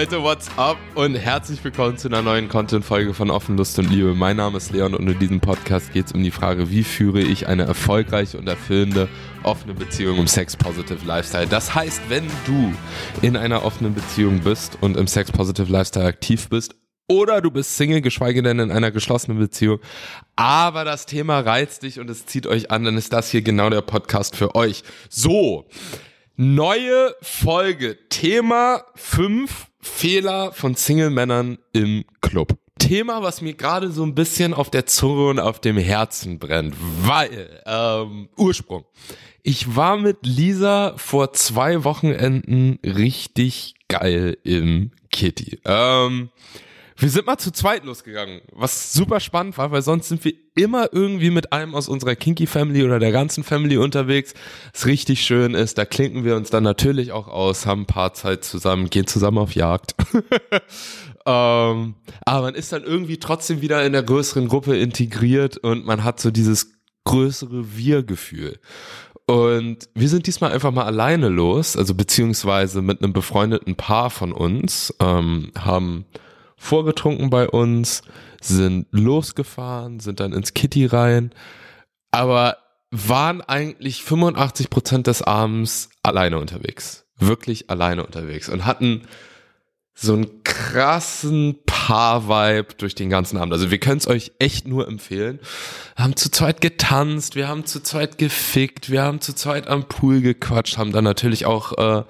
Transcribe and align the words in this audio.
Leute, 0.00 0.22
what's 0.22 0.48
up 0.56 0.78
und 0.94 1.14
herzlich 1.14 1.62
willkommen 1.62 1.98
zu 1.98 2.08
einer 2.08 2.22
neuen 2.22 2.48
Content-Folge 2.48 3.12
von 3.12 3.30
Offen, 3.30 3.58
Lust 3.58 3.78
und 3.78 3.90
Liebe. 3.90 4.14
Mein 4.14 4.38
Name 4.38 4.56
ist 4.56 4.72
Leon 4.72 4.94
und 4.94 5.06
in 5.06 5.18
diesem 5.18 5.40
Podcast 5.40 5.92
geht 5.92 6.06
es 6.06 6.12
um 6.12 6.22
die 6.22 6.30
Frage, 6.30 6.70
wie 6.70 6.84
führe 6.84 7.20
ich 7.20 7.48
eine 7.48 7.64
erfolgreiche 7.64 8.38
und 8.38 8.48
erfüllende 8.48 9.10
offene 9.42 9.74
Beziehung 9.74 10.16
im 10.16 10.26
Sex-Positive 10.26 11.04
Lifestyle. 11.04 11.46
Das 11.46 11.74
heißt, 11.74 12.00
wenn 12.08 12.24
du 12.46 12.72
in 13.20 13.36
einer 13.36 13.62
offenen 13.62 13.92
Beziehung 13.92 14.40
bist 14.40 14.78
und 14.80 14.96
im 14.96 15.06
Sex-Positive 15.06 15.70
Lifestyle 15.70 16.06
aktiv 16.06 16.48
bist 16.48 16.76
oder 17.06 17.42
du 17.42 17.50
bist 17.50 17.76
Single, 17.76 18.00
geschweige 18.00 18.42
denn 18.42 18.58
in 18.58 18.70
einer 18.70 18.92
geschlossenen 18.92 19.38
Beziehung, 19.38 19.80
aber 20.34 20.86
das 20.86 21.04
Thema 21.04 21.40
reizt 21.40 21.82
dich 21.82 22.00
und 22.00 22.08
es 22.08 22.24
zieht 22.24 22.46
euch 22.46 22.70
an, 22.70 22.84
dann 22.84 22.96
ist 22.96 23.12
das 23.12 23.30
hier 23.30 23.42
genau 23.42 23.68
der 23.68 23.82
Podcast 23.82 24.34
für 24.34 24.54
euch. 24.54 24.82
So, 25.10 25.66
neue 26.40 27.14
Folge, 27.20 27.98
Thema 28.08 28.82
5 28.94 29.66
Fehler 29.82 30.52
von 30.52 30.74
Single-Männern 30.74 31.58
im 31.74 32.06
Club. 32.22 32.56
Thema, 32.78 33.22
was 33.22 33.42
mir 33.42 33.52
gerade 33.52 33.90
so 33.90 34.02
ein 34.04 34.14
bisschen 34.14 34.54
auf 34.54 34.70
der 34.70 34.86
Zunge 34.86 35.28
und 35.28 35.38
auf 35.38 35.60
dem 35.60 35.76
Herzen 35.76 36.38
brennt, 36.38 36.74
weil, 37.02 37.62
ähm, 37.66 38.30
Ursprung. 38.38 38.86
Ich 39.42 39.76
war 39.76 39.98
mit 39.98 40.20
Lisa 40.22 40.94
vor 40.96 41.34
zwei 41.34 41.84
Wochenenden 41.84 42.78
richtig 42.86 43.74
geil 43.88 44.38
im 44.42 44.92
Kitty. 45.12 45.60
Ähm, 45.66 46.30
wir 47.00 47.08
sind 47.08 47.26
mal 47.26 47.38
zu 47.38 47.50
zweit 47.50 47.84
losgegangen, 47.84 48.42
was 48.52 48.92
super 48.92 49.20
spannend 49.20 49.56
war, 49.56 49.70
weil 49.70 49.80
sonst 49.80 50.08
sind 50.08 50.22
wir 50.22 50.34
immer 50.54 50.90
irgendwie 50.92 51.30
mit 51.30 51.50
einem 51.50 51.74
aus 51.74 51.88
unserer 51.88 52.14
Kinky 52.14 52.46
Family 52.46 52.84
oder 52.84 52.98
der 52.98 53.10
ganzen 53.10 53.42
Family 53.42 53.78
unterwegs. 53.78 54.34
Was 54.74 54.84
richtig 54.84 55.22
schön 55.22 55.54
ist, 55.54 55.78
da 55.78 55.86
klinken 55.86 56.24
wir 56.24 56.36
uns 56.36 56.50
dann 56.50 56.62
natürlich 56.62 57.12
auch 57.12 57.26
aus, 57.26 57.64
haben 57.64 57.82
ein 57.82 57.86
paar 57.86 58.12
Zeit 58.12 58.44
zusammen, 58.44 58.90
gehen 58.90 59.06
zusammen 59.06 59.38
auf 59.38 59.54
Jagd. 59.54 59.94
ähm, 61.26 61.94
aber 62.26 62.42
man 62.42 62.54
ist 62.54 62.72
dann 62.72 62.84
irgendwie 62.84 63.16
trotzdem 63.16 63.62
wieder 63.62 63.82
in 63.86 63.94
der 63.94 64.02
größeren 64.02 64.48
Gruppe 64.48 64.76
integriert 64.76 65.56
und 65.56 65.86
man 65.86 66.04
hat 66.04 66.20
so 66.20 66.30
dieses 66.30 66.72
größere 67.04 67.76
Wir-Gefühl. 67.76 68.58
Und 69.26 69.88
wir 69.94 70.08
sind 70.10 70.26
diesmal 70.26 70.52
einfach 70.52 70.72
mal 70.72 70.84
alleine 70.84 71.30
los, 71.30 71.78
also 71.78 71.94
beziehungsweise 71.94 72.82
mit 72.82 73.02
einem 73.02 73.14
befreundeten 73.14 73.76
Paar 73.76 74.10
von 74.10 74.32
uns, 74.32 74.94
ähm, 75.00 75.52
haben 75.56 76.04
vorgetrunken 76.60 77.30
bei 77.30 77.48
uns, 77.48 78.02
sind 78.40 78.86
losgefahren, 78.90 79.98
sind 79.98 80.20
dann 80.20 80.32
ins 80.32 80.52
Kitty 80.54 80.86
rein, 80.86 81.32
aber 82.10 82.58
waren 82.90 83.40
eigentlich 83.40 84.04
85 84.04 84.68
Prozent 84.68 85.06
des 85.06 85.22
Abends 85.22 85.88
alleine 86.02 86.38
unterwegs. 86.38 87.06
Wirklich 87.18 87.70
alleine 87.70 88.04
unterwegs 88.04 88.48
und 88.48 88.66
hatten 88.66 89.02
so 89.94 90.14
einen 90.14 90.44
krassen 90.44 91.58
Paar-Vibe 91.66 92.74
durch 92.78 92.94
den 92.94 93.10
ganzen 93.10 93.36
Abend. 93.36 93.52
Also 93.52 93.70
wir 93.70 93.78
können 93.78 93.98
es 93.98 94.06
euch 94.06 94.32
echt 94.38 94.66
nur 94.66 94.88
empfehlen. 94.88 95.40
Wir 95.96 96.04
haben 96.04 96.16
zu 96.16 96.30
zweit 96.30 96.60
getanzt, 96.60 97.34
wir 97.34 97.48
haben 97.48 97.66
zu 97.66 97.82
zweit 97.82 98.16
gefickt, 98.16 98.90
wir 98.90 99.02
haben 99.02 99.20
zu 99.20 99.34
zweit 99.34 99.66
am 99.66 99.88
Pool 99.88 100.20
gequatscht, 100.20 100.78
haben 100.78 100.92
dann 100.92 101.04
natürlich 101.04 101.46
auch 101.46 101.76
äh, 101.76 102.04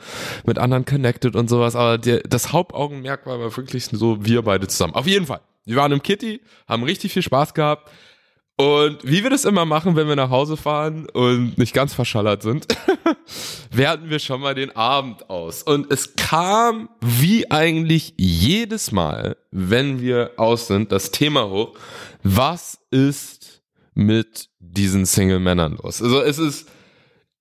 mit 0.44 0.58
anderen 0.58 0.84
connected 0.84 1.34
und 1.34 1.48
sowas. 1.48 1.74
Aber 1.74 1.98
der, 1.98 2.20
das 2.20 2.52
Hauptaugenmerk 2.52 3.26
war 3.26 3.38
wirklich 3.56 3.86
so 3.86 4.24
wir 4.24 4.42
beide 4.42 4.68
zusammen. 4.68 4.94
Auf 4.94 5.06
jeden 5.06 5.26
Fall. 5.26 5.40
Wir 5.64 5.76
waren 5.76 5.92
im 5.92 6.02
Kitty, 6.02 6.40
haben 6.68 6.82
richtig 6.82 7.12
viel 7.12 7.22
Spaß 7.22 7.54
gehabt. 7.54 7.90
Und 8.60 8.98
wie 9.04 9.22
wir 9.22 9.30
das 9.30 9.46
immer 9.46 9.64
machen, 9.64 9.96
wenn 9.96 10.06
wir 10.06 10.16
nach 10.16 10.28
Hause 10.28 10.58
fahren 10.58 11.08
und 11.08 11.56
nicht 11.56 11.72
ganz 11.72 11.94
verschallert 11.94 12.42
sind, 12.42 12.66
werten 13.70 14.10
wir 14.10 14.18
schon 14.18 14.42
mal 14.42 14.54
den 14.54 14.76
Abend 14.76 15.30
aus. 15.30 15.62
Und 15.62 15.90
es 15.90 16.14
kam 16.14 16.90
wie 17.00 17.50
eigentlich 17.50 18.12
jedes 18.18 18.92
Mal, 18.92 19.38
wenn 19.50 20.02
wir 20.02 20.32
aus 20.36 20.66
sind, 20.66 20.92
das 20.92 21.10
Thema 21.10 21.48
hoch, 21.48 21.72
was 22.22 22.78
ist 22.90 23.62
mit 23.94 24.50
diesen 24.58 25.06
Single-Männern 25.06 25.78
los? 25.82 26.02
Also 26.02 26.20
es 26.20 26.36
ist 26.36 26.68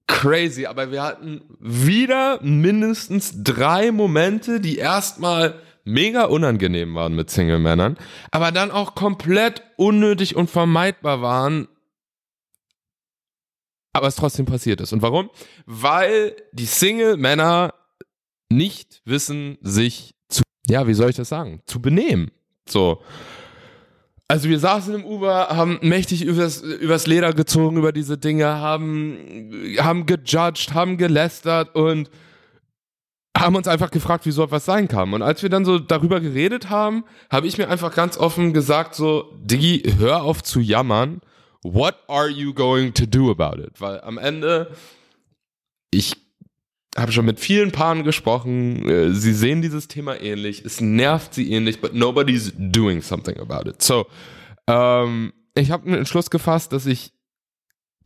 crazy, 0.07 0.67
aber 0.67 0.89
wir 0.89 1.03
hatten 1.03 1.41
wieder 1.59 2.39
mindestens 2.41 3.43
drei 3.43 3.91
Momente, 3.91 4.61
die 4.61 4.77
erstmal 4.77 5.55
mega 5.83 6.25
unangenehm 6.25 6.95
waren 6.95 7.15
mit 7.15 7.29
Single-Männern, 7.29 7.97
aber 8.31 8.51
dann 8.51 8.71
auch 8.71 8.95
komplett 8.95 9.63
unnötig 9.77 10.35
und 10.35 10.49
vermeidbar 10.49 11.21
waren, 11.21 11.67
aber 13.93 14.07
es 14.07 14.15
trotzdem 14.15 14.45
passiert 14.45 14.81
ist. 14.81 14.93
Und 14.93 15.01
warum? 15.01 15.29
Weil 15.65 16.35
die 16.53 16.65
Single-Männer 16.65 17.73
nicht 18.49 19.01
wissen, 19.05 19.57
sich 19.61 20.15
zu, 20.27 20.43
ja, 20.67 20.87
wie 20.87 20.93
soll 20.93 21.09
ich 21.09 21.15
das 21.15 21.29
sagen, 21.29 21.61
zu 21.65 21.81
benehmen. 21.81 22.31
So. 22.67 23.01
Also 24.27 24.47
wir 24.47 24.59
saßen 24.59 24.93
im 24.93 25.05
Uber, 25.05 25.49
haben 25.49 25.79
mächtig 25.81 26.23
übers, 26.23 26.61
übers 26.61 27.07
Leder 27.07 27.33
gezogen 27.33 27.77
über 27.77 27.91
diese 27.91 28.17
Dinge, 28.17 28.45
haben, 28.45 29.17
haben 29.79 30.05
gejudged, 30.05 30.73
haben 30.73 30.97
gelästert 30.97 31.75
und 31.75 32.11
haben 33.37 33.55
uns 33.55 33.67
einfach 33.67 33.91
gefragt, 33.91 34.25
wie 34.25 34.31
so 34.31 34.43
etwas 34.43 34.65
sein 34.65 34.87
kann. 34.87 35.13
Und 35.13 35.21
als 35.21 35.43
wir 35.43 35.49
dann 35.49 35.65
so 35.65 35.79
darüber 35.79 36.19
geredet 36.19 36.69
haben, 36.69 37.05
habe 37.29 37.47
ich 37.47 37.57
mir 37.57 37.69
einfach 37.69 37.93
ganz 37.93 38.17
offen 38.17 38.53
gesagt, 38.53 38.95
so, 38.95 39.33
Diggi, 39.39 39.93
hör 39.97 40.23
auf 40.23 40.43
zu 40.43 40.59
jammern. 40.59 41.21
What 41.63 41.95
are 42.07 42.29
you 42.29 42.53
going 42.53 42.93
to 42.93 43.05
do 43.05 43.29
about 43.29 43.61
it? 43.61 43.79
Weil 43.79 44.01
am 44.01 44.17
Ende, 44.17 44.71
ich 45.91 46.15
habe 46.97 47.11
schon 47.11 47.25
mit 47.25 47.39
vielen 47.39 47.71
Paaren 47.71 48.03
gesprochen, 48.03 48.87
äh, 48.89 49.13
sie 49.13 49.33
sehen 49.33 49.61
dieses 49.61 49.87
Thema 49.87 50.19
ähnlich, 50.19 50.65
es 50.65 50.81
nervt 50.81 51.33
sie 51.33 51.51
ähnlich, 51.51 51.81
but 51.81 51.93
nobody's 51.93 52.53
doing 52.57 53.01
something 53.01 53.37
about 53.39 53.69
it. 53.69 53.81
So, 53.81 54.07
ähm, 54.67 55.33
ich 55.55 55.71
habe 55.71 55.85
einen 55.85 55.99
Entschluss 55.99 56.29
gefasst, 56.29 56.73
dass 56.73 56.85
ich 56.85 57.11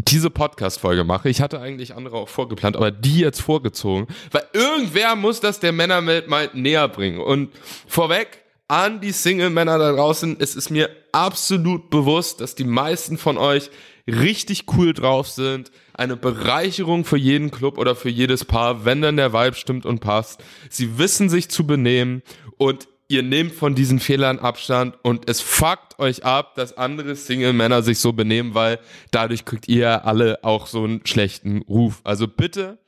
diese 0.08 0.30
Podcast-Folge 0.30 1.04
mache. 1.04 1.30
Ich 1.30 1.42
hatte 1.42 1.60
eigentlich 1.60 1.96
andere 1.96 2.18
auch 2.18 2.30
vorgeplant, 2.30 2.76
aber 2.76 2.92
die 2.92 3.20
jetzt 3.20 3.42
vorgezogen, 3.42 4.08
weil 4.32 4.44
irgendwer 4.54 5.16
muss 5.16 5.40
das 5.40 5.60
der 5.60 5.72
Männerwelt 5.72 6.28
mal 6.28 6.50
näher 6.54 6.88
bringen. 6.88 7.20
Und 7.20 7.52
vorweg 7.88 8.44
an 8.68 9.02
die 9.02 9.12
Single-Männer 9.12 9.78
da 9.78 9.92
draußen, 9.92 10.38
es 10.40 10.56
ist 10.56 10.70
mir 10.70 10.90
absolut 11.12 11.90
bewusst, 11.90 12.42
dass 12.42 12.56
die 12.56 12.64
meisten 12.64 13.18
von 13.18 13.38
euch 13.38 13.70
richtig 14.08 14.66
cool 14.76 14.94
drauf 14.94 15.30
sind, 15.30 15.72
eine 15.94 16.18
Bereicherung 16.18 17.06
für 17.06 17.18
jeden 17.18 17.52
Club 17.52 17.78
oder 17.78 17.96
für 17.96 18.10
jedes 18.10 18.46
Paar, 18.46 18.86
wenn 18.86 19.02
dann 19.02 19.18
der 19.18 19.32
Vibe 19.34 19.56
stimmt 19.56 19.86
und 19.86 20.00
passt. 20.00 20.44
Sie 20.70 20.98
wissen 20.98 21.30
sich 21.30 21.50
zu 21.50 21.66
benehmen 21.66 22.22
und 22.58 22.88
ihr 23.08 23.24
nehmt 23.24 23.54
von 23.54 23.76
diesen 23.76 24.00
Fehlern 24.00 24.40
Abstand 24.40 24.98
und 25.04 25.30
es 25.30 25.42
fuckt 25.42 26.00
euch 26.00 26.26
ab, 26.26 26.56
dass 26.56 26.78
andere 26.78 27.16
Single-Männer 27.16 27.84
sich 27.84 28.00
so 28.00 28.14
benehmen, 28.14 28.54
weil 28.54 28.80
dadurch 29.12 29.46
kriegt 29.46 29.68
ihr 29.68 30.06
alle 30.06 30.44
auch 30.44 30.68
so 30.68 30.84
einen 30.84 31.06
schlechten 31.06 31.62
Ruf. 31.64 32.02
Also 32.04 32.28
bitte, 32.28 32.80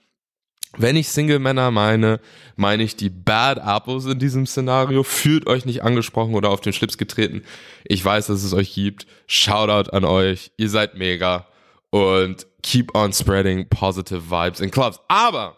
wenn 0.78 0.96
ich 0.96 1.10
Single-Männer 1.10 1.72
meine, 1.72 2.20
meine 2.56 2.84
ich 2.84 2.96
die 2.96 3.10
Bad 3.10 3.60
Apples 3.60 4.06
in 4.06 4.20
diesem 4.20 4.46
Szenario. 4.46 5.04
Fühlt 5.04 5.48
euch 5.48 5.66
nicht 5.66 5.84
angesprochen 5.84 6.36
oder 6.36 6.50
auf 6.50 6.62
den 6.62 6.74
Schlips 6.74 6.98
getreten. 6.98 7.44
Ich 7.84 8.04
weiß, 8.04 8.28
dass 8.28 8.44
es 8.44 8.54
euch 8.54 8.74
gibt. 8.74 9.08
Shoutout 9.28 9.92
an 9.92 10.04
euch. 10.04 10.52
Ihr 10.58 10.70
seid 10.70 10.96
mega. 10.96 11.48
Und 11.92 12.46
keep 12.62 12.94
on 12.96 13.14
spreading 13.14 13.70
positive 13.70 14.30
vibes 14.30 14.60
in 14.60 14.72
clubs. 14.72 15.00
Aber, 15.08 15.56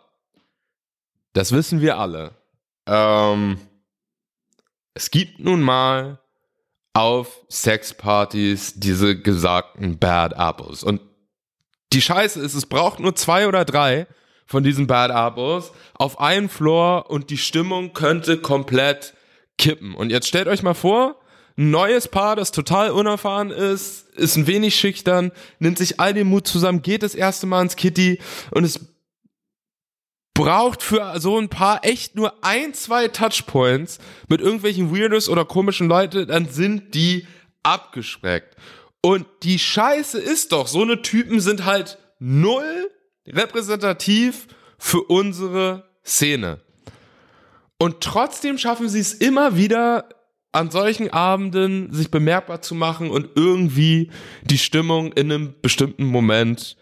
das 1.34 1.52
wissen 1.52 1.82
wir 1.82 1.98
alle. 1.98 2.32
Ähm, 2.86 3.58
es 4.98 5.12
gibt 5.12 5.40
nun 5.40 5.62
mal 5.62 6.20
auf 6.94 7.42
Sexpartys 7.52 8.74
diese 8.78 9.22
gesagten 9.22 10.00
Bad 10.00 10.34
Apples. 10.34 10.84
Und 10.84 11.02
die 11.94 12.02
Scheiße 12.02 12.40
ist, 12.40 12.56
es 12.56 12.66
braucht 12.66 13.00
nur 13.00 13.16
zwei 13.16 13.48
oder 13.48 13.64
drei 13.64 14.08
von 14.48 14.64
diesen 14.64 14.88
Bad 14.88 15.12
Apples 15.12 15.72
auf 15.94 16.20
einen 16.20 16.50
Floor 16.50 17.12
und 17.12 17.30
die 17.30 17.38
Stimmung 17.38 17.94
könnte 17.94 18.38
komplett 18.40 19.14
kippen. 19.60 19.94
Und 19.94 20.10
jetzt 20.10 20.28
stellt 20.28 20.48
euch 20.48 20.64
mal 20.64 20.74
vor, 20.74 21.20
ein 21.60 21.70
neues 21.70 22.08
Paar, 22.08 22.36
das 22.36 22.52
total 22.52 22.90
unerfahren 22.90 23.52
ist, 23.52 24.10
ist 24.16 24.36
ein 24.36 24.48
wenig 24.48 24.76
schüchtern, 24.80 25.32
nimmt 25.60 25.78
sich 25.78 26.00
all 26.00 26.16
den 26.16 26.28
Mut 26.28 26.48
zusammen, 26.48 26.82
geht 26.82 27.04
das 27.04 27.14
erste 27.14 27.46
Mal 27.46 27.62
ins 27.62 27.76
Kitty 27.76 28.20
und 28.50 28.64
es 28.64 28.97
braucht 30.38 30.84
für 30.84 31.20
so 31.20 31.40
ein 31.40 31.50
paar 31.50 31.84
echt 31.84 32.16
nur 32.16 32.44
ein, 32.44 32.76
zwei 32.76 33.08
Touchpoints 33.08 33.98
mit 34.30 34.40
irgendwelchen 34.40 34.96
Weirdos 34.96 35.30
oder 35.30 35.46
komischen 35.46 35.88
Leuten, 35.88 36.28
dann 36.28 36.48
sind 36.48 36.94
die 36.94 37.26
abgeschreckt. 37.64 38.56
Und 39.02 39.26
die 39.42 39.58
Scheiße 39.58 40.20
ist 40.20 40.52
doch, 40.52 40.68
so 40.68 40.84
eine 40.84 41.02
Typen 41.02 41.40
sind 41.40 41.66
halt 41.66 41.98
null 42.20 42.92
repräsentativ 43.26 44.48
für 44.78 45.02
unsere 45.02 45.90
Szene. 46.06 46.62
Und 47.80 48.02
trotzdem 48.02 48.60
schaffen 48.60 48.90
sie 48.90 49.00
es 49.00 49.14
immer 49.14 49.58
wieder 49.58 50.08
an 50.52 50.70
solchen 50.70 51.10
Abenden 51.10 51.92
sich 51.92 52.12
bemerkbar 52.12 52.62
zu 52.62 52.76
machen 52.76 53.10
und 53.10 53.30
irgendwie 53.36 54.12
die 54.44 54.60
Stimmung 54.60 55.14
in 55.14 55.32
einem 55.32 55.56
bestimmten 55.64 56.06
Moment 56.06 56.78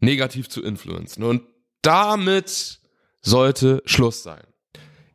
negativ 0.00 0.50
zu 0.50 0.62
influenzen. 0.62 1.24
Und 1.24 1.42
damit 1.84 2.80
sollte 3.22 3.82
Schluss 3.86 4.22
sein. 4.22 4.42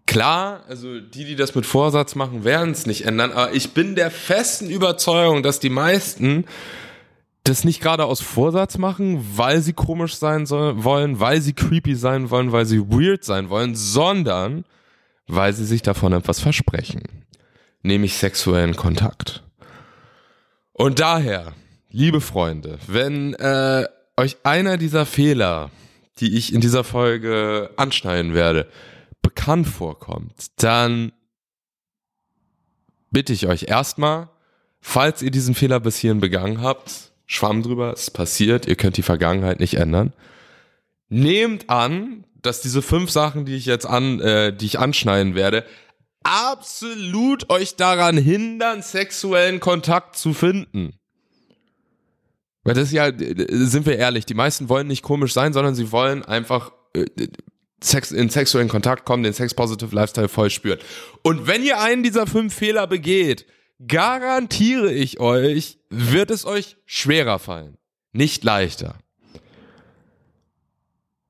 Klar, 0.06 0.64
also 0.68 1.00
die, 1.00 1.26
die 1.26 1.36
das 1.36 1.54
mit 1.54 1.68
Vorsatz 1.68 2.16
machen, 2.16 2.44
werden 2.44 2.72
es 2.72 2.88
nicht 2.88 3.06
ändern, 3.06 3.32
aber 3.32 3.54
ich 3.54 3.74
bin 3.74 3.96
der 3.96 4.10
festen 4.10 4.70
Überzeugung, 4.70 5.44
dass 5.44 5.60
die 5.60 5.70
meisten 5.70 6.46
das 7.44 7.64
nicht 7.64 7.82
gerade 7.82 8.06
aus 8.06 8.20
Vorsatz 8.20 8.78
machen, 8.78 9.24
weil 9.36 9.62
sie 9.62 9.74
komisch 9.74 10.16
sein 10.16 10.46
soll, 10.46 10.84
wollen, 10.84 11.20
weil 11.20 11.42
sie 11.42 11.54
creepy 11.54 11.96
sein 11.96 12.32
wollen, 12.32 12.52
weil 12.52 12.66
sie 12.66 12.80
weird 12.80 13.24
sein 13.24 13.50
wollen, 13.50 13.76
sondern 13.76 14.66
weil 15.28 15.54
sie 15.54 15.66
sich 15.66 15.84
davon 15.84 16.14
etwas 16.14 16.40
versprechen, 16.40 17.04
nämlich 17.84 18.18
sexuellen 18.18 18.76
Kontakt. 18.76 19.44
Und 20.74 21.00
daher, 21.00 21.54
liebe 21.92 22.22
Freunde, 22.22 22.80
wenn 22.88 23.36
äh, 23.36 23.86
euch 24.18 24.38
einer 24.44 24.78
dieser 24.78 25.06
Fehler, 25.06 25.70
die 26.20 26.38
ich 26.38 26.54
in 26.54 26.62
dieser 26.62 26.84
Folge 26.84 27.72
anschneiden 27.78 28.34
werde, 28.34 28.68
bekannt 29.22 29.68
vorkommt, 29.68 30.34
dann 30.58 31.12
bitte 33.12 33.34
ich 33.34 33.48
euch 33.48 33.64
erstmal, 33.64 34.30
falls 34.82 35.22
ihr 35.22 35.32
diesen 35.32 35.56
Fehler 35.56 35.80
bis 35.80 35.98
hierhin 35.98 36.20
begangen 36.20 36.62
habt, 36.62 37.12
Schwamm 37.26 37.62
drüber, 37.62 37.94
es 37.94 38.10
passiert, 38.10 38.68
ihr 38.68 38.76
könnt 38.76 38.98
die 38.98 39.04
Vergangenheit 39.04 39.60
nicht 39.60 39.76
ändern. 39.76 40.14
Nehmt 41.10 41.70
an, 41.70 42.26
dass 42.42 42.62
diese 42.62 42.82
fünf 42.82 43.12
Sachen, 43.12 43.46
die 43.46 43.56
ich 43.56 43.66
jetzt 43.66 43.86
an, 43.86 44.20
äh, 44.20 44.56
die 44.56 44.66
ich 44.66 44.80
anschneiden 44.80 45.36
werde, 45.36 45.66
absolut 46.24 47.50
euch 47.50 47.76
daran 47.76 48.18
hindern, 48.18 48.82
sexuellen 48.82 49.60
Kontakt 49.60 50.18
zu 50.18 50.34
finden. 50.34 50.99
Weil 52.64 52.74
das 52.74 52.86
ist 52.86 52.94
ja, 52.94 53.12
sind 53.16 53.86
wir 53.86 53.98
ehrlich, 53.98 54.26
die 54.26 54.34
meisten 54.34 54.70
wollen 54.70 54.88
nicht 54.88 55.02
komisch 55.02 55.34
sein, 55.34 55.54
sondern 55.54 55.76
sie 55.76 55.92
wollen 55.92 56.24
einfach 56.26 56.72
äh, 56.94 57.06
Sex, 57.82 58.12
in 58.12 58.30
sexuellen 58.30 58.68
Kontakt 58.68 59.06
kommen, 59.06 59.24
den 59.24 59.34
Sex-Positive 59.34 59.96
Lifestyle 59.96 60.28
voll 60.28 60.50
spüren. 60.50 60.80
Und 61.24 61.48
wenn 61.48 61.64
ihr 61.64 61.80
einen 61.80 62.04
dieser 62.04 62.28
fünf 62.28 62.54
Fehler 62.54 62.88
begeht, 62.88 63.46
garantiere 63.88 64.92
ich 64.92 65.20
euch, 65.20 65.80
wird 65.90 66.32
es 66.32 66.46
euch 66.46 66.76
schwerer 66.86 67.40
fallen, 67.40 67.78
nicht 68.12 68.44
leichter. 68.44 68.98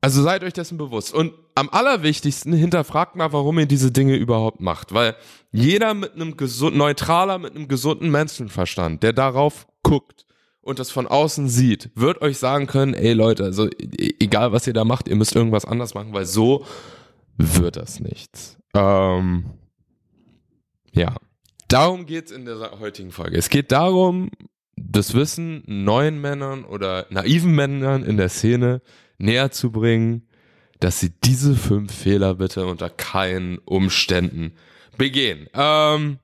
Also 0.01 0.23
seid 0.23 0.43
euch 0.43 0.53
dessen 0.53 0.77
bewusst. 0.77 1.13
Und 1.13 1.33
am 1.55 1.69
allerwichtigsten 1.69 2.53
hinterfragt 2.53 3.15
mal, 3.15 3.33
warum 3.33 3.59
ihr 3.59 3.65
diese 3.65 3.91
Dinge 3.91 4.15
überhaupt 4.15 4.61
macht. 4.61 4.93
Weil 4.93 5.15
jeder 5.51 5.93
mit 5.93 6.15
einem 6.15 6.37
gesund, 6.37 6.77
neutraler, 6.77 7.37
mit 7.37 7.53
einem 7.53 7.67
gesunden 7.67 8.09
Menschenverstand, 8.09 9.03
der 9.03 9.13
darauf 9.13 9.67
guckt 9.83 10.25
und 10.69 10.80
das 10.80 10.92
von 10.92 11.07
außen 11.07 11.50
sieht, 11.50 11.89
wird 11.95 12.21
euch 12.21 12.38
sagen 12.38 12.68
können, 12.68 12.94
ey 12.94 13.13
Leute, 13.13 13.44
also 13.44 13.68
e-, 13.68 14.13
egal 14.19 14.51
was 14.51 14.68
ihr 14.68 14.74
da 14.74 14.86
macht, 14.86 15.07
ihr 15.07 15.16
müsst 15.16 15.36
irgendwas 15.36 15.66
anders 15.66 15.95
machen, 15.95 16.13
weil 16.13 16.25
so 16.25 16.66
wird 17.38 17.75
das 17.75 18.00
nichts. 18.00 18.57
Ähm, 18.75 19.45
ja. 20.94 21.16
Darum 21.68 22.06
geht's 22.06 22.31
in 22.31 22.45
der 22.45 22.80
heutigen 22.80 23.12
Folge. 23.12 23.38
Es 23.38 23.50
geht 23.50 23.71
darum, 23.71 24.30
das 24.75 25.13
Wissen 25.13 25.63
neuen 25.66 26.21
Männern 26.21 26.63
oder 26.63 27.07
naiven 27.10 27.54
Männern 27.54 28.04
in 28.04 28.18
der 28.18 28.30
Szene 28.30 28.81
näher 29.18 29.51
zu 29.51 29.72
bringen, 29.72 30.27
dass 30.80 31.00
sie 31.00 31.12
diese 31.24 31.56
fünf 31.56 31.94
Fehler 31.94 32.36
bitte 32.36 32.65
unter 32.65 32.89
keinen 32.89 33.57
Umständen 33.60 34.54
begehen. 34.98 35.48
Ähm, 35.54 36.19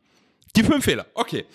die 0.56 0.63
fünf 0.63 0.86
Fehler. 0.86 1.06
Okay. 1.15 1.45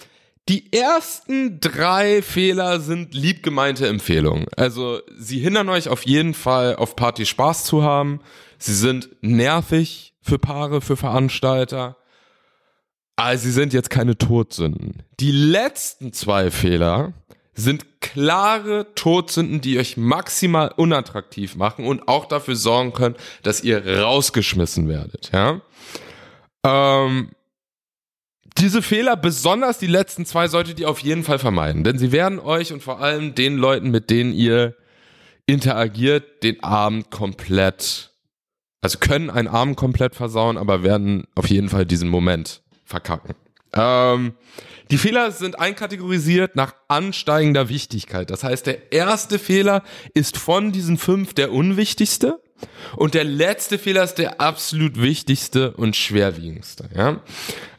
Die 0.49 0.73
ersten 0.73 1.61
drei 1.61 2.23
Fehler 2.23 2.81
sind 2.81 3.15
liebgemeinte 3.15 3.87
Empfehlungen. 3.87 4.47
Also 4.57 5.01
sie 5.17 5.39
hindern 5.39 5.69
euch 5.69 5.89
auf 5.89 6.05
jeden 6.07 6.35
Fall 6.35 6.77
auf 6.77 6.97
Party 6.97 7.25
Spaß 7.27 7.65
zu 7.65 7.83
haben. 7.83 8.21
Sie 8.59 8.75
sind 8.75 9.11
nervig 9.21 10.15
für 10.23 10.39
Paare, 10.39 10.81
für 10.81 10.97
Veranstalter. 10.97 11.97
Also 13.17 13.45
sie 13.45 13.53
sind 13.53 13.73
jetzt 13.73 13.91
keine 13.91 14.19
Todsünden. 14.19 15.03
Die 15.21 15.31
letzten 15.31 16.13
zwei 16.13 16.51
Fehler 16.51 17.13
sind 17.55 18.01
klare 18.01 18.95
Todsünden, 18.95 19.61
die 19.61 19.79
euch 19.79 19.97
maximal 19.97 20.73
unattraktiv 20.77 21.57
machen 21.57 21.85
und 21.85 22.09
auch 22.09 22.25
dafür 22.25 22.57
sorgen 22.57 22.93
können, 22.93 23.17
dass 23.43 23.63
ihr 23.63 23.87
rausgeschmissen 24.01 24.89
werdet. 24.89 25.31
Ja. 25.33 25.61
Ähm, 26.65 27.31
diese 28.59 28.83
Fehler, 28.83 29.17
besonders 29.17 29.79
die 29.79 29.87
letzten 29.87 30.27
zwei, 30.27 30.49
solltet 30.49 30.81
ihr 30.81 30.89
auf 30.89 31.01
jeden 31.01 31.25
Fall 31.25 31.39
vermeiden, 31.39 31.85
denn 31.85 31.99
sie 31.99 32.13
werden 32.13 32.39
euch 32.39 32.73
und 32.73 32.83
vor 32.83 33.01
allem 33.01 33.35
den 33.35 33.57
Leuten, 33.57 33.91
mit 33.91 34.11
denen 34.11 34.33
ihr 34.33 34.77
interagiert, 35.47 36.43
den 36.43 36.63
Abend 36.63 37.11
komplett, 37.11 38.13
also 38.81 38.99
können 38.99 39.31
einen 39.31 39.49
Abend 39.49 39.77
komplett 39.77 40.15
versauen, 40.15 40.57
aber 40.59 40.83
werden 40.83 41.27
auf 41.35 41.49
jeden 41.49 41.69
Fall 41.69 41.87
diesen 41.87 42.09
Moment 42.09 42.63
verkacken. 42.85 43.35
Ähm, 43.73 44.35
die 44.91 44.99
Fehler 44.99 45.31
sind 45.31 45.59
einkategorisiert 45.59 46.57
nach 46.57 46.75
ansteigender 46.89 47.69
Wichtigkeit. 47.69 48.31
Das 48.31 48.43
heißt, 48.43 48.67
der 48.67 48.93
erste 48.93 49.39
Fehler 49.39 49.85
ist 50.15 50.37
von 50.37 50.73
diesen 50.73 50.99
fünf 50.99 51.35
der 51.35 51.53
unwichtigste 51.53 52.43
und 52.97 53.15
der 53.15 53.25
letzte 53.25 53.79
Fehler 53.79 54.03
ist 54.03 54.15
der 54.15 54.41
absolut 54.41 55.01
wichtigste 55.01 55.73
und 55.73 55.95
schwerwiegendste. 55.95 56.89
Ja? 56.95 57.21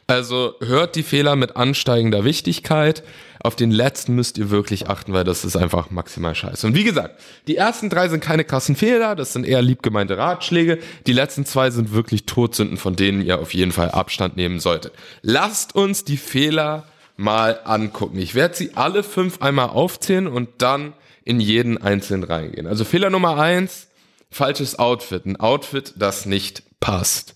Also 0.06 0.54
hört 0.60 0.96
die 0.96 1.02
Fehler 1.02 1.36
mit 1.36 1.56
ansteigender 1.56 2.24
Wichtigkeit. 2.24 3.02
Auf 3.40 3.56
den 3.56 3.70
letzten 3.70 4.14
müsst 4.14 4.38
ihr 4.38 4.50
wirklich 4.50 4.88
achten, 4.88 5.12
weil 5.12 5.24
das 5.24 5.44
ist 5.44 5.56
einfach 5.56 5.90
maximal 5.90 6.34
scheiße. 6.34 6.66
Und 6.66 6.76
wie 6.76 6.84
gesagt, 6.84 7.20
die 7.48 7.56
ersten 7.56 7.88
drei 7.88 8.08
sind 8.08 8.22
keine 8.22 8.44
krassen 8.44 8.76
Fehler, 8.76 9.16
das 9.16 9.32
sind 9.32 9.46
eher 9.46 9.62
liebgemeinte 9.62 10.16
Ratschläge. 10.18 10.78
Die 11.06 11.12
letzten 11.12 11.44
zwei 11.44 11.70
sind 11.70 11.92
wirklich 11.92 12.26
Todsünden, 12.26 12.76
von 12.76 12.94
denen 12.94 13.22
ihr 13.22 13.40
auf 13.40 13.54
jeden 13.54 13.72
Fall 13.72 13.90
Abstand 13.90 14.36
nehmen 14.36 14.60
solltet. 14.60 14.92
Lasst 15.22 15.74
uns 15.74 16.04
die 16.04 16.16
Fehler 16.16 16.84
mal 17.16 17.60
angucken. 17.64 18.18
Ich 18.18 18.34
werde 18.34 18.54
sie 18.54 18.72
alle 18.74 19.02
fünf 19.02 19.40
einmal 19.40 19.70
aufzählen 19.70 20.26
und 20.26 20.48
dann 20.58 20.92
in 21.24 21.40
jeden 21.40 21.78
einzelnen 21.78 22.24
reingehen. 22.24 22.66
Also 22.66 22.84
Fehler 22.84 23.10
Nummer 23.10 23.38
eins, 23.38 23.88
falsches 24.30 24.78
Outfit. 24.78 25.26
Ein 25.26 25.36
Outfit, 25.36 25.94
das 25.96 26.26
nicht 26.26 26.62
passt. 26.80 27.34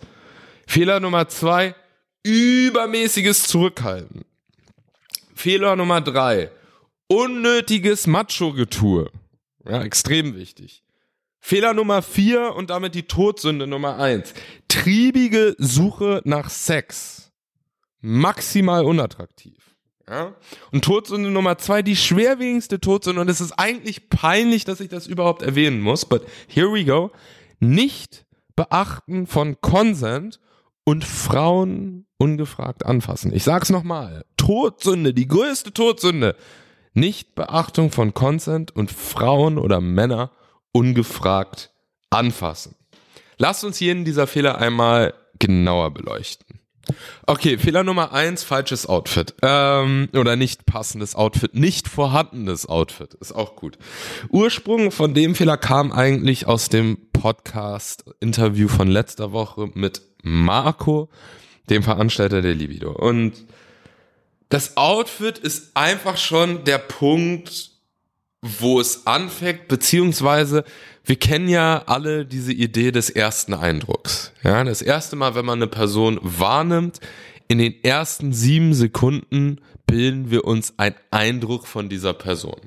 Fehler 0.66 1.00
Nummer 1.00 1.28
zwei, 1.28 1.74
übermäßiges 2.26 3.44
Zurückhalten. 3.44 4.24
Fehler 5.34 5.76
Nummer 5.76 6.00
drei. 6.00 6.50
Unnötiges 7.08 8.06
Macho-Getue. 8.06 9.10
Ja, 9.64 9.82
extrem 9.82 10.34
wichtig. 10.34 10.82
Fehler 11.38 11.74
Nummer 11.74 12.02
vier 12.02 12.54
und 12.56 12.70
damit 12.70 12.96
die 12.96 13.04
Todsünde 13.04 13.68
Nummer 13.68 13.98
eins. 13.98 14.34
Triebige 14.66 15.54
Suche 15.58 16.20
nach 16.24 16.50
Sex. 16.50 17.30
Maximal 18.00 18.84
unattraktiv. 18.84 19.76
Ja? 20.08 20.34
Und 20.72 20.84
Todsünde 20.84 21.30
Nummer 21.30 21.58
zwei, 21.58 21.82
die 21.82 21.96
schwerwiegendste 21.96 22.80
Todsünde, 22.80 23.20
und 23.20 23.28
es 23.28 23.40
ist 23.40 23.52
eigentlich 23.52 24.08
peinlich, 24.08 24.64
dass 24.64 24.80
ich 24.80 24.88
das 24.88 25.06
überhaupt 25.06 25.42
erwähnen 25.42 25.80
muss, 25.80 26.04
but 26.04 26.26
here 26.48 26.72
we 26.72 26.84
go. 26.84 27.12
Nicht 27.60 28.26
beachten 28.56 29.26
von 29.26 29.60
Consent 29.60 30.40
und 30.84 31.04
Frauen 31.04 32.05
ungefragt 32.18 32.86
anfassen. 32.86 33.32
Ich 33.34 33.44
sag's 33.44 33.70
nochmal. 33.70 34.24
Todsünde, 34.36 35.12
die 35.14 35.28
größte 35.28 35.72
Todsünde. 35.72 36.36
Nicht 36.94 37.34
Beachtung 37.34 37.90
von 37.90 38.14
Consent 38.14 38.74
und 38.74 38.90
Frauen 38.90 39.58
oder 39.58 39.80
Männer 39.80 40.30
ungefragt 40.72 41.70
anfassen. 42.10 42.74
Lasst 43.38 43.64
uns 43.64 43.80
jeden 43.80 44.04
dieser 44.04 44.26
Fehler 44.26 44.58
einmal 44.58 45.12
genauer 45.38 45.92
beleuchten. 45.92 46.60
Okay, 47.26 47.58
Fehler 47.58 47.82
Nummer 47.82 48.12
eins, 48.12 48.44
falsches 48.44 48.86
Outfit. 48.86 49.34
Ähm, 49.42 50.08
oder 50.14 50.36
nicht 50.36 50.66
passendes 50.66 51.16
Outfit, 51.16 51.54
nicht 51.54 51.88
vorhandenes 51.88 52.66
Outfit. 52.66 53.14
Ist 53.14 53.32
auch 53.32 53.56
gut. 53.56 53.76
Ursprung 54.30 54.92
von 54.92 55.12
dem 55.12 55.34
Fehler 55.34 55.56
kam 55.56 55.92
eigentlich 55.92 56.46
aus 56.46 56.68
dem 56.68 56.98
Podcast-Interview 57.12 58.68
von 58.68 58.88
letzter 58.88 59.32
Woche 59.32 59.68
mit 59.74 60.02
Marco, 60.22 61.08
dem 61.70 61.82
Veranstalter 61.82 62.42
der 62.42 62.54
Libido. 62.54 62.92
Und 62.92 63.32
das 64.48 64.76
Outfit 64.76 65.38
ist 65.38 65.76
einfach 65.76 66.16
schon 66.16 66.64
der 66.64 66.78
Punkt, 66.78 67.70
wo 68.42 68.80
es 68.80 69.06
anfängt, 69.06 69.68
beziehungsweise 69.68 70.64
wir 71.04 71.16
kennen 71.16 71.48
ja 71.48 71.82
alle 71.86 72.24
diese 72.24 72.52
Idee 72.52 72.92
des 72.92 73.10
ersten 73.10 73.54
Eindrucks. 73.54 74.32
Ja, 74.42 74.62
das 74.64 74.82
erste 74.82 75.16
Mal, 75.16 75.34
wenn 75.34 75.44
man 75.44 75.58
eine 75.58 75.68
Person 75.68 76.18
wahrnimmt, 76.22 77.00
in 77.48 77.58
den 77.58 77.82
ersten 77.84 78.32
sieben 78.32 78.74
Sekunden 78.74 79.60
bilden 79.86 80.30
wir 80.30 80.44
uns 80.44 80.74
einen 80.78 80.96
Eindruck 81.10 81.66
von 81.66 81.88
dieser 81.88 82.12
Person. 82.12 82.60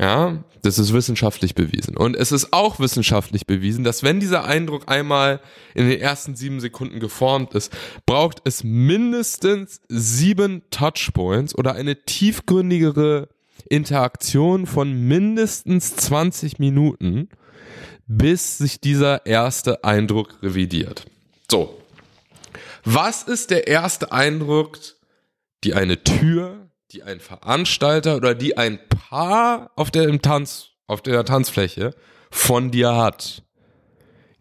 Ja, 0.00 0.42
das 0.62 0.78
ist 0.78 0.94
wissenschaftlich 0.94 1.54
bewiesen. 1.54 1.94
Und 1.94 2.16
es 2.16 2.32
ist 2.32 2.54
auch 2.54 2.80
wissenschaftlich 2.80 3.46
bewiesen, 3.46 3.84
dass 3.84 4.02
wenn 4.02 4.18
dieser 4.18 4.44
Eindruck 4.44 4.84
einmal 4.90 5.40
in 5.74 5.90
den 5.90 6.00
ersten 6.00 6.34
sieben 6.36 6.58
Sekunden 6.58 7.00
geformt 7.00 7.54
ist, 7.54 7.70
braucht 8.06 8.40
es 8.44 8.64
mindestens 8.64 9.82
sieben 9.88 10.62
Touchpoints 10.70 11.54
oder 11.54 11.74
eine 11.74 12.02
tiefgründigere 12.02 13.28
Interaktion 13.68 14.66
von 14.66 14.90
mindestens 15.06 15.96
20 15.96 16.58
Minuten, 16.58 17.28
bis 18.06 18.56
sich 18.56 18.80
dieser 18.80 19.26
erste 19.26 19.84
Eindruck 19.84 20.42
revidiert. 20.42 21.04
So, 21.50 21.78
Was 22.84 23.24
ist 23.24 23.50
der 23.50 23.66
erste 23.66 24.12
Eindruck, 24.12 24.78
die 25.62 25.74
eine 25.74 26.02
Tür, 26.02 26.69
die 26.92 27.02
ein 27.04 27.20
Veranstalter 27.20 28.16
oder 28.16 28.34
die 28.34 28.56
ein 28.56 28.78
Paar 28.88 29.70
auf 29.76 29.90
der 29.90 30.04
im 30.04 30.22
Tanz, 30.22 30.70
auf 30.86 31.02
der 31.02 31.24
Tanzfläche 31.24 31.94
von 32.30 32.70
dir 32.70 32.96
hat? 32.96 33.42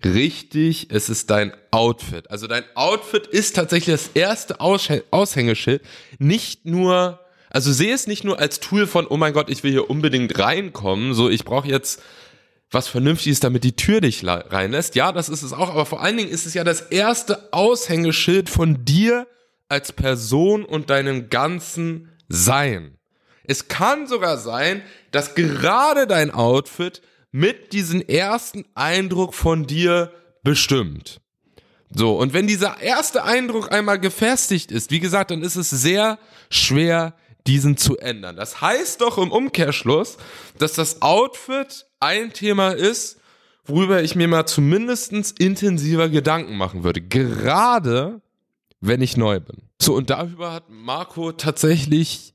Richtig, 0.04 0.88
es 0.92 1.10
ist 1.10 1.30
dein 1.30 1.54
Outfit. 1.72 2.32
Also 2.32 2.48
dein 2.48 2.64
Outfit 2.76 3.28
ist 3.28 3.56
tatsächlich 3.56 3.96
das 3.96 4.10
erste 4.14 4.60
Aushängeschild. 4.62 5.84
Nicht 6.18 6.66
nur, 6.66 7.20
also 7.50 7.72
sehe 7.72 7.94
es 7.94 8.08
nicht 8.08 8.24
nur 8.24 8.40
als 8.40 8.60
Tool 8.60 8.88
von, 8.88 9.06
oh 9.08 9.18
mein 9.18 9.34
Gott, 9.34 9.50
ich 9.50 9.64
will 9.64 9.72
hier 9.72 9.90
unbedingt 9.90 10.40
reinkommen, 10.40 11.14
so 11.14 11.30
ich 11.30 11.46
brauche 11.46 11.68
jetzt 11.68 12.02
was 12.72 12.88
Vernünftiges, 12.88 13.40
damit 13.40 13.64
die 13.64 13.76
Tür 13.76 14.00
dich 14.00 14.26
reinlässt. 14.26 14.96
Ja, 14.96 15.12
das 15.12 15.28
ist 15.28 15.44
es 15.44 15.54
auch, 15.54 15.70
aber 15.70 15.86
vor 15.86 16.02
allen 16.02 16.18
Dingen 16.18 16.30
ist 16.30 16.46
es 16.46 16.54
ja 16.54 16.64
das 16.64 16.82
erste 16.82 17.52
Aushängeschild 17.52 18.50
von 18.50 18.86
dir 18.86 19.28
als 19.68 19.92
Person 19.92 20.66
und 20.66 20.90
deinem 20.90 21.30
ganzen 21.30 22.10
Sein. 22.30 22.98
Es 23.44 23.68
kann 23.68 24.08
sogar 24.08 24.38
sein, 24.38 24.84
dass 25.12 25.36
gerade 25.36 26.08
dein 26.08 26.32
Outfit 26.32 27.02
mit 27.32 27.74
diesem 27.74 28.02
ersten 28.02 28.66
Eindruck 28.76 29.34
von 29.34 29.66
dir 29.66 30.12
bestimmt. 30.44 31.20
So, 31.92 32.18
und 32.18 32.34
wenn 32.34 32.46
dieser 32.46 32.80
erste 32.82 33.24
Eindruck 33.24 33.72
einmal 33.72 34.00
gefestigt 34.00 34.72
ist, 34.72 34.92
wie 34.92 35.00
gesagt, 35.00 35.32
dann 35.32 35.42
ist 35.42 35.56
es 35.56 35.72
sehr 35.72 36.20
schwer, 36.52 37.16
diesen 37.48 37.78
zu 37.78 37.98
ändern. 37.98 38.36
Das 38.36 38.62
heißt 38.62 39.02
doch 39.02 39.18
im 39.18 39.32
Umkehrschluss, 39.32 40.18
dass 40.60 40.74
das 40.74 41.02
Outfit 41.02 41.88
ein 42.00 42.32
Thema 42.32 42.70
ist, 42.70 43.20
worüber 43.66 44.04
ich 44.04 44.16
mir 44.16 44.28
mal 44.28 44.46
zumindestens 44.46 45.32
intensiver 45.32 46.10
Gedanken 46.10 46.58
machen 46.58 46.84
würde. 46.84 47.02
Gerade 47.02 48.22
wenn 48.82 49.02
ich 49.02 49.18
neu 49.18 49.40
bin. 49.40 49.58
So, 49.82 49.96
und 49.96 50.10
darüber 50.10 50.54
hat 50.54 50.70
Marco 50.70 51.32
tatsächlich 51.32 52.34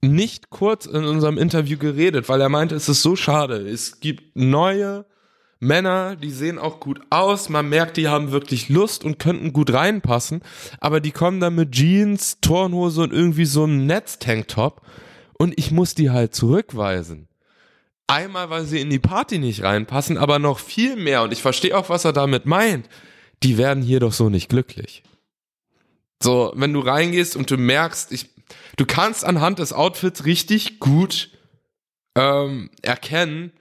nicht 0.00 0.50
kurz 0.50 0.86
in 0.86 1.04
unserem 1.04 1.38
Interview 1.38 1.78
geredet, 1.78 2.28
weil 2.28 2.40
er 2.40 2.48
meinte, 2.48 2.74
es 2.74 2.88
ist 2.88 3.02
so 3.02 3.16
schade. 3.16 3.56
Es 3.56 4.00
gibt 4.00 4.36
neue 4.36 5.06
Männer, 5.60 6.16
die 6.16 6.30
sehen 6.30 6.58
auch 6.58 6.78
gut 6.78 7.00
aus. 7.10 7.48
Man 7.48 7.68
merkt, 7.68 7.96
die 7.96 8.08
haben 8.08 8.30
wirklich 8.30 8.68
Lust 8.68 9.04
und 9.04 9.18
könnten 9.18 9.52
gut 9.52 9.72
reinpassen. 9.72 10.42
Aber 10.78 11.00
die 11.00 11.10
kommen 11.10 11.40
dann 11.40 11.54
mit 11.54 11.72
Jeans, 11.72 12.38
Turnhose 12.40 13.02
und 13.02 13.12
irgendwie 13.12 13.46
so 13.46 13.64
einem 13.64 13.86
Netztanktop. 13.86 14.82
Und 15.38 15.58
ich 15.58 15.70
muss 15.70 15.94
die 15.94 16.10
halt 16.10 16.34
zurückweisen. 16.34 17.28
Einmal, 18.06 18.50
weil 18.50 18.66
sie 18.66 18.80
in 18.80 18.90
die 18.90 18.98
Party 18.98 19.38
nicht 19.38 19.62
reinpassen, 19.62 20.18
aber 20.18 20.38
noch 20.38 20.58
viel 20.58 20.96
mehr. 20.96 21.22
Und 21.22 21.32
ich 21.32 21.40
verstehe 21.40 21.76
auch, 21.76 21.88
was 21.88 22.04
er 22.04 22.12
damit 22.12 22.44
meint. 22.44 22.88
Die 23.42 23.56
werden 23.56 23.82
hier 23.82 24.00
doch 24.00 24.12
so 24.12 24.28
nicht 24.28 24.50
glücklich. 24.50 25.02
So, 26.22 26.52
wenn 26.54 26.72
du 26.72 26.80
reingehst 26.80 27.36
und 27.36 27.50
du 27.50 27.56
merkst, 27.56 28.12
ich, 28.12 28.30
du 28.76 28.86
kannst 28.86 29.24
anhand 29.24 29.58
des 29.58 29.72
Outfits 29.72 30.24
richtig 30.24 30.80
gut 30.80 31.30
ähm, 32.16 32.70
erkennen, 32.82 33.52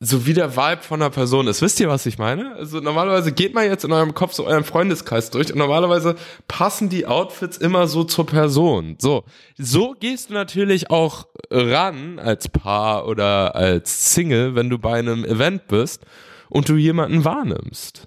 so 0.00 0.26
wie 0.26 0.34
der 0.34 0.56
Vibe 0.56 0.82
von 0.82 1.02
einer 1.02 1.10
Person 1.10 1.48
ist. 1.48 1.60
Wisst 1.60 1.80
ihr, 1.80 1.88
was 1.88 2.06
ich 2.06 2.18
meine? 2.18 2.54
Also 2.54 2.78
normalerweise 2.78 3.32
geht 3.32 3.52
man 3.52 3.64
jetzt 3.64 3.84
in 3.84 3.92
eurem 3.92 4.14
Kopf 4.14 4.32
so 4.32 4.46
euren 4.46 4.62
Freundeskreis 4.62 5.30
durch 5.30 5.52
und 5.52 5.58
normalerweise 5.58 6.14
passen 6.46 6.88
die 6.88 7.06
Outfits 7.06 7.56
immer 7.56 7.88
so 7.88 8.04
zur 8.04 8.24
Person. 8.24 8.96
So, 9.00 9.24
so 9.56 9.96
gehst 9.98 10.30
du 10.30 10.34
natürlich 10.34 10.90
auch 10.90 11.26
ran 11.50 12.20
als 12.20 12.48
Paar 12.48 13.08
oder 13.08 13.56
als 13.56 14.14
Single, 14.14 14.54
wenn 14.54 14.70
du 14.70 14.78
bei 14.78 15.00
einem 15.00 15.24
Event 15.24 15.66
bist 15.66 16.06
und 16.48 16.68
du 16.68 16.76
jemanden 16.76 17.24
wahrnimmst. 17.24 18.06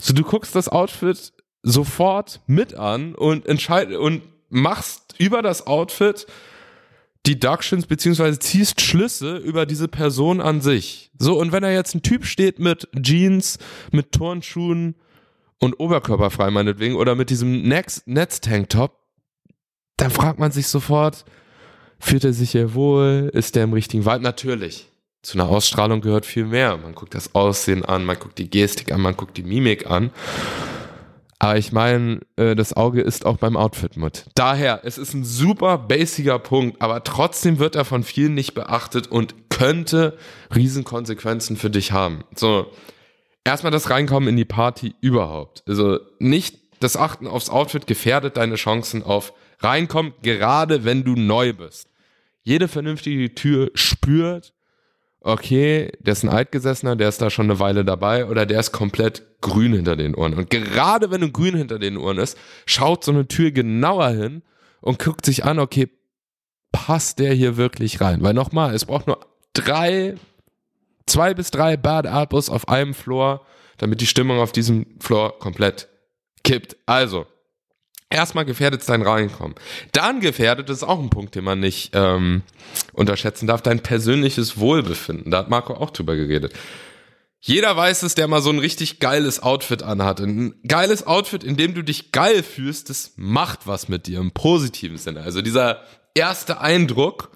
So, 0.00 0.14
du 0.14 0.22
guckst 0.22 0.54
das 0.54 0.68
Outfit 0.68 1.32
sofort 1.66 2.40
mit 2.46 2.74
an 2.74 3.14
und 3.16 3.44
entscheid 3.46 3.92
und 3.92 4.22
machst 4.48 5.16
über 5.18 5.42
das 5.42 5.66
Outfit 5.66 6.26
Deductions 7.26 7.86
beziehungsweise 7.86 8.38
ziehst 8.38 8.80
Schlüsse 8.80 9.36
über 9.38 9.66
diese 9.66 9.88
Person 9.88 10.40
an 10.40 10.60
sich. 10.60 11.10
So, 11.18 11.36
und 11.38 11.50
wenn 11.50 11.62
da 11.62 11.70
jetzt 11.70 11.94
ein 11.96 12.02
Typ 12.02 12.24
steht 12.24 12.60
mit 12.60 12.88
Jeans, 13.02 13.58
mit 13.90 14.12
Turnschuhen 14.12 14.94
und 15.58 15.80
oberkörperfrei 15.80 16.52
meinetwegen 16.52 16.94
oder 16.94 17.16
mit 17.16 17.30
diesem 17.30 17.62
Netz-Tanktop, 17.66 18.96
dann 19.96 20.12
fragt 20.12 20.38
man 20.38 20.52
sich 20.52 20.68
sofort, 20.68 21.24
fühlt 21.98 22.22
er 22.22 22.32
sich 22.32 22.52
hier 22.52 22.74
wohl? 22.74 23.28
Ist 23.32 23.56
der 23.56 23.64
im 23.64 23.72
richtigen 23.72 24.04
Wald? 24.04 24.22
Natürlich. 24.22 24.86
Zu 25.22 25.40
einer 25.40 25.48
Ausstrahlung 25.48 26.00
gehört 26.00 26.26
viel 26.26 26.44
mehr. 26.44 26.76
Man 26.76 26.94
guckt 26.94 27.14
das 27.16 27.34
Aussehen 27.34 27.84
an, 27.84 28.04
man 28.04 28.20
guckt 28.20 28.38
die 28.38 28.48
Gestik 28.48 28.92
an, 28.92 29.00
man 29.00 29.16
guckt 29.16 29.36
die 29.36 29.42
Mimik 29.42 29.90
an. 29.90 30.12
Aber 31.38 31.58
ich 31.58 31.72
meine, 31.72 32.20
äh, 32.36 32.54
das 32.54 32.72
Auge 32.72 33.02
ist 33.02 33.26
auch 33.26 33.36
beim 33.36 33.56
Outfit 33.56 33.96
mit. 33.96 34.24
Daher, 34.34 34.80
es 34.84 34.96
ist 34.96 35.12
ein 35.14 35.24
super 35.24 35.76
basiger 35.78 36.38
Punkt, 36.38 36.80
aber 36.80 37.04
trotzdem 37.04 37.58
wird 37.58 37.74
er 37.74 37.84
von 37.84 38.04
vielen 38.04 38.34
nicht 38.34 38.54
beachtet 38.54 39.08
und 39.08 39.34
könnte 39.50 40.16
Riesenkonsequenzen 40.54 41.56
für 41.56 41.70
dich 41.70 41.92
haben. 41.92 42.24
So, 42.34 42.70
erstmal 43.44 43.72
das 43.72 43.90
Reinkommen 43.90 44.30
in 44.30 44.36
die 44.36 44.44
Party 44.44 44.94
überhaupt. 45.00 45.62
Also 45.66 45.98
nicht 46.18 46.58
das 46.80 46.96
Achten 46.96 47.26
aufs 47.26 47.50
Outfit 47.50 47.86
gefährdet 47.86 48.36
deine 48.36 48.56
Chancen 48.56 49.02
auf 49.02 49.32
Reinkommen, 49.60 50.12
gerade 50.22 50.84
wenn 50.84 51.04
du 51.04 51.14
neu 51.14 51.52
bist. 51.52 51.88
Jede 52.42 52.68
vernünftige 52.68 53.34
Tür 53.34 53.70
spürt, 53.74 54.52
okay, 55.26 55.90
der 55.98 56.12
ist 56.12 56.22
ein 56.22 56.28
Altgesessener, 56.28 56.94
der 56.94 57.08
ist 57.08 57.20
da 57.20 57.30
schon 57.30 57.46
eine 57.46 57.58
Weile 57.58 57.84
dabei 57.84 58.26
oder 58.26 58.46
der 58.46 58.60
ist 58.60 58.70
komplett 58.70 59.40
grün 59.40 59.72
hinter 59.72 59.96
den 59.96 60.14
Ohren. 60.14 60.34
Und 60.34 60.50
gerade 60.50 61.10
wenn 61.10 61.20
du 61.20 61.32
grün 61.32 61.56
hinter 61.56 61.80
den 61.80 61.96
Ohren 61.96 62.18
ist, 62.18 62.38
schaut 62.64 63.02
so 63.02 63.10
eine 63.10 63.26
Tür 63.26 63.50
genauer 63.50 64.10
hin 64.10 64.42
und 64.80 65.00
guckt 65.00 65.26
sich 65.26 65.44
an, 65.44 65.58
okay, 65.58 65.90
passt 66.70 67.18
der 67.18 67.34
hier 67.34 67.56
wirklich 67.56 68.00
rein? 68.00 68.22
Weil 68.22 68.34
nochmal, 68.34 68.72
es 68.72 68.84
braucht 68.84 69.08
nur 69.08 69.18
drei, 69.52 70.14
zwei 71.06 71.34
bis 71.34 71.50
drei 71.50 71.76
Bad 71.76 72.06
Apples 72.06 72.48
auf 72.48 72.68
einem 72.68 72.94
Floor, 72.94 73.44
damit 73.78 74.00
die 74.00 74.06
Stimmung 74.06 74.38
auf 74.38 74.52
diesem 74.52 74.86
Floor 75.00 75.38
komplett 75.40 75.88
kippt. 76.44 76.76
Also, 76.86 77.26
erstmal 78.10 78.44
gefährdet 78.44 78.80
es 78.80 78.86
dein 78.86 79.02
Reinkommen. 79.02 79.54
Dann 79.92 80.20
gefährdet 80.20 80.70
es 80.70 80.82
auch 80.82 81.00
ein 81.00 81.10
Punkt, 81.10 81.34
den 81.34 81.44
man 81.44 81.60
nicht 81.60 81.90
ähm, 81.94 82.42
unterschätzen 82.92 83.46
darf, 83.46 83.62
dein 83.62 83.80
persönliches 83.80 84.58
Wohlbefinden. 84.58 85.30
Da 85.30 85.38
hat 85.38 85.50
Marco 85.50 85.74
auch 85.74 85.90
drüber 85.90 86.16
geredet. 86.16 86.52
Jeder 87.40 87.76
weiß 87.76 88.02
es, 88.02 88.14
der 88.14 88.26
mal 88.26 88.42
so 88.42 88.50
ein 88.50 88.58
richtig 88.58 88.98
geiles 88.98 89.40
Outfit 89.40 89.82
anhat. 89.82 90.20
Ein 90.20 90.54
geiles 90.66 91.06
Outfit, 91.06 91.44
in 91.44 91.56
dem 91.56 91.74
du 91.74 91.82
dich 91.82 92.10
geil 92.10 92.42
fühlst, 92.42 92.90
das 92.90 93.12
macht 93.16 93.66
was 93.66 93.88
mit 93.88 94.06
dir 94.06 94.18
im 94.18 94.32
positiven 94.32 94.98
Sinne. 94.98 95.20
Also 95.20 95.42
dieser 95.42 95.82
erste 96.14 96.60
Eindruck, 96.60 97.30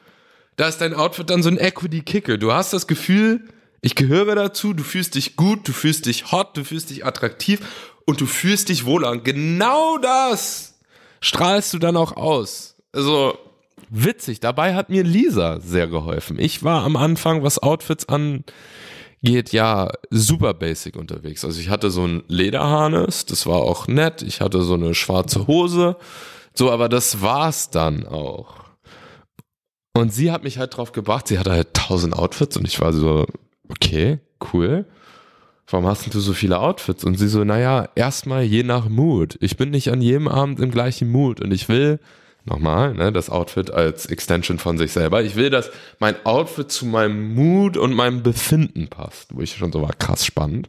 da 0.56 0.66
ist 0.66 0.80
dein 0.80 0.94
Outfit 0.94 1.30
dann 1.30 1.42
so 1.42 1.48
ein 1.48 1.58
Equity-Kicker. 1.58 2.38
Du 2.38 2.52
hast 2.52 2.72
das 2.72 2.86
Gefühl, 2.86 3.48
ich 3.82 3.94
gehöre 3.94 4.34
dazu, 4.34 4.72
du 4.72 4.82
fühlst 4.82 5.14
dich 5.14 5.36
gut, 5.36 5.66
du 5.68 5.72
fühlst 5.72 6.06
dich 6.06 6.32
hot, 6.32 6.56
du 6.56 6.64
fühlst 6.64 6.90
dich 6.90 7.06
attraktiv 7.06 7.60
und 8.10 8.20
du 8.20 8.26
fühlst 8.26 8.68
dich 8.68 8.84
wohl 8.84 9.04
an. 9.04 9.22
Genau 9.22 9.96
das 9.96 10.80
strahlst 11.20 11.72
du 11.72 11.78
dann 11.78 11.96
auch 11.96 12.16
aus. 12.16 12.74
Also 12.92 13.38
witzig. 13.88 14.40
Dabei 14.40 14.74
hat 14.74 14.90
mir 14.90 15.04
Lisa 15.04 15.60
sehr 15.60 15.86
geholfen. 15.86 16.36
Ich 16.36 16.64
war 16.64 16.82
am 16.82 16.96
Anfang, 16.96 17.44
was 17.44 17.60
Outfits 17.60 18.08
angeht, 18.08 19.52
ja 19.52 19.92
super 20.10 20.54
basic 20.54 20.96
unterwegs. 20.96 21.44
Also 21.44 21.60
ich 21.60 21.68
hatte 21.68 21.92
so 21.92 22.04
ein 22.04 22.24
Lederharnes, 22.26 23.26
das 23.26 23.46
war 23.46 23.58
auch 23.58 23.86
nett. 23.86 24.22
Ich 24.22 24.40
hatte 24.40 24.62
so 24.62 24.74
eine 24.74 24.94
schwarze 24.94 25.46
Hose. 25.46 25.96
So, 26.52 26.72
aber 26.72 26.88
das 26.88 27.22
war's 27.22 27.70
dann 27.70 28.08
auch. 28.08 28.56
Und 29.94 30.12
sie 30.12 30.32
hat 30.32 30.42
mich 30.42 30.58
halt 30.58 30.76
drauf 30.76 30.90
gebracht. 30.90 31.28
Sie 31.28 31.38
hatte 31.38 31.52
halt 31.52 31.74
tausend 31.74 32.14
Outfits 32.16 32.56
und 32.56 32.66
ich 32.66 32.80
war 32.80 32.92
so, 32.92 33.26
okay, 33.68 34.18
cool 34.52 34.84
warum 35.70 35.86
hast 35.86 36.12
du 36.12 36.20
so 36.20 36.32
viele 36.32 36.58
Outfits? 36.58 37.04
Und 37.04 37.18
sie 37.18 37.28
so, 37.28 37.44
naja, 37.44 37.88
erstmal 37.94 38.42
je 38.42 38.62
nach 38.62 38.88
Mood. 38.88 39.36
Ich 39.40 39.56
bin 39.56 39.70
nicht 39.70 39.90
an 39.90 40.02
jedem 40.02 40.28
Abend 40.28 40.60
im 40.60 40.70
gleichen 40.70 41.10
Mood 41.10 41.40
und 41.40 41.52
ich 41.52 41.68
will, 41.68 42.00
nochmal, 42.44 42.94
ne, 42.94 43.12
das 43.12 43.30
Outfit 43.30 43.70
als 43.70 44.06
Extension 44.06 44.58
von 44.58 44.78
sich 44.78 44.92
selber, 44.92 45.22
ich 45.22 45.36
will, 45.36 45.50
dass 45.50 45.70
mein 45.98 46.14
Outfit 46.24 46.70
zu 46.70 46.86
meinem 46.86 47.34
Mood 47.34 47.76
und 47.76 47.92
meinem 47.92 48.22
Befinden 48.22 48.88
passt, 48.88 49.34
wo 49.34 49.40
ich 49.40 49.56
schon 49.56 49.72
so 49.72 49.82
war, 49.82 49.92
krass 49.92 50.24
spannend. 50.24 50.68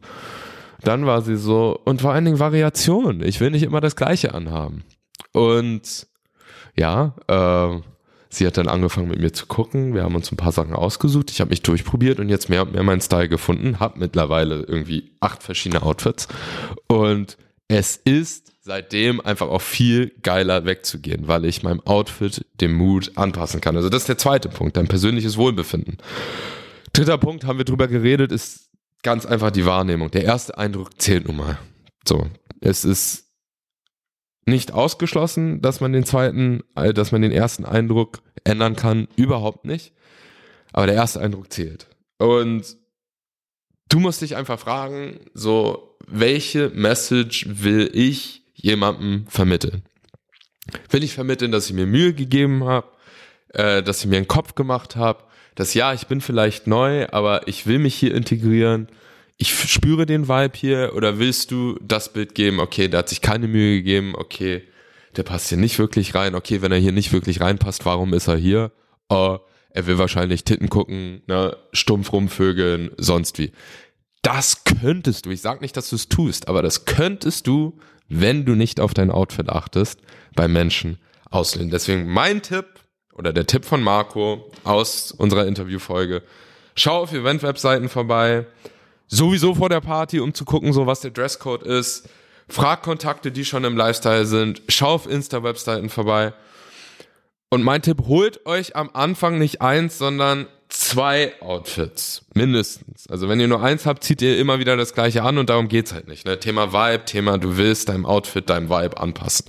Dann 0.83 1.05
war 1.05 1.21
sie 1.21 1.35
so, 1.35 1.79
und 1.85 2.01
vor 2.01 2.11
allen 2.11 2.25
Dingen 2.25 2.39
Variation. 2.39 3.21
Ich 3.21 3.39
will 3.39 3.51
nicht 3.51 3.63
immer 3.63 3.81
das 3.81 3.95
Gleiche 3.95 4.33
anhaben. 4.33 4.83
Und 5.31 6.07
ja, 6.75 7.15
äh, 7.27 7.79
Sie 8.33 8.47
hat 8.47 8.57
dann 8.57 8.69
angefangen 8.69 9.09
mit 9.09 9.19
mir 9.19 9.33
zu 9.33 9.45
gucken. 9.45 9.93
Wir 9.93 10.03
haben 10.03 10.15
uns 10.15 10.31
ein 10.31 10.37
paar 10.37 10.53
Sachen 10.53 10.73
ausgesucht. 10.73 11.29
Ich 11.31 11.41
habe 11.41 11.49
mich 11.49 11.61
durchprobiert 11.61 12.19
und 12.19 12.29
jetzt 12.29 12.49
mehr 12.49 12.61
und 12.61 12.71
mehr 12.71 12.83
meinen 12.83 13.01
Style 13.01 13.27
gefunden. 13.27 13.79
Habe 13.79 13.99
mittlerweile 13.99 14.61
irgendwie 14.61 15.11
acht 15.19 15.43
verschiedene 15.43 15.83
Outfits. 15.83 16.29
Und 16.87 17.37
es 17.67 17.97
ist 17.97 18.53
seitdem 18.61 19.19
einfach 19.19 19.49
auch 19.49 19.61
viel 19.61 20.13
geiler 20.23 20.65
wegzugehen, 20.65 21.27
weil 21.27 21.45
ich 21.45 21.61
meinem 21.63 21.81
Outfit 21.81 22.45
dem 22.61 22.73
Mut 22.73 23.11
anpassen 23.15 23.59
kann. 23.59 23.75
Also 23.75 23.89
das 23.89 24.03
ist 24.03 24.09
der 24.09 24.17
zweite 24.17 24.47
Punkt, 24.49 24.77
dein 24.77 24.87
persönliches 24.87 25.35
Wohlbefinden. 25.35 25.97
Dritter 26.93 27.17
Punkt, 27.17 27.45
haben 27.45 27.57
wir 27.57 27.65
drüber 27.65 27.87
geredet, 27.87 28.31
ist 28.31 28.69
ganz 29.03 29.25
einfach 29.25 29.51
die 29.51 29.65
Wahrnehmung. 29.65 30.09
Der 30.11 30.23
erste 30.23 30.57
Eindruck 30.57 31.01
zählt 31.01 31.27
nun 31.27 31.37
mal. 31.37 31.57
So, 32.07 32.27
es 32.61 32.85
ist 32.85 33.30
Nicht 34.45 34.71
ausgeschlossen, 34.71 35.61
dass 35.61 35.81
man 35.81 35.93
den 35.93 36.05
zweiten, 36.05 36.63
äh, 36.75 36.93
dass 36.93 37.11
man 37.11 37.21
den 37.21 37.31
ersten 37.31 37.65
Eindruck 37.65 38.21
ändern 38.43 38.75
kann, 38.75 39.07
überhaupt 39.15 39.65
nicht. 39.65 39.93
Aber 40.73 40.87
der 40.87 40.95
erste 40.95 41.19
Eindruck 41.19 41.51
zählt. 41.51 41.87
Und 42.17 42.77
du 43.89 43.99
musst 43.99 44.21
dich 44.21 44.35
einfach 44.35 44.59
fragen, 44.59 45.19
so, 45.33 45.97
welche 46.07 46.69
Message 46.69 47.45
will 47.49 47.89
ich 47.93 48.43
jemandem 48.53 49.25
vermitteln? 49.27 49.83
Will 50.89 51.03
ich 51.03 51.13
vermitteln, 51.13 51.51
dass 51.51 51.67
ich 51.67 51.73
mir 51.73 51.85
Mühe 51.85 52.13
gegeben 52.13 52.63
habe, 52.63 52.87
äh, 53.49 53.83
dass 53.83 54.01
ich 54.01 54.07
mir 54.07 54.17
einen 54.17 54.27
Kopf 54.27 54.55
gemacht 54.55 54.95
habe, 54.95 55.23
dass 55.55 55.73
ja, 55.73 55.93
ich 55.93 56.07
bin 56.07 56.21
vielleicht 56.21 56.67
neu, 56.67 57.07
aber 57.09 57.47
ich 57.47 57.67
will 57.67 57.79
mich 57.79 57.95
hier 57.95 58.15
integrieren. 58.15 58.87
Ich 59.41 59.71
spüre 59.71 60.05
den 60.05 60.27
Vibe 60.27 60.55
hier 60.55 60.91
oder 60.95 61.17
willst 61.17 61.49
du 61.49 61.75
das 61.81 62.13
Bild 62.13 62.35
geben, 62.35 62.59
okay, 62.59 62.87
der 62.89 62.99
hat 62.99 63.09
sich 63.09 63.21
keine 63.21 63.47
Mühe 63.47 63.77
gegeben, 63.77 64.13
okay, 64.15 64.61
der 65.15 65.23
passt 65.23 65.49
hier 65.49 65.57
nicht 65.57 65.79
wirklich 65.79 66.13
rein, 66.13 66.35
okay, 66.35 66.61
wenn 66.61 66.71
er 66.71 66.77
hier 66.77 66.91
nicht 66.91 67.11
wirklich 67.11 67.41
reinpasst, 67.41 67.83
warum 67.83 68.13
ist 68.13 68.27
er 68.27 68.37
hier? 68.37 68.71
Uh, 69.11 69.39
er 69.71 69.87
will 69.87 69.97
wahrscheinlich 69.97 70.43
Titten 70.43 70.69
gucken, 70.69 71.23
ne, 71.25 71.57
stumpf 71.73 72.13
rumvögeln, 72.13 72.91
sonst 72.97 73.39
wie. 73.39 73.51
Das 74.21 74.63
könntest 74.63 75.25
du, 75.25 75.31
ich 75.31 75.41
sag 75.41 75.59
nicht, 75.61 75.75
dass 75.75 75.89
du 75.89 75.95
es 75.95 76.07
tust, 76.07 76.47
aber 76.47 76.61
das 76.61 76.85
könntest 76.85 77.47
du, 77.47 77.79
wenn 78.09 78.45
du 78.45 78.53
nicht 78.53 78.79
auf 78.79 78.93
dein 78.93 79.09
Outfit 79.09 79.49
achtest, 79.49 80.01
bei 80.35 80.47
Menschen 80.47 80.99
auslehnen. 81.31 81.71
Deswegen 81.71 82.07
mein 82.07 82.43
Tipp 82.43 82.67
oder 83.15 83.33
der 83.33 83.47
Tipp 83.47 83.65
von 83.65 83.81
Marco 83.81 84.51
aus 84.63 85.11
unserer 85.11 85.47
Interviewfolge. 85.47 86.21
Schau 86.75 87.01
auf 87.01 87.11
Event-Webseiten 87.11 87.89
vorbei, 87.89 88.45
sowieso 89.11 89.53
vor 89.53 89.69
der 89.69 89.81
Party, 89.81 90.19
um 90.19 90.33
zu 90.33 90.45
gucken, 90.45 90.73
so 90.73 90.87
was 90.87 91.01
der 91.01 91.11
Dresscode 91.11 91.63
ist. 91.63 92.09
Frag 92.47 92.81
Kontakte, 92.81 93.31
die 93.31 93.45
schon 93.45 93.63
im 93.63 93.77
Lifestyle 93.77 94.25
sind. 94.25 94.61
Schau 94.67 94.93
auf 94.93 95.07
Insta-Webseiten 95.07 95.89
vorbei. 95.89 96.33
Und 97.49 97.63
mein 97.63 97.81
Tipp, 97.81 98.03
holt 98.07 98.45
euch 98.45 98.75
am 98.75 98.89
Anfang 98.93 99.37
nicht 99.37 99.61
eins, 99.61 99.97
sondern 99.97 100.47
zwei 100.69 101.33
Outfits. 101.41 102.23
Mindestens. 102.33 103.07
Also 103.09 103.27
wenn 103.27 103.39
ihr 103.41 103.47
nur 103.47 103.61
eins 103.61 103.85
habt, 103.85 104.03
zieht 104.03 104.21
ihr 104.21 104.37
immer 104.37 104.59
wieder 104.59 104.77
das 104.77 104.93
gleiche 104.93 105.23
an 105.23 105.37
und 105.37 105.49
darum 105.49 105.67
geht's 105.67 105.93
halt 105.93 106.07
nicht. 106.07 106.25
Ne? 106.25 106.39
Thema 106.39 106.71
Vibe, 106.71 107.05
Thema 107.05 107.37
du 107.37 107.57
willst 107.57 107.89
deinem 107.89 108.05
Outfit, 108.05 108.49
deinem 108.49 108.69
Vibe 108.69 108.97
anpassen. 108.97 109.45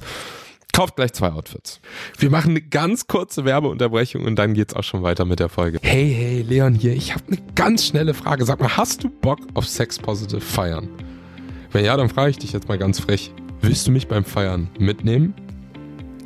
Kauft 0.72 0.96
gleich 0.96 1.12
zwei 1.12 1.30
Outfits. 1.30 1.80
Wir 2.18 2.30
machen 2.30 2.52
eine 2.52 2.62
ganz 2.62 3.06
kurze 3.06 3.44
Werbeunterbrechung 3.44 4.24
und 4.24 4.36
dann 4.36 4.54
geht's 4.54 4.74
auch 4.74 4.82
schon 4.82 5.02
weiter 5.02 5.26
mit 5.26 5.38
der 5.38 5.50
Folge. 5.50 5.78
Hey, 5.82 6.10
hey, 6.10 6.42
Leon 6.42 6.74
hier. 6.74 6.94
Ich 6.94 7.12
habe 7.14 7.24
eine 7.28 7.38
ganz 7.54 7.86
schnelle 7.86 8.14
Frage. 8.14 8.46
Sag 8.46 8.58
mal, 8.58 8.74
hast 8.74 9.04
du 9.04 9.10
Bock 9.10 9.38
auf 9.52 9.66
Sex 9.66 9.98
Positive 9.98 10.40
feiern? 10.40 10.88
Wenn 11.72 11.84
ja, 11.84 11.94
dann 11.96 12.08
frage 12.08 12.30
ich 12.30 12.38
dich 12.38 12.52
jetzt 12.52 12.68
mal 12.68 12.78
ganz 12.78 13.00
frech. 13.00 13.32
Willst 13.60 13.86
du 13.86 13.90
mich 13.90 14.08
beim 14.08 14.24
Feiern 14.24 14.70
mitnehmen? 14.78 15.34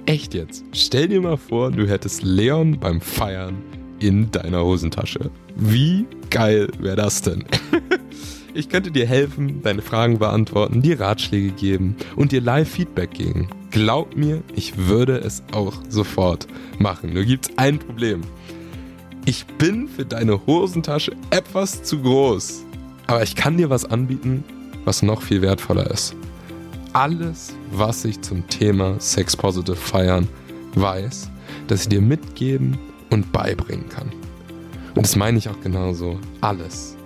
Echt 0.07 0.33
jetzt? 0.33 0.65
Stell 0.73 1.09
dir 1.09 1.21
mal 1.21 1.37
vor, 1.37 1.73
du 1.73 1.89
hättest 1.89 2.23
Leon 2.23 2.79
beim 2.79 3.01
Feiern 3.01 3.61
in 3.99 4.31
deiner 4.31 4.63
Hosentasche. 4.65 5.31
Wie 5.57 6.07
geil 6.31 6.69
wäre 6.79 6.97
das 6.97 7.21
denn? 7.21 7.45
ich 8.57 8.69
könnte 8.69 8.91
dir 8.91 9.07
helfen, 9.07 9.63
deine 9.63 9.83
Fragen 9.83 10.19
beantworten, 10.19 10.83
dir 10.83 11.01
Ratschläge 11.01 11.51
geben 11.51 11.97
und 12.17 12.33
dir 12.33 12.41
Live-Feedback 12.41 13.11
geben. 13.13 13.49
Glaub 13.71 14.17
mir, 14.17 14.43
ich 14.55 14.77
würde 14.77 15.19
es 15.19 15.43
auch 15.53 15.75
sofort 15.89 16.47
machen. 16.79 17.13
Nur 17.13 17.25
gibt's 17.25 17.51
ein 17.57 17.79
Problem. 17.79 18.23
Ich 19.25 19.47
bin 19.47 19.89
für 19.89 20.05
deine 20.05 20.47
Hosentasche 20.47 21.13
etwas 21.31 21.83
zu 21.83 22.01
groß. 22.01 22.65
Aber 23.07 23.23
ich 23.23 23.37
kann 23.37 23.57
dir 23.57 23.71
was 23.71 23.85
anbieten, 23.85 24.45
was 24.85 25.03
noch 25.03 25.23
viel 25.23 25.43
wertvoller 25.43 25.91
ist 25.91 26.17
alles, 26.97 27.55
was 27.73 28.07
ich 28.07 28.23
zum 28.23 28.49
Thema 28.49 28.99
Sex 28.99 29.37
Positive 29.37 29.77
feiern 29.77 30.27
weiß, 30.77 31.31
dass 31.69 31.83
ich 31.83 31.89
dir 31.91 32.01
mitgeben 32.01 32.79
und 33.11 33.31
beibringen 33.33 33.87
kann. 33.91 34.11
Und 34.95 35.05
das 35.05 35.15
meine 35.15 35.37
ich 35.37 35.47
auch 35.51 35.61
genauso. 35.61 36.19
Alles. 36.41 36.97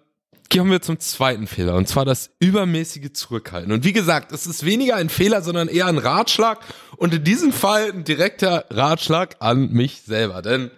kommen 0.53 0.71
wir 0.71 0.83
zum 0.83 0.99
zweiten 1.01 1.47
Fehler 1.47 1.77
und 1.77 1.89
zwar 1.89 2.05
das 2.05 2.31
übermäßige 2.41 3.13
Zurückhalten. 3.13 3.73
Und 3.73 3.85
wie 3.85 3.93
gesagt, 3.93 4.33
es 4.33 4.47
ist 4.47 4.65
weniger 4.65 4.97
ein 4.97 5.09
Fehler, 5.09 5.41
sondern 5.43 5.69
eher 5.69 5.87
ein 5.87 5.99
Ratschlag 5.99 6.61
und 6.97 7.15
in 7.15 7.25
diesem 7.25 7.53
Fall 7.53 7.91
ein 7.91 8.05
direkter 8.05 8.67
Ratschlag 8.71 9.37
an 9.41 9.71
mich 9.73 10.03
selber, 10.03 10.43
denn 10.43 10.71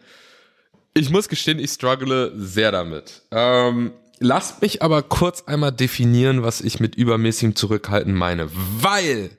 ich 0.94 1.10
muss 1.10 1.28
gestehen, 1.28 1.58
ich 1.58 1.72
struggle 1.72 2.32
sehr 2.36 2.72
damit. 2.72 3.22
Ähm, 3.30 3.92
lasst 4.18 4.62
mich 4.62 4.80
aber 4.80 5.02
kurz 5.02 5.42
einmal 5.42 5.72
definieren, 5.72 6.42
was 6.42 6.62
ich 6.62 6.80
mit 6.80 6.94
übermäßigem 6.94 7.54
Zurückhalten 7.54 8.14
meine. 8.14 8.48
Weil 8.80 9.30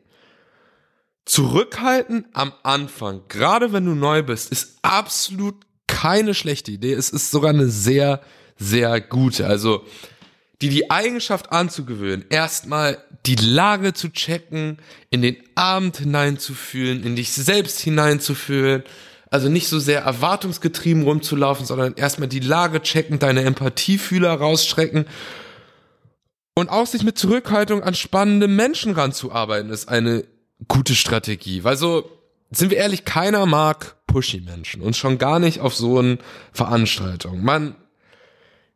Zurückhalten 1.27 2.25
am 2.33 2.53
Anfang, 2.63 3.21
gerade 3.27 3.73
wenn 3.73 3.85
du 3.85 3.93
neu 3.93 4.23
bist, 4.23 4.51
ist 4.51 4.79
absolut 4.81 5.55
keine 5.85 6.33
schlechte 6.33 6.71
Idee. 6.71 6.93
Es 6.93 7.09
ist 7.09 7.31
sogar 7.31 7.49
eine 7.49 7.67
sehr, 7.67 8.21
sehr 8.57 9.01
gute. 9.01 9.45
Also 9.45 9.85
die 10.61 10.69
die 10.69 10.89
Eigenschaft 10.89 11.51
anzugewöhnen, 11.51 12.25
erstmal 12.29 12.97
die 13.25 13.35
Lage 13.35 13.93
zu 13.93 14.09
checken, 14.09 14.77
in 15.09 15.21
den 15.21 15.37
Abend 15.55 15.97
hineinzufühlen, 15.97 17.03
in 17.03 17.15
dich 17.15 17.31
selbst 17.31 17.79
hineinzufühlen, 17.81 18.83
also 19.29 19.49
nicht 19.49 19.67
so 19.67 19.79
sehr 19.79 20.01
erwartungsgetrieben 20.01 21.03
rumzulaufen, 21.03 21.65
sondern 21.65 21.93
erstmal 21.95 22.29
die 22.29 22.39
Lage 22.39 22.81
checken, 22.81 23.19
deine 23.19 23.43
Empathiefühler 23.43 24.33
rausstrecken 24.33 25.05
und 26.55 26.69
auch 26.69 26.87
sich 26.87 27.03
mit 27.03 27.19
Zurückhaltung 27.19 27.83
an 27.83 27.93
spannende 27.93 28.47
Menschen 28.47 28.93
ranzuarbeiten, 28.93 29.69
ist 29.69 29.89
eine 29.89 30.23
gute 30.67 30.95
Strategie. 30.95 31.63
Weil 31.63 31.77
so, 31.77 32.09
sind 32.51 32.71
wir 32.71 32.77
ehrlich, 32.77 33.05
keiner 33.05 33.45
mag 33.45 33.95
Pushy-Menschen 34.07 34.81
und 34.81 34.95
schon 34.95 35.17
gar 35.17 35.39
nicht 35.39 35.59
auf 35.59 35.75
so 35.75 35.99
eine 35.99 36.17
Veranstaltung. 36.51 37.43
Man, 37.43 37.75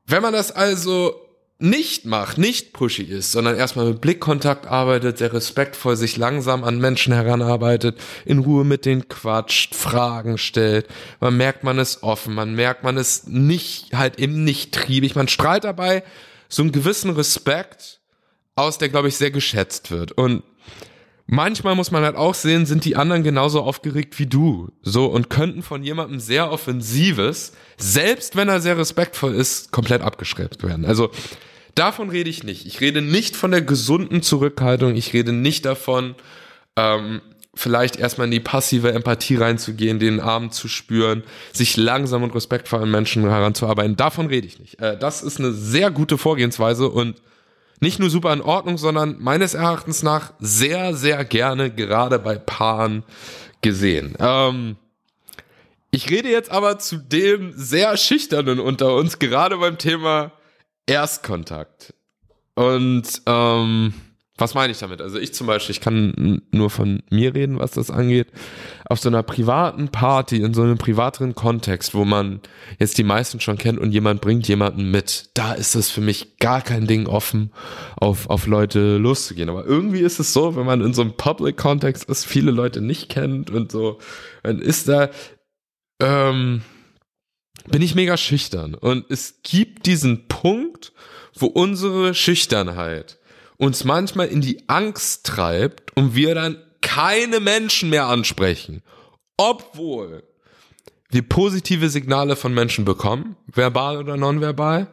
wenn 0.06 0.22
man 0.22 0.34
das 0.34 0.52
also 0.52 1.16
nicht 1.62 2.06
macht, 2.06 2.40
nicht 2.40 2.74
pushy 2.74 3.04
ist, 3.04 3.32
sondern 3.32 3.56
erstmal 3.56 3.86
mit 3.86 4.02
Blickkontakt 4.02 4.66
arbeitet, 4.66 5.20
sehr 5.20 5.32
respektvoll 5.32 5.96
sich 5.96 6.18
langsam 6.18 6.64
an 6.64 6.80
Menschen 6.80 7.14
heranarbeitet, 7.14 8.00
in 8.26 8.40
Ruhe 8.40 8.66
mit 8.66 8.86
denen 8.86 9.08
quatscht, 9.08 9.76
Fragen 9.76 10.40
stellt. 10.40 10.88
Man 11.20 11.38
merkt, 11.38 11.64
man 11.64 11.78
ist 11.78 12.02
offen, 12.02 12.34
man 12.34 12.56
merkt, 12.56 12.84
man 12.84 12.98
ist 12.98 13.28
nicht, 13.28 13.94
halt 13.94 14.18
eben 14.18 14.44
nicht 14.44 14.74
triebig. 14.74 15.14
Man 15.16 15.28
strahlt 15.28 15.64
dabei 15.64 16.04
so 16.50 16.64
einen 16.64 16.72
gewissen 16.72 17.12
Respekt 17.12 18.02
aus, 18.56 18.80
der, 18.80 18.90
glaube 18.90 19.08
ich, 19.08 19.18
sehr 19.18 19.32
geschätzt 19.32 19.92
wird. 19.92 20.12
Und 20.14 20.44
manchmal 21.28 21.76
muss 21.76 21.92
man 21.92 22.04
halt 22.04 22.16
auch 22.16 22.36
sehen, 22.36 22.66
sind 22.66 22.86
die 22.86 22.96
anderen 22.96 23.24
genauso 23.24 23.62
aufgeregt 23.62 24.20
wie 24.20 24.26
du. 24.26 24.70
So 24.82 25.06
und 25.06 25.30
könnten 25.30 25.64
von 25.64 25.84
jemandem 25.84 26.20
sehr 26.20 26.52
Offensives, 26.52 27.54
selbst 27.78 28.36
wenn 28.36 28.50
er 28.50 28.62
sehr 28.62 28.78
respektvoll 28.78 29.34
ist, 29.34 29.72
komplett 29.72 30.02
abgeschreckt 30.02 30.64
werden. 30.64 30.86
Also 30.86 31.12
Davon 31.76 32.10
rede 32.10 32.30
ich 32.30 32.44
nicht. 32.44 32.66
Ich 32.66 32.82
rede 32.82 33.02
nicht 33.02 33.36
von 33.36 33.52
der 33.52 33.62
gesunden 33.62 34.22
Zurückhaltung. 34.22 34.96
Ich 34.96 35.14
rede 35.14 35.32
nicht 35.32 35.66
davon, 35.66 36.16
ähm, 36.76 37.22
vielleicht 37.54 37.98
erstmal 37.98 38.26
in 38.26 38.32
die 38.32 38.40
passive 38.40 38.92
Empathie 38.92 39.36
reinzugehen, 39.36 40.00
den 40.00 40.20
Arm 40.20 40.52
zu 40.52 40.68
spüren, 40.68 41.24
sich 41.52 41.78
langsam 41.78 42.24
und 42.24 42.34
respektvoll 42.34 42.82
an 42.82 42.92
Menschen 42.92 43.24
heranzuarbeiten. 43.24 43.96
Davon 43.98 44.28
rede 44.28 44.48
ich 44.48 44.60
nicht. 44.60 44.80
Äh, 44.82 44.98
das 44.98 45.22
ist 45.22 45.40
eine 45.40 45.52
sehr 45.52 45.92
gute 45.92 46.18
Vorgehensweise 46.18 46.90
und 46.90 47.16
nicht 47.82 48.00
nur 48.00 48.10
super 48.10 48.32
in 48.32 48.42
Ordnung, 48.42 48.78
sondern 48.78 49.18
meines 49.20 49.54
Erachtens 49.54 50.04
nach 50.04 50.34
sehr, 50.40 50.96
sehr 50.96 51.26
gerne 51.26 51.72
gerade 51.72 52.20
bei 52.20 52.38
Paaren 52.38 53.04
gesehen. 53.62 54.16
Ähm, 54.20 54.78
ich 55.90 56.10
rede 56.10 56.30
jetzt 56.30 56.52
aber 56.52 56.80
zu 56.80 56.98
dem 56.98 57.52
sehr 57.56 57.98
schüchternen 57.98 58.60
unter 58.60 58.96
uns, 58.96 59.20
gerade 59.20 59.58
beim 59.58 59.78
Thema 59.78 60.32
Erstkontakt. 60.86 61.94
Und 62.56 63.22
ähm, 63.26 63.94
Was 64.38 64.56
meine 64.56 64.72
ich 64.72 64.80
damit? 64.80 65.02
Also 65.02 65.20
ich 65.20 65.34
zum 65.34 65.46
Beispiel, 65.46 65.76
ich 65.76 65.82
kann 65.82 66.42
nur 66.52 66.70
von 66.70 67.04
mir 67.12 67.36
reden, 67.36 67.60
was 67.60 67.72
das 67.72 67.92
angeht. 67.92 68.28
Auf 68.86 69.00
so 69.00 69.10
einer 69.10 69.24
privaten 69.24 69.90
Party, 69.90 70.38
in 70.38 70.54
so 70.54 70.64
einem 70.64 70.78
privateren 70.78 71.36
Kontext, 71.36 71.94
wo 71.94 72.06
man 72.06 72.40
jetzt 72.80 72.98
die 72.98 73.04
meisten 73.04 73.40
schon 73.40 73.58
kennt 73.58 73.78
und 73.78 73.92
jemand 73.92 74.22
bringt 74.22 74.48
jemanden 74.48 74.90
mit, 74.90 75.30
da 75.34 75.54
ist 75.54 75.76
es 75.76 75.90
für 75.90 76.02
mich 76.02 76.38
gar 76.38 76.62
kein 76.62 76.88
Ding 76.88 77.08
offen, 77.08 77.52
auf, 77.98 78.30
auf 78.30 78.48
Leute 78.48 78.98
loszugehen. 78.98 79.50
Aber 79.50 79.66
irgendwie 79.66 80.00
ist 80.00 80.20
es 80.20 80.34
so, 80.34 80.56
wenn 80.56 80.66
man 80.66 80.82
in 80.82 80.94
so 80.94 81.02
einem 81.02 81.18
Public-Kontext 81.18 82.06
ist, 82.06 82.26
viele 82.26 82.52
Leute 82.52 82.82
nicht 82.82 83.10
kennt 83.10 83.52
und 83.52 83.72
so, 83.72 84.00
dann 84.44 84.60
ist 84.60 84.88
da, 84.88 85.12
ähm, 86.02 86.64
bin 87.68 87.82
ich 87.82 87.96
mega 87.96 88.18
schüchtern. 88.18 88.76
Und 88.76 89.06
es 89.10 89.42
gibt 89.44 89.86
diesen 89.86 90.28
Punkt, 90.28 90.94
wo 91.38 91.46
unsere 91.46 92.14
Schüchternheit 92.14 93.20
uns 93.62 93.84
manchmal 93.84 94.28
in 94.28 94.42
die 94.42 94.68
Angst 94.68 95.24
treibt 95.24 95.96
und 95.96 96.16
wir 96.16 96.34
dann 96.34 96.58
keine 96.82 97.40
Menschen 97.40 97.92
mehr 97.92 98.08
ansprechen, 98.08 98.82
obwohl 99.38 100.24
wir 101.12 101.22
positive 101.22 101.90
Signale 101.90 102.36
von 102.36 102.56
Menschen 102.56 102.86
bekommen, 102.86 103.36
verbal 103.46 103.98
oder 103.98 104.18
nonverbal. 104.18 104.88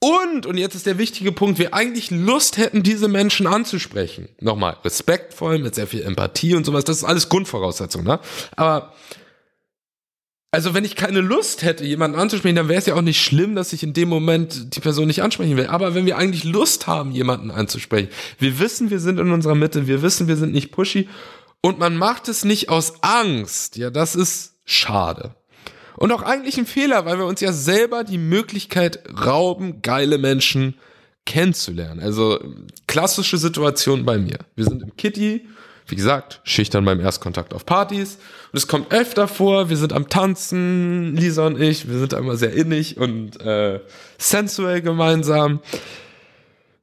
Und, 0.00 0.44
und 0.44 0.58
jetzt 0.58 0.74
ist 0.74 0.84
der 0.84 0.98
wichtige 0.98 1.32
Punkt, 1.32 1.58
wir 1.58 1.72
eigentlich 1.72 2.10
Lust 2.10 2.58
hätten, 2.58 2.82
diese 2.82 3.08
Menschen 3.08 3.46
anzusprechen. 3.46 4.28
Nochmal, 4.38 4.76
respektvoll, 4.84 5.58
mit 5.58 5.74
sehr 5.74 5.86
viel 5.86 6.02
Empathie 6.02 6.54
und 6.54 6.66
sowas, 6.66 6.84
das 6.84 6.98
ist 6.98 7.04
alles 7.04 7.30
Grundvoraussetzung, 7.30 8.04
ne? 8.04 8.20
Aber 8.54 8.92
also 10.50 10.72
wenn 10.72 10.84
ich 10.84 10.96
keine 10.96 11.20
Lust 11.20 11.62
hätte, 11.62 11.84
jemanden 11.84 12.18
anzusprechen, 12.18 12.56
dann 12.56 12.68
wäre 12.68 12.78
es 12.78 12.86
ja 12.86 12.94
auch 12.94 13.02
nicht 13.02 13.22
schlimm, 13.22 13.54
dass 13.54 13.72
ich 13.72 13.82
in 13.82 13.92
dem 13.92 14.08
Moment 14.08 14.74
die 14.74 14.80
Person 14.80 15.06
nicht 15.06 15.22
ansprechen 15.22 15.56
will. 15.56 15.66
Aber 15.66 15.94
wenn 15.94 16.06
wir 16.06 16.16
eigentlich 16.16 16.44
Lust 16.44 16.86
haben, 16.86 17.12
jemanden 17.12 17.50
anzusprechen, 17.50 18.08
wir 18.38 18.58
wissen, 18.58 18.90
wir 18.90 19.00
sind 19.00 19.20
in 19.20 19.30
unserer 19.30 19.54
Mitte, 19.54 19.86
wir 19.86 20.00
wissen, 20.00 20.26
wir 20.26 20.36
sind 20.36 20.52
nicht 20.52 20.72
pushy 20.72 21.08
und 21.60 21.78
man 21.78 21.96
macht 21.96 22.28
es 22.28 22.44
nicht 22.44 22.70
aus 22.70 23.02
Angst, 23.02 23.76
ja, 23.76 23.90
das 23.90 24.14
ist 24.14 24.54
schade. 24.64 25.34
Und 25.96 26.12
auch 26.12 26.22
eigentlich 26.22 26.56
ein 26.56 26.66
Fehler, 26.66 27.04
weil 27.04 27.18
wir 27.18 27.26
uns 27.26 27.40
ja 27.40 27.52
selber 27.52 28.04
die 28.04 28.18
Möglichkeit 28.18 29.00
rauben, 29.20 29.82
geile 29.82 30.16
Menschen 30.16 30.78
kennenzulernen. 31.26 32.00
Also 32.00 32.38
klassische 32.86 33.36
Situation 33.36 34.06
bei 34.06 34.16
mir. 34.16 34.38
Wir 34.54 34.64
sind 34.64 34.82
im 34.82 34.96
Kitty, 34.96 35.46
wie 35.88 35.96
gesagt, 35.96 36.40
schüchtern 36.44 36.84
beim 36.84 37.00
Erstkontakt 37.00 37.54
auf 37.54 37.66
Partys. 37.66 38.18
Und 38.52 38.56
es 38.56 38.68
kommt 38.68 38.92
öfter 38.92 39.26
vor, 39.28 39.68
wir 39.68 39.76
sind 39.76 39.92
am 39.92 40.08
Tanzen, 40.08 41.16
Lisa 41.16 41.46
und 41.46 41.60
ich, 41.60 41.88
wir 41.88 41.98
sind 41.98 42.14
einmal 42.14 42.36
sehr 42.36 42.52
innig 42.52 42.96
und 42.98 43.40
äh, 43.40 43.80
sensuell 44.18 44.82
gemeinsam. 44.82 45.60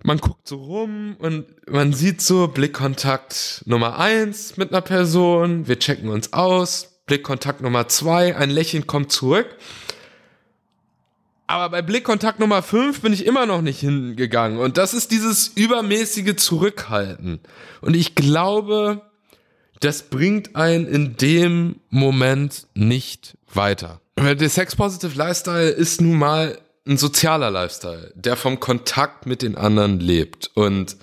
Man 0.03 0.19
guckt 0.19 0.47
so 0.47 0.57
rum 0.57 1.15
und 1.19 1.45
man 1.67 1.93
sieht 1.93 2.21
so 2.21 2.47
Blickkontakt 2.47 3.63
Nummer 3.65 3.97
eins 3.97 4.57
mit 4.57 4.71
einer 4.71 4.81
Person, 4.81 5.67
wir 5.67 5.79
checken 5.79 6.09
uns 6.09 6.33
aus, 6.33 6.99
Blickkontakt 7.07 7.61
Nummer 7.61 7.87
zwei, 7.87 8.35
ein 8.35 8.49
Lächeln 8.49 8.85
kommt 8.85 9.11
zurück 9.11 9.47
aber 11.47 11.69
bei 11.69 11.81
Blickkontakt 11.81 12.39
Nummer 12.39 12.63
5 12.63 13.01
bin 13.01 13.13
ich 13.13 13.25
immer 13.25 13.45
noch 13.45 13.61
nicht 13.61 13.79
hingegangen. 13.79 14.59
Und 14.59 14.77
das 14.77 14.93
ist 14.93 15.11
dieses 15.11 15.47
übermäßige 15.47 16.35
Zurückhalten. 16.35 17.39
Und 17.81 17.95
ich 17.95 18.15
glaube, 18.15 19.01
das 19.79 20.03
bringt 20.03 20.55
einen 20.55 20.87
in 20.87 21.17
dem 21.17 21.79
Moment 21.89 22.67
nicht 22.73 23.37
weiter. 23.53 24.01
Der 24.17 24.49
Sex 24.49 24.75
Positive 24.75 25.15
Lifestyle 25.15 25.69
ist 25.69 26.01
nun 26.01 26.17
mal 26.17 26.57
ein 26.87 26.97
sozialer 26.97 27.51
Lifestyle, 27.51 28.11
der 28.15 28.35
vom 28.35 28.59
Kontakt 28.59 29.25
mit 29.25 29.41
den 29.41 29.55
anderen 29.55 29.99
lebt. 29.99 30.51
Und 30.53 30.97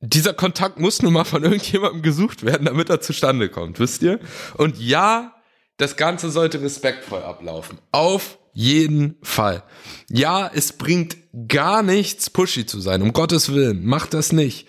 dieser 0.00 0.32
Kontakt 0.32 0.80
muss 0.80 1.02
nun 1.02 1.12
mal 1.12 1.24
von 1.24 1.44
irgendjemandem 1.44 2.02
gesucht 2.02 2.44
werden, 2.44 2.64
damit 2.64 2.88
er 2.88 3.00
zustande 3.00 3.48
kommt, 3.48 3.78
wisst 3.78 4.02
ihr? 4.02 4.18
Und 4.56 4.78
ja, 4.80 5.34
das 5.76 5.96
Ganze 5.96 6.30
sollte 6.30 6.60
respektvoll 6.60 7.22
ablaufen. 7.22 7.78
Auf 7.92 8.38
jeden 8.52 9.16
Fall. 9.22 9.62
Ja, 10.08 10.50
es 10.52 10.72
bringt 10.72 11.16
gar 11.48 11.82
nichts, 11.82 12.30
pushy 12.30 12.66
zu 12.66 12.80
sein. 12.80 13.02
Um 13.02 13.12
Gottes 13.12 13.52
Willen. 13.52 13.84
Macht 13.84 14.14
das 14.14 14.32
nicht. 14.32 14.66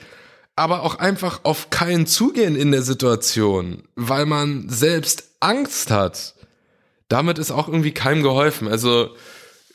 Aber 0.56 0.84
auch 0.84 0.96
einfach 0.96 1.42
auf 1.44 1.70
keinen 1.70 2.06
zugehen 2.08 2.56
in 2.56 2.72
der 2.72 2.84
Situation, 2.84 3.84
weil 3.96 4.26
man 4.26 4.70
selbst 4.70 5.24
Angst 5.40 5.92
hat. 5.92 6.36
Damit 7.08 7.40
ist 7.40 7.52
auch 7.52 7.68
irgendwie 7.68 7.94
keinem 7.94 8.22
geholfen. 8.22 8.68
Also, 8.68 9.16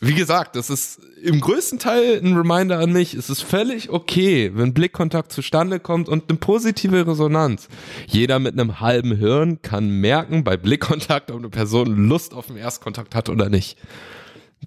wie 0.01 0.15
gesagt, 0.15 0.57
das 0.57 0.69
ist 0.69 1.01
im 1.23 1.41
größten 1.41 1.79
Teil 1.79 2.21
ein 2.23 2.37
Reminder 2.37 2.79
an 2.79 2.93
mich. 2.93 3.15
Es 3.15 3.31
ist 3.31 3.43
völlig 3.43 3.91
okay, 3.91 4.51
wenn 4.55 4.75
Blickkontakt 4.75 5.33
zustande 5.33 5.81
kommt 5.81 6.09
und 6.09 6.29
eine 6.29 6.39
positive 6.39 7.07
Resonanz. 7.07 7.69
Jeder 8.07 8.39
mit 8.39 8.53
einem 8.53 8.81
halben 8.81 9.17
Hirn 9.17 9.63
kann 9.63 9.89
merken 9.89 10.45
bei 10.45 10.57
Blickkontakt, 10.57 11.31
ob 11.31 11.39
eine 11.39 11.49
Person 11.49 12.09
Lust 12.09 12.35
auf 12.35 12.49
den 12.49 12.57
Erstkontakt 12.57 13.15
hat 13.15 13.29
oder 13.29 13.49
nicht. 13.49 13.79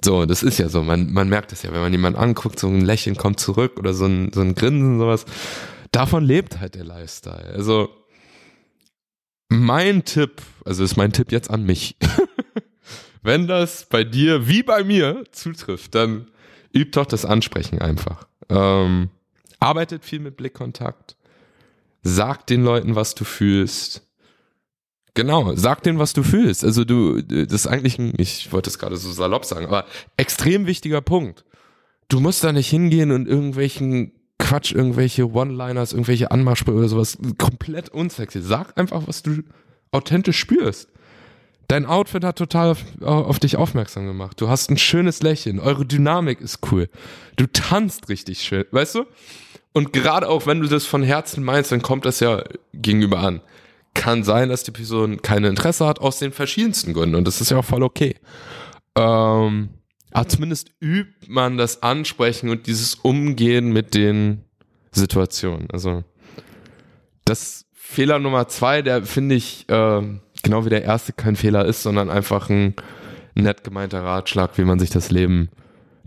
So, 0.04 0.26
das 0.26 0.44
ist 0.44 0.58
ja 0.58 0.70
so. 0.70 0.82
Man, 0.82 1.12
man 1.12 1.30
merkt 1.30 1.52
es 1.52 1.64
ja, 1.64 1.72
wenn 1.74 1.82
man 1.82 1.92
jemanden 1.92 2.20
anguckt, 2.20 2.60
so 2.60 2.68
ein 2.68 2.82
Lächeln 2.82 3.16
kommt 3.16 3.40
zurück 3.40 3.78
oder 3.78 3.94
so 3.94 4.06
ein, 4.06 4.32
so 4.34 4.42
ein 4.42 4.56
Grinsen, 4.56 5.00
sowas. 5.00 5.26
Davon 5.92 6.24
lebt 6.24 6.60
halt 6.60 6.76
der 6.76 6.86
Lifestyle. 6.86 7.52
Also, 7.54 7.90
mein 9.50 10.06
Tipp, 10.06 10.42
also 10.64 10.84
ist 10.84 10.98
mein 10.98 11.12
Tipp 11.12 11.32
jetzt 11.32 11.50
an 11.50 11.66
mich. 11.66 11.98
Wenn 13.22 13.48
das 13.48 13.86
bei 13.86 14.04
dir 14.04 14.48
wie 14.48 14.64
bei 14.64 14.84
mir 14.84 15.24
zutrifft, 15.32 15.96
dann 15.96 16.30
übt 16.74 16.92
doch 16.92 17.06
das 17.06 17.26
Ansprechen 17.26 17.80
einfach. 17.80 18.28
Ähm, 18.50 19.10
arbeitet 19.60 20.06
viel 20.06 20.20
mit 20.20 20.38
Blickkontakt. 20.38 21.16
Sagt 22.02 22.50
den 22.50 22.64
Leuten, 22.64 22.96
was 22.96 23.16
du 23.16 23.26
fühlst. 23.26 24.08
Genau, 25.16 25.54
sag 25.56 25.84
denen, 25.84 26.00
was 26.00 26.14
du 26.14 26.24
fühlst. 26.24 26.64
Also 26.64 26.86
du, 26.86 27.22
das 27.22 27.66
ist 27.66 27.68
eigentlich 27.68 28.00
ein, 28.00 28.14
ich 28.18 28.54
wollte 28.54 28.70
es 28.70 28.80
gerade 28.80 28.96
so 28.96 29.12
salopp 29.12 29.44
sagen, 29.44 29.66
aber 29.66 29.86
extrem 30.16 30.66
wichtiger 30.66 31.02
Punkt. 31.02 31.44
Du 32.08 32.20
musst 32.20 32.44
da 32.44 32.54
nicht 32.54 32.70
hingehen 32.70 33.12
und 33.12 33.28
irgendwelchen 33.28 34.14
Quatsch, 34.38 34.72
irgendwelche 34.72 35.30
One-Liners, 35.30 35.92
irgendwelche 35.92 36.32
Anmachsprüche 36.32 36.78
oder 36.78 36.88
sowas 36.88 37.18
komplett 37.38 37.90
unsexy. 37.90 38.42
Sag 38.42 38.78
einfach, 38.78 39.08
was 39.08 39.22
du 39.22 39.44
authentisch 39.92 40.40
spürst. 40.40 40.90
Dein 41.70 41.86
Outfit 41.86 42.24
hat 42.24 42.36
total 42.36 42.72
auf, 42.72 42.84
auf, 43.02 43.38
dich 43.38 43.56
aufmerksam 43.56 44.08
gemacht. 44.08 44.42
Du 44.42 44.50
hast 44.50 44.72
ein 44.72 44.78
schönes 44.78 45.22
Lächeln. 45.22 45.60
Eure 45.60 45.86
Dynamik 45.86 46.42
ist 46.42 46.72
cool. 46.72 46.90
Du 47.36 47.46
tanzt 47.46 48.10
richtig 48.10 48.42
schön, 48.42 48.66
weißt 48.72 48.96
du? 48.96 49.06
Und 49.72 49.94
gerade 49.94 50.28
auch 50.28 50.48
wenn 50.48 50.62
du 50.62 50.68
das 50.68 50.88
von 50.88 51.04
Herzen 51.04 51.44
meinst, 51.44 51.72
dann 51.72 51.84
kommt 51.84 52.06
das 52.06 52.22
ja 52.22 52.44
gegenüber 52.74 53.20
an. 53.20 53.42
Kann 53.94 54.24
sein, 54.24 54.50
dass 54.50 54.64
die 54.64 54.72
Person 54.72 55.22
keine 55.22 55.48
Interesse 55.48 55.86
hat 55.86 56.00
aus 56.00 56.18
den 56.18 56.32
verschiedensten 56.32 56.94
Gründen 56.94 57.14
und 57.16 57.28
das 57.28 57.40
ist 57.40 57.52
ja 57.52 57.58
auch 57.58 57.66
voll 57.66 57.84
okay. 57.84 58.16
Ähm, 58.96 59.70
aber 60.12 60.28
zumindest 60.28 60.72
übt 60.80 61.28
man 61.28 61.60
das 61.60 61.84
Ansprechen 61.84 62.50
und 62.50 62.66
dieses 62.66 62.96
Umgehen 62.96 63.72
mit 63.72 63.94
den 63.94 64.44
Situationen. 64.92 65.70
Also 65.72 66.04
das 67.26 67.68
Fehler 67.74 68.18
Nummer 68.18 68.48
zwei, 68.48 68.82
der 68.82 69.04
finde 69.04 69.36
ich 69.36 69.70
äh, 69.70 70.02
genau 70.44 70.66
wie 70.66 70.70
der 70.70 70.84
erste 70.84 71.14
kein 71.14 71.36
Fehler 71.36 71.66
ist, 71.66 71.84
sondern 71.84 72.10
einfach 72.10 72.50
ein 72.50 72.76
nett 73.36 73.64
gemeinter 73.64 74.04
Ratschlag, 74.04 74.58
wie 74.58 74.64
man 74.64 74.80
sich 74.80 74.90
das 74.90 75.12
Leben 75.12 75.50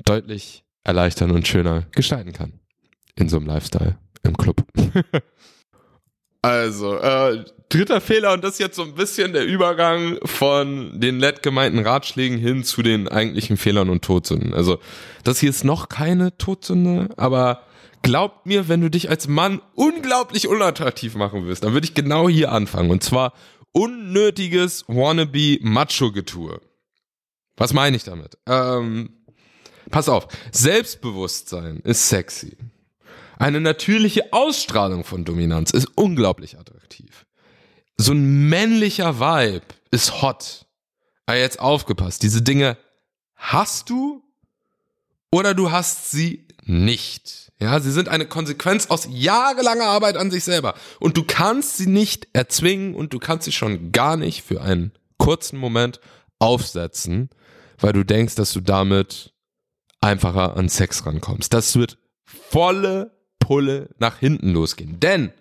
deutlich 0.04 0.64
erleichtern 0.84 1.30
und 1.30 1.46
schöner 1.46 1.86
gestalten 1.92 2.32
kann. 2.32 2.60
In 3.14 3.28
so 3.28 3.36
einem 3.36 3.46
Lifestyle, 3.46 3.98
im 4.22 4.36
Club. 4.36 4.64
also, 6.42 6.96
äh, 6.98 7.44
dritter 7.68 8.00
Fehler, 8.00 8.32
und 8.32 8.42
das 8.42 8.54
ist 8.54 8.58
jetzt 8.58 8.76
so 8.76 8.82
ein 8.82 8.94
bisschen 8.94 9.32
der 9.32 9.46
Übergang 9.46 10.18
von 10.24 10.98
den 10.98 11.18
nett 11.18 11.42
gemeinten 11.42 11.80
Ratschlägen 11.80 12.38
hin 12.38 12.64
zu 12.64 12.82
den 12.82 13.08
eigentlichen 13.08 13.56
Fehlern 13.56 13.90
und 13.90 14.02
Todsünden. 14.02 14.54
Also, 14.54 14.78
das 15.24 15.40
hier 15.40 15.50
ist 15.50 15.64
noch 15.64 15.88
keine 15.88 16.36
Todsünde, 16.36 17.10
aber 17.16 17.62
glaubt 18.02 18.46
mir, 18.46 18.68
wenn 18.68 18.80
du 18.80 18.90
dich 18.90 19.08
als 19.10 19.28
Mann 19.28 19.60
unglaublich 19.74 20.48
unattraktiv 20.48 21.14
machen 21.14 21.46
willst, 21.46 21.64
dann 21.64 21.74
würde 21.74 21.86
ich 21.86 21.94
genau 21.94 22.28
hier 22.28 22.50
anfangen. 22.50 22.90
Und 22.90 23.02
zwar 23.02 23.32
unnötiges 23.72 24.84
Wannabe-Macho-Getue. 24.88 26.60
Was 27.56 27.72
meine 27.72 27.96
ich 27.96 28.04
damit? 28.04 28.38
Ähm, 28.46 29.24
pass 29.90 30.08
auf, 30.08 30.28
Selbstbewusstsein 30.52 31.80
ist 31.80 32.08
sexy. 32.08 32.56
Eine 33.38 33.60
natürliche 33.60 34.32
Ausstrahlung 34.32 35.04
von 35.04 35.24
Dominanz 35.24 35.72
ist 35.72 35.88
unglaublich 35.96 36.58
attraktiv. 36.58 37.26
So 37.96 38.12
ein 38.12 38.48
männlicher 38.48 39.18
Vibe 39.18 39.66
ist 39.90 40.22
hot. 40.22 40.66
Aber 41.26 41.38
jetzt 41.38 41.60
aufgepasst, 41.60 42.22
diese 42.22 42.42
Dinge 42.42 42.76
hast 43.36 43.90
du 43.90 44.22
oder 45.30 45.54
du 45.54 45.70
hast 45.70 46.10
sie 46.10 46.46
nicht. 46.64 47.51
Ja, 47.62 47.78
sie 47.78 47.92
sind 47.92 48.08
eine 48.08 48.26
Konsequenz 48.26 48.86
aus 48.86 49.06
jahrelanger 49.08 49.84
Arbeit 49.84 50.16
an 50.16 50.32
sich 50.32 50.42
selber. 50.42 50.74
Und 50.98 51.16
du 51.16 51.22
kannst 51.22 51.76
sie 51.76 51.86
nicht 51.86 52.26
erzwingen 52.32 52.96
und 52.96 53.12
du 53.12 53.20
kannst 53.20 53.44
sie 53.44 53.52
schon 53.52 53.92
gar 53.92 54.16
nicht 54.16 54.42
für 54.42 54.62
einen 54.62 54.90
kurzen 55.16 55.60
Moment 55.60 56.00
aufsetzen, 56.40 57.30
weil 57.78 57.92
du 57.92 58.04
denkst, 58.04 58.34
dass 58.34 58.52
du 58.52 58.60
damit 58.60 59.32
einfacher 60.00 60.56
an 60.56 60.68
Sex 60.68 61.06
rankommst. 61.06 61.54
Das 61.54 61.76
wird 61.76 61.98
volle 62.24 63.16
Pulle 63.38 63.90
nach 64.00 64.18
hinten 64.18 64.50
losgehen. 64.50 64.98
Denn 64.98 65.32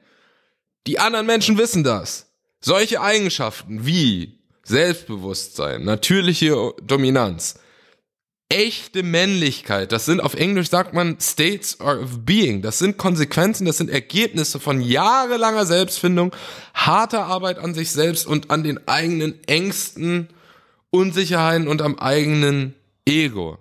die 0.86 1.00
anderen 1.00 1.26
Menschen 1.26 1.58
wissen 1.58 1.84
das. 1.84 2.36
Solche 2.60 3.02
Eigenschaften 3.02 3.88
wie 3.88 4.44
Selbstbewusstsein, 4.62 5.86
natürliche 5.86 6.74
Dominanz, 6.84 7.56
echte 8.52 9.02
Männlichkeit, 9.02 9.94
das 9.94 10.06
sind 10.06 10.20
auf 10.20 10.34
Englisch 10.34 10.70
sagt 10.70 10.94
man 10.94 11.18
States 11.22 11.80
of 11.80 12.26
Being, 12.26 12.62
das 12.62 12.80
sind 12.80 12.98
Konsequenzen, 12.98 13.66
das 13.66 13.78
sind 13.78 13.90
Ergebnisse 13.90 14.60
von 14.60 14.82
jahrelanger 14.82 15.66
Selbstfindung, 15.66 16.36
harter 16.74 17.26
Arbeit 17.26 17.60
an 17.60 17.74
sich 17.74 17.92
selbst 17.92 18.28
und 18.28 18.52
an 18.52 18.64
den 18.64 18.88
eigenen 18.90 19.42
Ängsten, 19.46 20.28
Unsicherheiten 20.90 21.70
und 21.70 21.82
am 21.82 21.98
eigenen 21.98 22.76
Ego. 23.06 23.58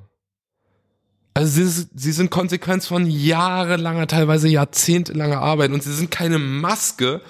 Also 1.35 1.65
sie, 1.65 1.87
sie 1.95 2.13
sind 2.13 2.33
Konsequenz 2.33 2.89
von 2.89 3.07
jahrelanger, 3.07 4.09
teilweise 4.09 4.49
jahrzehntelanger 4.49 5.39
Arbeit 5.39 5.71
und 5.71 5.85
sie 5.85 5.95
sind 5.95 6.11
keine 6.11 6.41
Maske, 6.41 7.21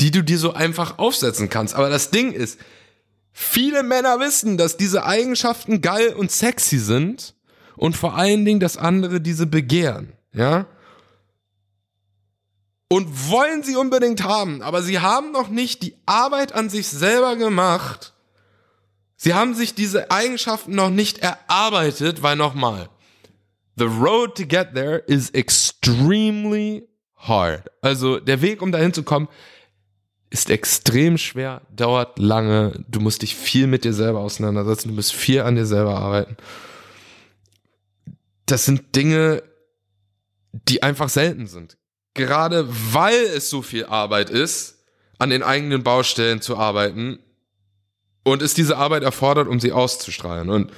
die 0.00 0.10
du 0.10 0.24
dir 0.24 0.38
so 0.38 0.54
einfach 0.54 0.98
aufsetzen 0.98 1.48
kannst. 1.48 1.76
Aber 1.76 1.88
das 1.88 2.10
Ding 2.10 2.32
ist, 2.32 2.58
Viele 3.38 3.82
Männer 3.82 4.18
wissen, 4.18 4.56
dass 4.56 4.78
diese 4.78 5.04
Eigenschaften 5.04 5.82
geil 5.82 6.14
und 6.14 6.30
sexy 6.30 6.78
sind 6.78 7.34
und 7.76 7.94
vor 7.94 8.16
allen 8.16 8.46
Dingen, 8.46 8.60
dass 8.60 8.78
andere 8.78 9.20
diese 9.20 9.46
begehren, 9.46 10.14
ja? 10.32 10.64
Und 12.88 13.28
wollen 13.28 13.62
sie 13.62 13.76
unbedingt 13.76 14.24
haben, 14.24 14.62
aber 14.62 14.82
sie 14.82 15.00
haben 15.00 15.32
noch 15.32 15.48
nicht 15.48 15.82
die 15.82 15.98
Arbeit 16.06 16.54
an 16.54 16.70
sich 16.70 16.88
selber 16.88 17.36
gemacht. 17.36 18.14
Sie 19.18 19.34
haben 19.34 19.54
sich 19.54 19.74
diese 19.74 20.10
Eigenschaften 20.10 20.74
noch 20.74 20.88
nicht 20.88 21.18
erarbeitet, 21.18 22.22
weil 22.22 22.36
nochmal, 22.36 22.88
the 23.76 23.84
road 23.84 24.34
to 24.38 24.46
get 24.46 24.72
there 24.72 24.96
is 25.06 25.28
extremely 25.28 26.88
hard. 27.16 27.70
Also 27.82 28.18
der 28.18 28.40
Weg, 28.40 28.62
um 28.62 28.72
dahin 28.72 28.94
zu 28.94 29.02
kommen, 29.02 29.28
ist 30.36 30.50
extrem 30.50 31.16
schwer, 31.16 31.62
dauert 31.74 32.18
lange, 32.18 32.84
du 32.88 33.00
musst 33.00 33.22
dich 33.22 33.34
viel 33.34 33.66
mit 33.66 33.84
dir 33.84 33.94
selber 33.94 34.20
auseinandersetzen, 34.20 34.88
du 34.88 34.94
musst 34.94 35.14
viel 35.14 35.40
an 35.40 35.56
dir 35.56 35.64
selber 35.64 35.96
arbeiten. 35.98 36.36
Das 38.44 38.66
sind 38.66 38.94
Dinge, 38.94 39.42
die 40.52 40.82
einfach 40.82 41.08
selten 41.08 41.46
sind. 41.46 41.78
Gerade 42.12 42.68
weil 42.68 43.24
es 43.34 43.48
so 43.48 43.62
viel 43.62 43.86
Arbeit 43.86 44.28
ist, 44.28 44.84
an 45.18 45.30
den 45.30 45.42
eigenen 45.42 45.82
Baustellen 45.82 46.42
zu 46.42 46.58
arbeiten 46.58 47.18
und 48.22 48.42
es 48.42 48.52
diese 48.52 48.76
Arbeit 48.76 49.04
erfordert, 49.04 49.48
um 49.48 49.58
sie 49.58 49.72
auszustrahlen. 49.72 50.50
Und 50.50 50.70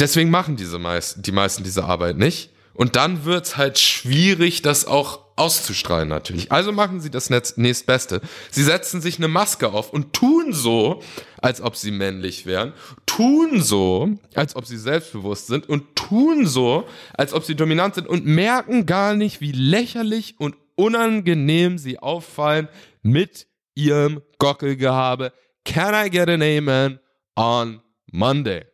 deswegen 0.00 0.30
machen 0.30 0.56
diese 0.56 0.80
meisten, 0.80 1.22
die 1.22 1.32
meisten 1.32 1.62
diese 1.62 1.84
Arbeit 1.84 2.16
nicht. 2.16 2.50
Und 2.74 2.96
dann 2.96 3.24
wird's 3.24 3.56
halt 3.56 3.78
schwierig, 3.78 4.62
das 4.62 4.86
auch 4.86 5.29
auszustrahlen 5.40 6.08
natürlich. 6.08 6.52
Also 6.52 6.70
machen 6.70 7.00
sie 7.00 7.10
das 7.10 7.30
nächstbeste. 7.30 8.20
Sie 8.50 8.62
setzen 8.62 9.00
sich 9.00 9.18
eine 9.18 9.28
Maske 9.28 9.72
auf 9.72 9.92
und 9.92 10.12
tun 10.12 10.52
so, 10.52 11.02
als 11.38 11.60
ob 11.62 11.76
sie 11.76 11.90
männlich 11.90 12.44
wären, 12.44 12.74
tun 13.06 13.62
so, 13.62 14.10
als 14.34 14.54
ob 14.54 14.66
sie 14.66 14.76
selbstbewusst 14.76 15.46
sind 15.46 15.68
und 15.68 15.96
tun 15.96 16.46
so, 16.46 16.86
als 17.14 17.32
ob 17.32 17.44
sie 17.44 17.54
dominant 17.54 17.94
sind 17.94 18.06
und 18.06 18.26
merken 18.26 18.84
gar 18.84 19.14
nicht, 19.14 19.40
wie 19.40 19.52
lächerlich 19.52 20.34
und 20.38 20.56
unangenehm 20.76 21.78
sie 21.78 21.98
auffallen 21.98 22.68
mit 23.02 23.46
ihrem 23.74 24.20
Gockelgehabe. 24.38 25.32
Can 25.64 25.94
I 25.94 26.10
get 26.10 26.28
an 26.28 26.42
amen 26.42 27.00
on 27.34 27.80
Monday? 28.12 28.64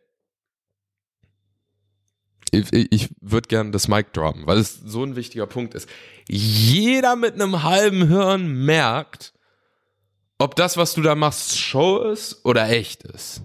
ich, 2.51 2.91
ich 2.91 3.09
würde 3.21 3.47
gerne 3.47 3.71
das 3.71 3.87
Mic 3.87 4.07
droppen, 4.13 4.45
weil 4.47 4.57
es 4.57 4.79
so 4.79 5.03
ein 5.03 5.15
wichtiger 5.15 5.47
Punkt 5.47 5.73
ist. 5.73 5.89
Jeder 6.27 7.15
mit 7.15 7.35
einem 7.35 7.63
halben 7.63 8.07
Hirn 8.07 8.65
merkt, 8.65 9.33
ob 10.39 10.55
das, 10.55 10.77
was 10.77 10.93
du 10.93 11.01
da 11.01 11.15
machst, 11.15 11.57
Show 11.57 11.99
ist 11.99 12.45
oder 12.45 12.69
echt 12.69 13.03
ist. 13.03 13.41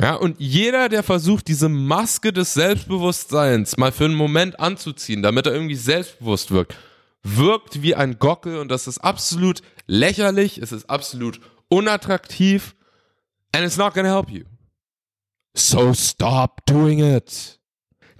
Ja, 0.00 0.14
und 0.14 0.38
jeder, 0.38 0.88
der 0.88 1.02
versucht, 1.02 1.48
diese 1.48 1.68
Maske 1.68 2.32
des 2.32 2.54
Selbstbewusstseins 2.54 3.76
mal 3.78 3.90
für 3.90 4.04
einen 4.04 4.14
Moment 4.14 4.60
anzuziehen, 4.60 5.22
damit 5.22 5.46
er 5.46 5.52
irgendwie 5.52 5.74
selbstbewusst 5.74 6.52
wirkt, 6.52 6.76
wirkt 7.24 7.82
wie 7.82 7.96
ein 7.96 8.18
Gockel 8.20 8.58
und 8.58 8.68
das 8.68 8.86
ist 8.86 8.98
absolut 8.98 9.60
lächerlich, 9.86 10.58
es 10.58 10.70
ist 10.70 10.88
absolut 10.88 11.40
unattraktiv 11.68 12.76
and 13.52 13.64
it's 13.64 13.76
not 13.76 13.92
gonna 13.92 14.08
help 14.08 14.30
you. 14.30 14.44
So 15.56 15.92
stop 15.92 16.64
doing 16.66 17.00
it. 17.00 17.57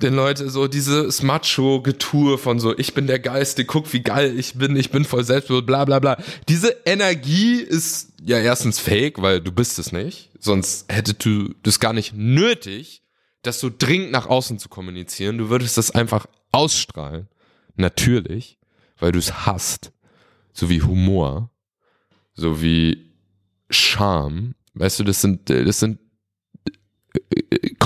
Denn 0.00 0.14
Leute, 0.14 0.48
so 0.48 0.68
dieses 0.68 1.22
Macho-Getue 1.22 2.38
von 2.38 2.60
so, 2.60 2.76
ich 2.78 2.94
bin 2.94 3.08
der 3.08 3.18
Geiste, 3.18 3.64
guck 3.64 3.92
wie 3.92 4.02
geil 4.02 4.38
ich 4.38 4.54
bin, 4.54 4.76
ich 4.76 4.90
bin 4.90 5.04
voll 5.04 5.24
selbstbewusst, 5.24 5.66
bla 5.66 5.84
bla 5.84 5.98
bla. 5.98 6.16
Diese 6.48 6.68
Energie 6.86 7.56
ist 7.56 8.12
ja 8.22 8.38
erstens 8.38 8.78
fake, 8.78 9.20
weil 9.20 9.40
du 9.40 9.50
bist 9.50 9.78
es 9.80 9.90
nicht. 9.90 10.30
Sonst 10.38 10.90
hättest 10.92 11.24
du 11.24 11.52
das 11.64 11.80
gar 11.80 11.92
nicht 11.92 12.14
nötig, 12.14 13.02
das 13.42 13.58
so 13.58 13.70
dringend 13.76 14.12
nach 14.12 14.26
außen 14.26 14.60
zu 14.60 14.68
kommunizieren. 14.68 15.36
Du 15.36 15.50
würdest 15.50 15.76
das 15.76 15.90
einfach 15.90 16.26
ausstrahlen. 16.52 17.28
Natürlich, 17.74 18.58
weil 18.98 19.10
du 19.10 19.18
es 19.18 19.46
hast. 19.46 19.92
So 20.52 20.70
wie 20.70 20.82
Humor. 20.82 21.50
So 22.34 22.62
wie 22.62 23.14
Charme. 23.68 24.54
Weißt 24.74 25.00
du, 25.00 25.04
das 25.04 25.20
sind, 25.20 25.50
das 25.50 25.80
sind 25.80 25.98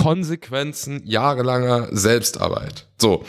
Konsequenzen 0.03 1.03
jahrelanger 1.05 1.89
Selbstarbeit. 1.93 2.87
So. 3.01 3.25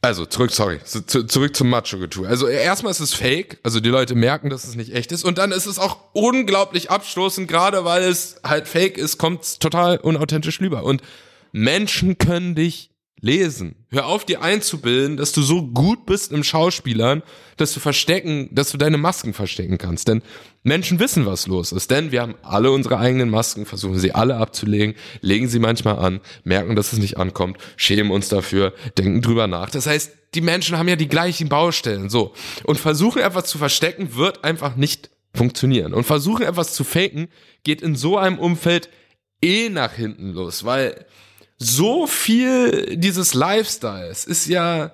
Also, 0.00 0.26
zurück, 0.26 0.52
sorry, 0.52 0.78
zurück 0.84 1.56
zum 1.56 1.70
Macho-Getue. 1.70 2.28
Also, 2.28 2.46
erstmal 2.46 2.92
ist 2.92 3.00
es 3.00 3.14
fake, 3.14 3.58
also 3.64 3.80
die 3.80 3.88
Leute 3.88 4.14
merken, 4.14 4.48
dass 4.48 4.64
es 4.64 4.76
nicht 4.76 4.94
echt 4.94 5.10
ist. 5.10 5.24
Und 5.24 5.38
dann 5.38 5.50
ist 5.50 5.66
es 5.66 5.80
auch 5.80 5.98
unglaublich 6.12 6.90
abstoßend, 6.90 7.48
gerade 7.48 7.84
weil 7.84 8.04
es 8.04 8.40
halt 8.44 8.68
fake 8.68 8.96
ist, 8.96 9.18
kommt 9.18 9.42
es 9.42 9.58
total 9.58 9.96
unauthentisch 9.98 10.60
rüber. 10.60 10.84
Und 10.84 11.02
Menschen 11.50 12.16
können 12.16 12.54
dich 12.54 12.90
lesen. 13.20 13.74
Hör 13.90 14.06
auf, 14.06 14.24
dir 14.24 14.42
einzubilden, 14.42 15.16
dass 15.16 15.32
du 15.32 15.42
so 15.42 15.62
gut 15.62 16.06
bist 16.06 16.32
im 16.32 16.44
Schauspielern, 16.44 17.22
dass 17.56 17.72
du 17.74 17.80
verstecken, 17.80 18.48
dass 18.52 18.70
du 18.70 18.78
deine 18.78 18.98
Masken 18.98 19.34
verstecken 19.34 19.78
kannst. 19.78 20.08
Denn 20.08 20.22
Menschen 20.62 21.00
wissen, 21.00 21.26
was 21.26 21.46
los 21.46 21.72
ist. 21.72 21.90
Denn 21.90 22.12
wir 22.12 22.22
haben 22.22 22.34
alle 22.42 22.70
unsere 22.70 22.98
eigenen 22.98 23.30
Masken, 23.30 23.66
versuchen 23.66 23.98
sie 23.98 24.12
alle 24.12 24.36
abzulegen, 24.36 24.94
legen 25.20 25.48
sie 25.48 25.58
manchmal 25.58 25.98
an, 25.98 26.20
merken, 26.44 26.76
dass 26.76 26.92
es 26.92 26.98
nicht 26.98 27.16
ankommt, 27.16 27.58
schämen 27.76 28.12
uns 28.12 28.28
dafür, 28.28 28.74
denken 28.96 29.22
drüber 29.22 29.46
nach. 29.46 29.70
Das 29.70 29.86
heißt, 29.86 30.12
die 30.34 30.40
Menschen 30.40 30.76
haben 30.76 30.88
ja 30.88 30.96
die 30.96 31.08
gleichen 31.08 31.48
Baustellen, 31.48 32.10
so. 32.10 32.34
Und 32.64 32.78
versuchen 32.78 33.22
etwas 33.22 33.46
zu 33.46 33.58
verstecken, 33.58 34.14
wird 34.14 34.44
einfach 34.44 34.76
nicht 34.76 35.10
funktionieren. 35.34 35.94
Und 35.94 36.04
versuchen 36.04 36.44
etwas 36.44 36.74
zu 36.74 36.84
faken, 36.84 37.28
geht 37.64 37.82
in 37.82 37.96
so 37.96 38.18
einem 38.18 38.38
Umfeld 38.38 38.90
eh 39.42 39.68
nach 39.68 39.92
hinten 39.92 40.32
los, 40.32 40.64
weil 40.64 41.06
so 41.58 42.06
viel 42.06 42.96
dieses 42.96 43.34
Lifestyles 43.34 44.24
ist 44.24 44.46
ja 44.46 44.92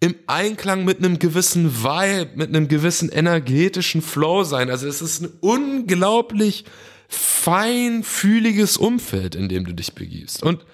im 0.00 0.14
Einklang 0.26 0.84
mit 0.84 0.98
einem 0.98 1.18
gewissen 1.18 1.82
Vibe, 1.82 2.30
mit 2.36 2.48
einem 2.48 2.68
gewissen 2.68 3.08
energetischen 3.10 4.02
Flow 4.02 4.44
sein. 4.44 4.70
Also 4.70 4.86
es 4.86 5.02
ist 5.02 5.22
ein 5.22 5.32
unglaublich 5.40 6.64
feinfühliges 7.08 8.76
Umfeld, 8.76 9.34
in 9.34 9.48
dem 9.48 9.64
du 9.64 9.72
dich 9.72 9.94
begibst. 9.94 10.42
Und 10.42 10.64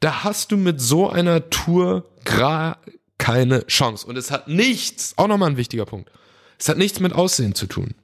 da 0.00 0.24
hast 0.24 0.52
du 0.52 0.56
mit 0.56 0.80
so 0.80 1.08
einer 1.08 1.50
Tour 1.50 2.10
gar 2.24 2.78
keine 3.16 3.66
Chance. 3.66 4.06
Und 4.06 4.16
es 4.16 4.30
hat 4.30 4.48
nichts, 4.48 5.14
auch 5.16 5.28
nochmal 5.28 5.50
ein 5.50 5.56
wichtiger 5.56 5.86
Punkt, 5.86 6.10
es 6.58 6.68
hat 6.68 6.78
nichts 6.78 7.00
mit 7.00 7.12
Aussehen 7.12 7.54
zu 7.54 7.66
tun. 7.66 7.94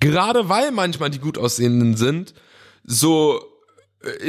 Gerade 0.00 0.48
weil 0.48 0.70
manchmal 0.70 1.10
die 1.10 1.18
gut 1.18 1.38
aussehenden 1.38 1.96
sind, 1.96 2.34
so 2.84 3.47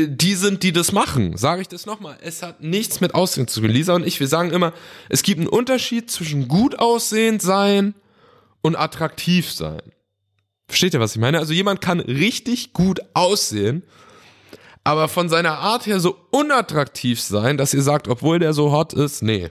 die 0.08 0.36
sind, 0.36 0.64
die 0.64 0.72
das 0.72 0.92
machen. 0.92 1.38
Sage 1.38 1.62
ich 1.62 1.68
das 1.68 1.86
nochmal. 1.86 2.18
Es 2.22 2.42
hat 2.42 2.62
nichts 2.62 3.02
mit 3.02 3.14
Aussehen 3.14 3.48
zu 3.48 3.62
tun. 3.62 3.70
Lisa 3.70 3.94
und 3.94 4.06
ich, 4.06 4.20
wir 4.20 4.28
sagen 4.28 4.52
immer, 4.52 4.74
es 5.10 5.22
gibt 5.22 5.40
einen 5.40 5.48
Unterschied 5.48 6.10
zwischen 6.10 6.48
gut 6.48 6.80
aussehend 6.80 7.42
sein 7.42 7.94
und 8.62 8.76
attraktiv 8.76 9.52
sein. 9.52 9.82
Versteht 10.68 10.94
ihr, 10.94 11.00
was 11.00 11.16
ich 11.16 11.22
meine? 11.22 11.40
Also 11.40 11.54
jemand 11.54 11.82
kann 11.82 12.00
richtig 12.00 12.74
gut 12.74 13.00
aussehen, 13.14 13.84
aber 14.84 15.08
von 15.08 15.30
seiner 15.30 15.60
Art 15.60 15.86
her 15.86 16.00
so 16.00 16.18
unattraktiv 16.32 17.22
sein, 17.22 17.58
dass 17.58 17.74
ihr 17.74 17.82
sagt, 17.82 18.08
obwohl 18.08 18.40
der 18.40 18.54
so 18.54 18.72
hot 18.72 18.94
ist, 18.94 19.22
nee, 19.22 19.50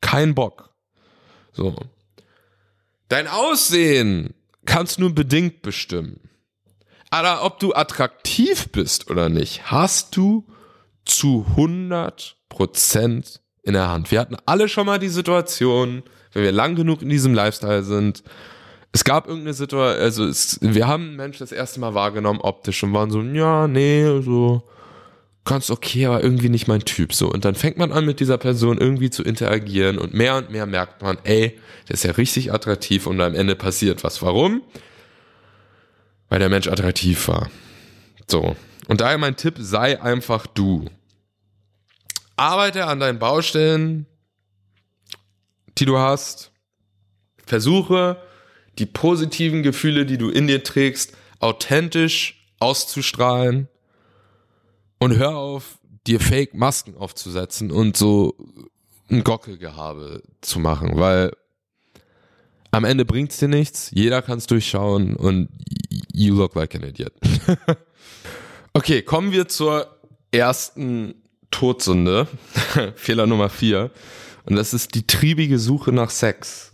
kein 0.00 0.34
Bock. 0.34 0.70
So. 1.52 1.76
Dein 3.08 3.28
Aussehen 3.28 4.34
kannst 4.64 4.98
nur 4.98 5.14
bedingt 5.14 5.62
bestimmen. 5.62 6.25
Aber 7.10 7.44
ob 7.44 7.58
du 7.60 7.74
attraktiv 7.74 8.68
bist 8.72 9.10
oder 9.10 9.28
nicht, 9.28 9.70
hast 9.70 10.16
du 10.16 10.44
zu 11.04 11.46
100 11.50 12.36
Prozent 12.48 13.40
in 13.62 13.74
der 13.74 13.88
Hand. 13.88 14.10
Wir 14.10 14.20
hatten 14.20 14.36
alle 14.46 14.68
schon 14.68 14.86
mal 14.86 14.98
die 14.98 15.08
Situation, 15.08 16.02
wenn 16.32 16.42
wir 16.42 16.52
lang 16.52 16.74
genug 16.74 17.02
in 17.02 17.08
diesem 17.08 17.34
Lifestyle 17.34 17.82
sind, 17.82 18.22
es 18.92 19.04
gab 19.04 19.26
irgendeine 19.26 19.52
Situation, 19.52 20.00
also 20.00 20.24
es, 20.24 20.58
wir 20.62 20.86
haben 20.86 21.08
einen 21.08 21.16
Menschen 21.16 21.40
das 21.40 21.52
erste 21.52 21.80
Mal 21.80 21.94
wahrgenommen 21.94 22.40
optisch 22.40 22.82
und 22.82 22.94
waren 22.94 23.10
so, 23.10 23.20
ja, 23.20 23.68
nee, 23.68 24.04
so 24.22 24.62
ganz 25.44 25.70
okay, 25.70 26.06
aber 26.06 26.22
irgendwie 26.22 26.48
nicht 26.48 26.66
mein 26.66 26.80
Typ. 26.80 27.12
So. 27.12 27.30
Und 27.30 27.44
dann 27.44 27.54
fängt 27.54 27.76
man 27.76 27.92
an, 27.92 28.06
mit 28.06 28.20
dieser 28.20 28.38
Person 28.38 28.78
irgendwie 28.78 29.10
zu 29.10 29.22
interagieren 29.22 29.98
und 29.98 30.14
mehr 30.14 30.36
und 30.36 30.50
mehr 30.50 30.66
merkt 30.66 31.02
man, 31.02 31.18
ey, 31.24 31.58
der 31.88 31.94
ist 31.94 32.04
ja 32.04 32.12
richtig 32.12 32.52
attraktiv 32.52 33.06
und 33.06 33.20
am 33.20 33.34
Ende 33.34 33.54
passiert 33.54 34.02
was. 34.02 34.22
Warum? 34.22 34.62
Weil 36.28 36.38
der 36.38 36.48
Mensch 36.48 36.68
attraktiv 36.68 37.28
war. 37.28 37.50
So. 38.28 38.56
Und 38.88 39.00
daher 39.00 39.18
mein 39.18 39.36
Tipp, 39.36 39.54
sei 39.58 40.00
einfach 40.00 40.46
du. 40.46 40.88
Arbeite 42.36 42.86
an 42.86 43.00
deinen 43.00 43.18
Baustellen, 43.18 44.06
die 45.78 45.86
du 45.86 45.98
hast. 45.98 46.52
Versuche, 47.46 48.20
die 48.78 48.86
positiven 48.86 49.62
Gefühle, 49.62 50.04
die 50.04 50.18
du 50.18 50.28
in 50.28 50.46
dir 50.46 50.62
trägst, 50.62 51.16
authentisch 51.38 52.46
auszustrahlen 52.58 53.68
und 54.98 55.16
hör 55.16 55.36
auf, 55.36 55.78
dir 56.06 56.20
Fake-Masken 56.20 56.96
aufzusetzen 56.96 57.70
und 57.70 57.96
so 57.96 58.36
ein 59.10 59.24
Gockelgehabe 59.24 60.22
zu 60.40 60.58
machen, 60.58 60.96
weil 60.96 61.32
am 62.76 62.84
Ende 62.84 63.06
bringt's 63.06 63.38
dir 63.38 63.48
nichts, 63.48 63.90
jeder 63.94 64.20
kann's 64.20 64.46
durchschauen 64.46 65.16
und 65.16 65.48
you 66.12 66.36
look 66.36 66.54
like 66.54 66.74
an 66.74 66.82
idiot. 66.82 67.12
okay, 68.74 69.00
kommen 69.00 69.32
wir 69.32 69.48
zur 69.48 69.96
ersten 70.30 71.14
Todsünde, 71.50 72.28
Fehler 72.94 73.26
Nummer 73.26 73.48
vier, 73.48 73.90
und 74.44 74.56
das 74.56 74.74
ist 74.74 74.94
die 74.94 75.06
triebige 75.06 75.58
Suche 75.58 75.90
nach 75.90 76.10
Sex. 76.10 76.72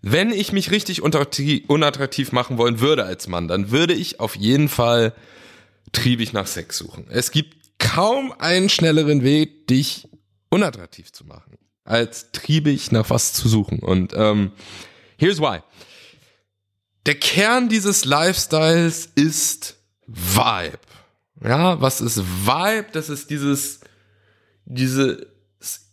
Wenn 0.00 0.30
ich 0.30 0.52
mich 0.52 0.70
richtig 0.70 1.02
unattraktiv 1.02 2.32
machen 2.32 2.56
wollen 2.56 2.80
würde 2.80 3.04
als 3.04 3.28
Mann, 3.28 3.48
dann 3.48 3.70
würde 3.70 3.92
ich 3.92 4.20
auf 4.20 4.34
jeden 4.34 4.70
Fall 4.70 5.12
triebig 5.92 6.32
nach 6.32 6.46
Sex 6.46 6.78
suchen. 6.78 7.04
Es 7.10 7.32
gibt 7.32 7.54
kaum 7.78 8.32
einen 8.38 8.70
schnelleren 8.70 9.22
Weg, 9.22 9.66
dich 9.66 10.08
unattraktiv 10.48 11.12
zu 11.12 11.26
machen, 11.26 11.58
als 11.84 12.32
triebig 12.32 12.92
nach 12.92 13.10
was 13.10 13.34
zu 13.34 13.46
suchen. 13.48 13.80
Und 13.80 14.14
ähm, 14.16 14.52
here's 15.18 15.40
why. 15.40 15.60
Der 17.06 17.14
Kern 17.16 17.68
dieses 17.68 18.04
Lifestyles 18.04 19.10
ist 19.14 19.76
Vibe. 20.06 20.78
Ja, 21.42 21.80
was 21.80 22.00
ist 22.00 22.18
Vibe? 22.18 22.86
Das 22.92 23.08
ist 23.08 23.30
dieses, 23.30 23.80
dieses 24.64 25.26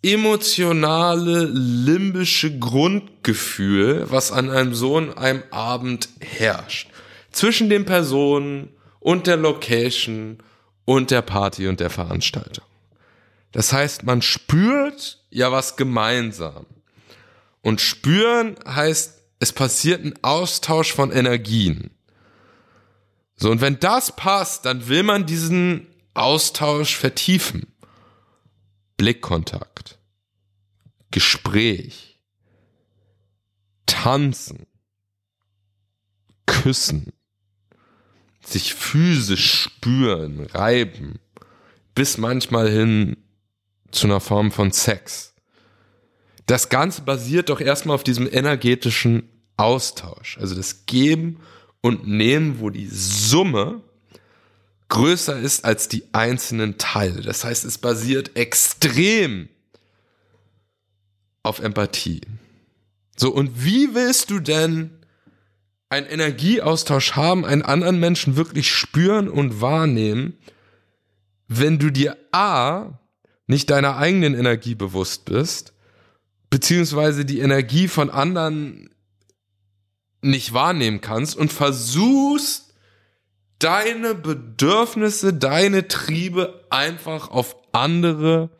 emotionale, 0.02 1.46
limbische 1.46 2.58
Grundgefühl, 2.58 4.06
was 4.10 4.32
an 4.32 4.50
einem 4.50 4.74
so 4.74 4.98
einem 4.98 5.44
Abend 5.52 6.10
herrscht. 6.20 6.90
Zwischen 7.32 7.70
den 7.70 7.86
Personen, 7.86 8.70
und 9.06 9.28
der 9.28 9.38
Location 9.38 10.40
und 10.84 11.12
der 11.12 11.22
Party 11.22 11.68
und 11.68 11.80
der 11.80 11.92
Veranstaltung. 11.92 12.66
Das 13.52 13.72
heißt, 13.72 14.02
man 14.02 14.24
spürt 14.24 15.24
ja 15.30 15.52
was 15.52 15.76
gemeinsam. 15.76 16.66
Und 17.62 17.82
spüren 17.82 18.56
heißt, 18.68 19.15
es 19.40 19.52
passiert 19.52 20.04
ein 20.04 20.14
Austausch 20.24 20.94
von 20.94 21.12
Energien. 21.12 21.92
So, 23.36 23.52
und 23.52 23.62
wenn 23.62 23.80
das 23.80 24.16
passt, 24.16 24.66
dann 24.66 24.88
will 24.88 25.04
man 25.04 25.26
diesen 25.26 25.88
Austausch 26.14 26.96
vertiefen. 26.96 27.68
Blickkontakt, 28.98 30.00
Gespräch, 31.12 32.18
Tanzen, 33.86 34.66
Küssen, 36.46 37.12
sich 38.46 38.74
physisch 38.74 39.64
spüren, 39.64 40.46
reiben, 40.46 41.20
bis 41.94 42.18
manchmal 42.18 42.70
hin 42.70 43.18
zu 43.92 44.08
einer 44.08 44.22
Form 44.22 44.52
von 44.52 44.72
Sex. 44.72 45.35
Das 46.46 46.70
Ganze 46.70 47.02
basiert 47.02 47.50
doch 47.50 47.60
erstmal 47.60 47.96
auf 47.96 48.04
diesem 48.04 48.32
energetischen 48.32 49.30
Austausch, 49.58 50.38
also 50.38 50.56
das 50.56 50.86
Geben 50.86 51.40
und 51.82 52.08
Nehmen, 52.08 52.60
wo 52.60 52.70
die 52.70 52.88
Summe 52.88 53.82
größer 54.90 55.40
ist 55.40 55.66
als 55.66 55.88
die 55.88 56.04
einzelnen 56.14 56.78
Teile. 56.78 57.22
Das 57.22 57.44
heißt, 57.44 57.66
es 57.66 57.78
basiert 57.78 58.36
extrem 58.36 59.50
auf 61.42 61.60
Empathie. 61.60 62.22
So, 63.16 63.32
und 63.32 63.64
wie 63.64 63.96
willst 63.96 64.30
du 64.30 64.40
denn 64.40 64.92
einen 65.90 66.08
Energieaustausch 66.08 67.14
haben, 67.14 67.46
einen 67.46 67.62
anderen 67.62 68.00
Menschen 68.00 68.36
wirklich 68.36 68.72
spüren 68.72 69.30
und 69.30 69.62
wahrnehmen, 69.62 70.38
wenn 71.48 71.80
du 71.80 71.92
dir 71.92 72.18
A, 72.32 73.00
nicht 73.48 73.70
deiner 73.70 73.98
eigenen 73.98 74.34
Energie 74.34 74.76
bewusst 74.76 75.26
bist, 75.26 75.75
beziehungsweise 76.56 77.26
die 77.26 77.40
Energie 77.40 77.90
von 77.90 78.10
anderen 78.10 78.90
nicht 80.22 80.54
wahrnehmen 80.54 81.02
kannst 81.02 81.36
und 81.36 81.52
versuchst, 81.52 82.74
deine 83.60 84.16
Bedürfnisse, 84.16 85.34
deine 85.34 85.90
Triebe 85.90 86.66
einfach 86.70 87.30
auf 87.30 87.58
andere 87.74 88.52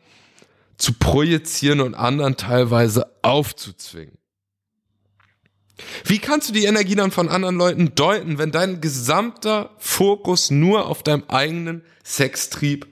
zu 0.76 0.92
projizieren 0.92 1.80
und 1.80 1.94
anderen 1.94 2.36
teilweise 2.36 3.10
aufzuzwingen. 3.22 4.18
Wie 6.04 6.18
kannst 6.18 6.50
du 6.50 6.52
die 6.52 6.66
Energie 6.66 6.96
dann 6.96 7.12
von 7.12 7.30
anderen 7.30 7.56
Leuten 7.56 7.94
deuten, 7.94 8.36
wenn 8.36 8.52
dein 8.52 8.82
gesamter 8.82 9.70
Fokus 9.78 10.50
nur 10.50 10.84
auf 10.84 11.02
deinem 11.02 11.24
eigenen 11.28 11.82
Sextrieb 12.04 12.88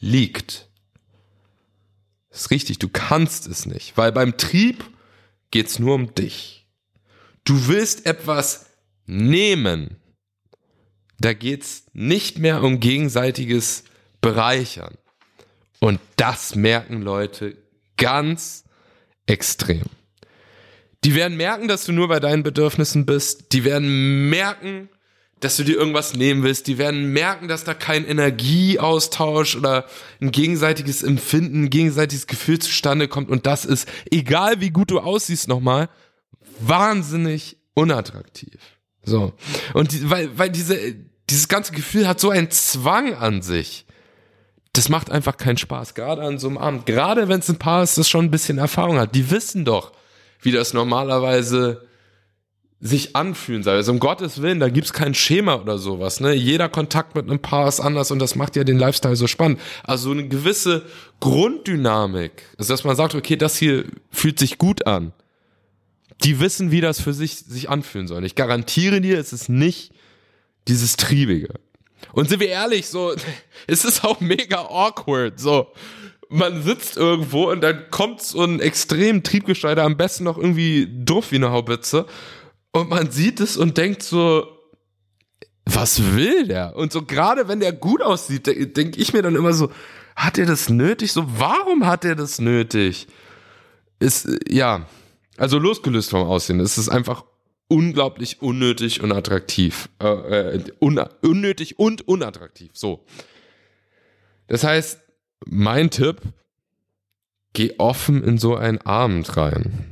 liegt? 0.00 0.69
Das 2.30 2.42
ist 2.42 2.50
richtig, 2.50 2.78
du 2.78 2.88
kannst 2.88 3.46
es 3.46 3.66
nicht, 3.66 3.96
weil 3.96 4.12
beim 4.12 4.36
Trieb 4.36 4.84
geht's 5.50 5.78
nur 5.78 5.94
um 5.94 6.14
dich. 6.14 6.66
Du 7.44 7.68
willst 7.68 8.06
etwas 8.06 8.66
nehmen. 9.06 9.96
Da 11.18 11.34
geht's 11.34 11.84
nicht 11.92 12.38
mehr 12.38 12.62
um 12.62 12.80
gegenseitiges 12.80 13.84
Bereichern. 14.20 14.96
Und 15.80 16.00
das 16.16 16.54
merken 16.54 17.02
Leute 17.02 17.56
ganz 17.96 18.64
extrem. 19.26 19.84
Die 21.04 21.14
werden 21.14 21.36
merken, 21.36 21.66
dass 21.66 21.84
du 21.84 21.92
nur 21.92 22.08
bei 22.08 22.20
deinen 22.20 22.42
Bedürfnissen 22.42 23.06
bist. 23.06 23.52
Die 23.52 23.64
werden 23.64 24.28
merken, 24.28 24.88
dass 25.40 25.56
du 25.56 25.64
dir 25.64 25.76
irgendwas 25.76 26.14
nehmen 26.14 26.42
willst. 26.42 26.66
Die 26.66 26.78
werden 26.78 27.12
merken, 27.12 27.48
dass 27.48 27.64
da 27.64 27.74
kein 27.74 28.06
Energieaustausch 28.06 29.56
oder 29.56 29.86
ein 30.20 30.30
gegenseitiges 30.30 31.02
Empfinden, 31.02 31.64
ein 31.64 31.70
gegenseitiges 31.70 32.26
Gefühl 32.26 32.58
zustande 32.58 33.08
kommt. 33.08 33.30
Und 33.30 33.46
das 33.46 33.64
ist, 33.64 33.88
egal 34.10 34.60
wie 34.60 34.70
gut 34.70 34.90
du 34.90 35.00
aussiehst 35.00 35.48
nochmal, 35.48 35.88
wahnsinnig 36.60 37.56
unattraktiv. 37.74 38.60
So. 39.02 39.32
Und 39.72 39.92
die, 39.92 40.10
weil, 40.10 40.38
weil 40.38 40.50
diese, 40.50 40.76
dieses 41.30 41.48
ganze 41.48 41.72
Gefühl 41.72 42.06
hat 42.06 42.20
so 42.20 42.30
einen 42.30 42.50
Zwang 42.50 43.14
an 43.14 43.40
sich. 43.40 43.86
Das 44.74 44.88
macht 44.88 45.10
einfach 45.10 45.36
keinen 45.36 45.56
Spaß, 45.56 45.94
gerade 45.94 46.22
an 46.22 46.38
so 46.38 46.48
einem 46.48 46.58
Abend. 46.58 46.86
Gerade 46.86 47.28
wenn 47.28 47.40
es 47.40 47.48
ein 47.48 47.58
Paar 47.58 47.82
ist, 47.82 47.98
das 47.98 48.08
schon 48.08 48.26
ein 48.26 48.30
bisschen 48.30 48.58
Erfahrung 48.58 48.98
hat. 48.98 49.14
Die 49.14 49.30
wissen 49.30 49.64
doch, 49.64 49.92
wie 50.42 50.52
das 50.52 50.74
normalerweise 50.74 51.88
sich 52.80 53.14
anfühlen 53.14 53.62
soll. 53.62 53.74
Also 53.74 53.92
um 53.92 53.98
Gottes 53.98 54.40
Willen, 54.40 54.58
da 54.58 54.70
gibt's 54.70 54.94
kein 54.94 55.14
Schema 55.14 55.56
oder 55.56 55.76
sowas. 55.76 56.20
Ne? 56.20 56.32
Jeder 56.32 56.70
Kontakt 56.70 57.14
mit 57.14 57.28
einem 57.28 57.38
Paar 57.38 57.68
ist 57.68 57.80
anders 57.80 58.10
und 58.10 58.18
das 58.18 58.36
macht 58.36 58.56
ja 58.56 58.64
den 58.64 58.78
Lifestyle 58.78 59.16
so 59.16 59.26
spannend. 59.26 59.60
Also 59.84 60.04
so 60.04 60.10
eine 60.12 60.28
gewisse 60.28 60.86
Grunddynamik, 61.20 62.42
also 62.56 62.72
dass 62.72 62.84
man 62.84 62.96
sagt, 62.96 63.14
okay, 63.14 63.36
das 63.36 63.56
hier 63.56 63.84
fühlt 64.10 64.38
sich 64.38 64.56
gut 64.56 64.86
an. 64.86 65.12
Die 66.24 66.40
wissen, 66.40 66.70
wie 66.70 66.80
das 66.80 67.00
für 67.00 67.12
sich 67.12 67.36
sich 67.36 67.68
anfühlen 67.68 68.08
soll. 68.08 68.24
Ich 68.24 68.34
garantiere 68.34 69.00
dir, 69.00 69.18
es 69.18 69.32
ist 69.32 69.48
nicht 69.48 69.92
dieses 70.68 70.96
Triebige. 70.96 71.54
Und 72.12 72.30
sind 72.30 72.40
wir 72.40 72.48
ehrlich, 72.48 72.88
so, 72.88 73.14
es 73.66 73.84
ist 73.84 74.04
auch 74.04 74.20
mega 74.20 74.62
awkward, 74.62 75.38
so 75.38 75.66
man 76.30 76.62
sitzt 76.62 76.96
irgendwo 76.96 77.50
und 77.50 77.60
dann 77.60 77.90
kommt 77.90 78.22
so 78.22 78.44
ein 78.44 78.60
extrem 78.60 79.24
Triebgescheider, 79.24 79.82
am 79.82 79.96
besten 79.96 80.24
noch 80.24 80.38
irgendwie 80.38 80.86
doof 80.88 81.32
wie 81.32 81.36
eine 81.36 81.50
Haubitze. 81.50 82.06
Und 82.72 82.88
man 82.88 83.10
sieht 83.10 83.40
es 83.40 83.56
und 83.56 83.76
denkt 83.76 84.02
so, 84.02 84.46
was 85.64 86.14
will 86.14 86.46
der? 86.46 86.76
Und 86.76 86.92
so 86.92 87.02
gerade 87.02 87.48
wenn 87.48 87.60
der 87.60 87.72
gut 87.72 88.02
aussieht, 88.02 88.46
denke 88.46 89.00
ich 89.00 89.12
mir 89.12 89.22
dann 89.22 89.36
immer 89.36 89.52
so, 89.52 89.70
hat 90.16 90.38
er 90.38 90.46
das 90.46 90.68
nötig? 90.68 91.12
So, 91.12 91.24
warum 91.38 91.86
hat 91.86 92.04
er 92.04 92.14
das 92.14 92.40
nötig? 92.40 93.06
Ist, 93.98 94.28
ja, 94.48 94.86
also 95.36 95.58
losgelöst 95.58 96.10
vom 96.10 96.26
Aussehen, 96.26 96.60
es 96.60 96.78
ist 96.78 96.88
einfach 96.88 97.24
unglaublich 97.68 98.42
unnötig 98.42 99.02
und 99.02 99.12
attraktiv. 99.12 99.88
Äh, 100.02 100.56
äh, 100.56 100.64
un 100.80 100.98
unnötig 101.22 101.78
und 101.78 102.06
unattraktiv, 102.06 102.70
so. 102.74 103.04
Das 104.48 104.64
heißt, 104.64 105.00
mein 105.46 105.90
Tipp, 105.90 106.20
geh 107.52 107.74
offen 107.78 108.22
in 108.24 108.38
so 108.38 108.56
einen 108.56 108.78
Abend 108.78 109.36
rein. 109.36 109.89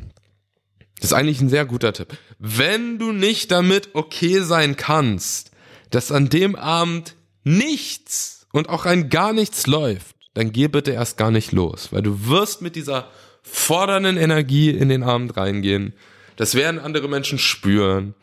Das 1.00 1.10
ist 1.10 1.16
eigentlich 1.16 1.40
ein 1.40 1.48
sehr 1.48 1.64
guter 1.64 1.92
Tipp. 1.92 2.16
Wenn 2.38 2.98
du 2.98 3.12
nicht 3.12 3.50
damit 3.50 3.90
okay 3.94 4.40
sein 4.40 4.76
kannst, 4.76 5.50
dass 5.90 6.12
an 6.12 6.28
dem 6.28 6.56
Abend 6.56 7.14
nichts 7.44 8.46
und 8.52 8.68
auch 8.68 8.84
rein 8.84 9.08
gar 9.08 9.32
nichts 9.32 9.66
läuft, 9.66 10.16
dann 10.34 10.52
geh 10.52 10.68
bitte 10.68 10.92
erst 10.92 11.16
gar 11.16 11.30
nicht 11.30 11.52
los, 11.52 11.88
weil 11.92 12.02
du 12.02 12.26
wirst 12.26 12.62
mit 12.62 12.76
dieser 12.76 13.08
fordernden 13.42 14.16
Energie 14.16 14.70
in 14.70 14.88
den 14.88 15.02
Abend 15.02 15.36
reingehen. 15.36 15.94
Das 16.36 16.54
werden 16.54 16.78
andere 16.78 17.08
Menschen 17.08 17.38
spüren. 17.38 18.14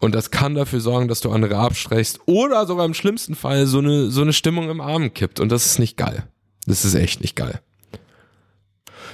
Und 0.00 0.14
das 0.14 0.30
kann 0.30 0.54
dafür 0.54 0.80
sorgen, 0.80 1.08
dass 1.08 1.20
du 1.20 1.30
andere 1.30 1.56
abschreckst 1.56 2.20
oder 2.26 2.66
sogar 2.66 2.86
im 2.86 2.94
schlimmsten 2.94 3.34
Fall 3.34 3.66
so 3.66 3.78
eine, 3.78 4.10
so 4.10 4.22
eine 4.22 4.32
Stimmung 4.32 4.70
im 4.70 4.80
Abend 4.80 5.14
kippt. 5.14 5.40
Und 5.40 5.50
das 5.50 5.66
ist 5.66 5.80
nicht 5.80 5.96
geil. 5.96 6.28
Das 6.66 6.84
ist 6.84 6.94
echt 6.94 7.20
nicht 7.20 7.34
geil. 7.34 7.60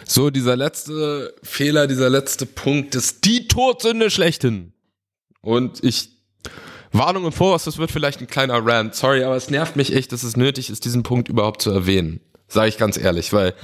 So, 0.07 0.31
dieser 0.31 0.57
letzte 0.57 1.35
Fehler, 1.43 1.87
dieser 1.87 2.11
letzte 2.11 2.47
Punkt 2.47 2.95
ist 2.95 3.25
die 3.25 3.49
Todsünde 3.49 4.11
schlechthin. 4.11 4.73
Und 5.41 5.83
ich 5.83 6.15
Warnung 6.95 7.25
im 7.25 7.33
Voraus, 7.33 7.65
das 7.65 7.79
wird 7.79 7.91
vielleicht 7.91 8.21
ein 8.21 8.29
kleiner 8.29 8.65
Rant. 8.65 8.95
Sorry, 8.95 9.25
aber 9.25 9.35
es 9.35 9.51
nervt 9.51 9.75
mich 9.75 9.95
echt, 9.95 10.13
dass 10.13 10.23
es 10.23 10.37
nötig 10.37 10.71
ist, 10.71 10.85
diesen 10.85 11.03
Punkt 11.03 11.29
überhaupt 11.29 11.61
zu 11.61 11.71
erwähnen. 11.71 12.21
Sage 12.47 12.69
ich 12.69 12.79
ganz 12.79 12.97
ehrlich, 12.97 13.33
weil 13.33 13.55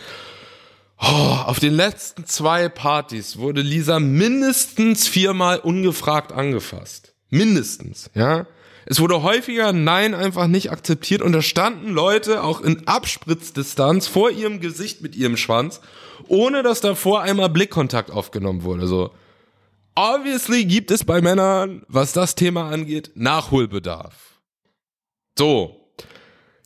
oh, 1.01 1.05
auf 1.05 1.61
den 1.61 1.72
letzten 1.72 2.26
zwei 2.26 2.68
Partys 2.68 3.38
wurde 3.38 3.61
Lisa 3.61 4.01
mindestens 4.01 5.07
viermal 5.07 5.61
ungefragt 5.61 6.32
angefasst. 6.32 7.14
Mindestens, 7.28 8.11
ja. 8.14 8.47
Es 8.86 8.99
wurde 8.99 9.22
häufiger 9.22 9.72
Nein 9.72 10.14
einfach 10.14 10.49
nicht 10.49 10.72
akzeptiert 10.72 11.22
und 11.22 11.32
da 11.32 11.43
standen 11.43 11.91
Leute 11.91 12.43
auch 12.43 12.61
in 12.61 12.88
Abspritzdistanz 12.88 14.09
vor 14.09 14.30
ihrem 14.30 14.59
Gesicht 14.59 15.03
mit 15.03 15.14
ihrem 15.14 15.36
Schwanz, 15.36 15.80
ohne 16.31 16.62
dass 16.62 16.81
davor 16.81 17.22
einmal 17.22 17.49
Blickkontakt 17.49 18.11
aufgenommen 18.11 18.62
wurde. 18.62 18.87
So, 18.87 19.11
obviously 19.97 20.64
gibt 20.64 20.93
es 20.93 21.05
bei 21.05 21.20
Männern, 21.20 21.83
was 21.89 22.12
das 22.12 22.37
Thema 22.37 22.70
angeht, 22.70 23.11
Nachholbedarf. 23.14 24.41
So. 25.37 25.76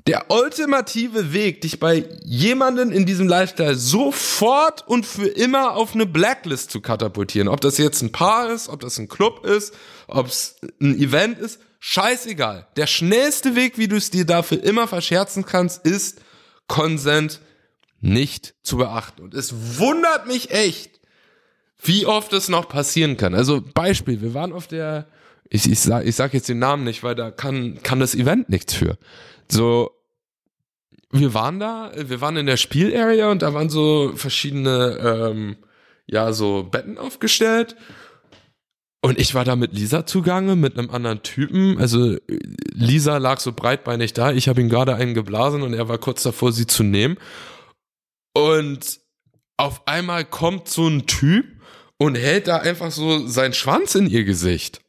Der 0.07 0.31
ultimative 0.31 1.33
Weg, 1.33 1.62
dich 1.62 1.81
bei 1.81 2.07
jemanden 2.23 2.93
in 2.93 3.07
diesem 3.07 3.27
Lifestyle 3.27 3.75
sofort 3.75 4.87
und 4.87 5.07
für 5.07 5.29
immer 5.29 5.77
auf 5.77 5.95
eine 5.95 6.05
Blacklist 6.05 6.71
zu 6.71 6.83
katapultieren, 6.83 7.49
ob 7.49 7.62
das 7.62 7.79
jetzt 7.79 8.03
ein 8.03 8.12
Paar 8.12 8.51
ist, 8.51 8.69
ob 8.69 8.81
das 8.81 8.99
ein 8.99 9.09
Club 9.09 9.47
ist, 9.47 9.73
ob 10.07 10.27
es 10.27 10.57
ein 10.79 11.01
Event 11.01 11.39
ist, 11.39 11.59
scheißegal. 11.79 12.67
Der 12.77 12.87
schnellste 12.87 13.55
Weg, 13.55 13.79
wie 13.79 13.89
du 13.89 13.97
es 13.97 14.11
dir 14.11 14.27
dafür 14.27 14.62
immer 14.62 14.87
verscherzen 14.89 15.47
kannst, 15.47 15.87
ist 15.87 16.21
Consent 16.69 17.41
nicht 18.05 18.55
zu 18.63 18.77
beachten. 18.77 19.23
Und 19.23 19.35
es 19.35 19.79
wundert 19.79 20.27
mich 20.27 20.51
echt, 20.51 21.01
wie 21.83 22.05
oft 22.07 22.33
es 22.35 22.49
noch 22.49 22.69
passieren 22.69 23.17
kann. 23.17 23.35
Also 23.35 23.63
Beispiel, 23.63 24.21
wir 24.21 24.35
waren 24.35 24.53
auf 24.53 24.67
der, 24.67 25.07
ich, 25.49 25.71
ich, 25.71 25.81
sag, 25.81 26.05
ich 26.07 26.15
sag 26.15 26.35
jetzt 26.35 26.49
den 26.49 26.59
Namen 26.59 26.85
nicht, 26.85 27.03
weil 27.03 27.15
da 27.15 27.31
kann, 27.31 27.83
kann 27.83 28.01
das 28.01 28.15
Event 28.15 28.51
nichts 28.51 28.75
für. 28.75 28.99
So, 29.51 29.91
wir 31.11 31.33
waren 31.33 31.59
da, 31.59 31.93
wir 31.97 32.21
waren 32.21 32.37
in 32.37 32.47
der 32.47 32.59
Spielarea 32.59 33.31
und 33.31 33.41
da 33.41 33.55
waren 33.55 33.71
so 33.71 34.13
verschiedene, 34.15 34.99
ähm, 35.01 35.57
ja, 36.07 36.33
so 36.35 36.65
Betten 36.65 36.99
aufgestellt. 36.99 37.75
Und 39.01 39.19
ich 39.19 39.35
war 39.35 39.45
da 39.45 39.57
mit 39.57 39.73
Lisa 39.73 40.05
zugange, 40.05 40.57
mit 40.57 40.79
einem 40.79 40.91
anderen 40.91 41.23
Typen. 41.23 41.79
Also 41.79 42.17
Lisa 42.73 43.17
lag 43.19 43.39
so 43.41 43.53
breitbeinig 43.53 44.13
da. 44.13 44.33
Ich 44.33 44.49
habe 44.49 44.61
ihn 44.61 44.69
gerade 44.69 44.95
einen 44.95 45.15
geblasen 45.15 45.63
und 45.63 45.75
er 45.75 45.89
war 45.89 45.99
kurz 45.99 46.23
davor, 46.23 46.53
sie 46.53 46.67
zu 46.67 46.83
nehmen. 46.83 47.19
Und 48.35 49.01
auf 49.57 49.87
einmal 49.87 50.24
kommt 50.24 50.68
so 50.68 50.87
ein 50.87 51.07
Typ 51.07 51.47
und 51.97 52.16
hält 52.16 52.49
da 52.49 52.59
einfach 52.59 52.91
so 52.91 53.26
seinen 53.26 53.55
Schwanz 53.55 53.95
in 53.95 54.09
ihr 54.09 54.24
Gesicht. 54.24 54.80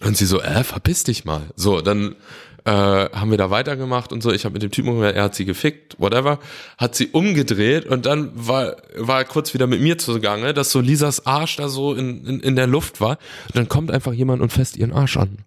Und 0.00 0.16
sie 0.16 0.26
so, 0.26 0.40
äh, 0.40 0.64
verpiss 0.64 1.04
dich 1.04 1.24
mal. 1.24 1.42
So, 1.54 1.80
dann 1.80 2.16
äh, 2.64 2.70
haben 2.70 3.30
wir 3.30 3.38
da 3.38 3.50
weitergemacht 3.50 4.12
und 4.12 4.22
so. 4.22 4.32
Ich 4.32 4.44
habe 4.44 4.54
mit 4.54 4.62
dem 4.62 4.70
Typen, 4.70 5.02
er 5.02 5.22
hat 5.22 5.34
sie 5.34 5.44
gefickt, 5.44 5.96
whatever, 5.98 6.38
hat 6.76 6.94
sie 6.94 7.08
umgedreht 7.08 7.86
und 7.86 8.06
dann 8.06 8.30
war, 8.34 8.76
war 8.96 9.18
er 9.18 9.24
kurz 9.24 9.54
wieder 9.54 9.66
mit 9.66 9.80
mir 9.80 9.98
zugange, 9.98 10.54
dass 10.54 10.70
so 10.70 10.80
Lisas 10.80 11.26
Arsch 11.26 11.56
da 11.56 11.68
so 11.68 11.94
in, 11.94 12.24
in, 12.26 12.40
in 12.40 12.56
der 12.56 12.66
Luft 12.66 13.00
war. 13.00 13.18
Und 13.46 13.56
dann 13.56 13.68
kommt 13.68 13.90
einfach 13.90 14.12
jemand 14.12 14.42
und 14.42 14.52
fässt 14.52 14.76
ihren 14.76 14.92
Arsch 14.92 15.16
an. 15.16 15.38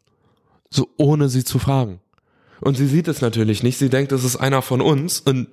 So 0.70 0.90
ohne 0.98 1.30
sie 1.30 1.44
zu 1.44 1.60
fragen. 1.60 2.00
Und 2.60 2.78
sie 2.78 2.88
sieht 2.88 3.08
es 3.08 3.22
natürlich 3.22 3.64
nicht. 3.64 3.78
Sie 3.78 3.90
denkt, 3.90 4.12
das 4.12 4.24
ist 4.24 4.38
einer 4.38 4.62
von 4.62 4.82
uns. 4.82 5.20
Und 5.20 5.48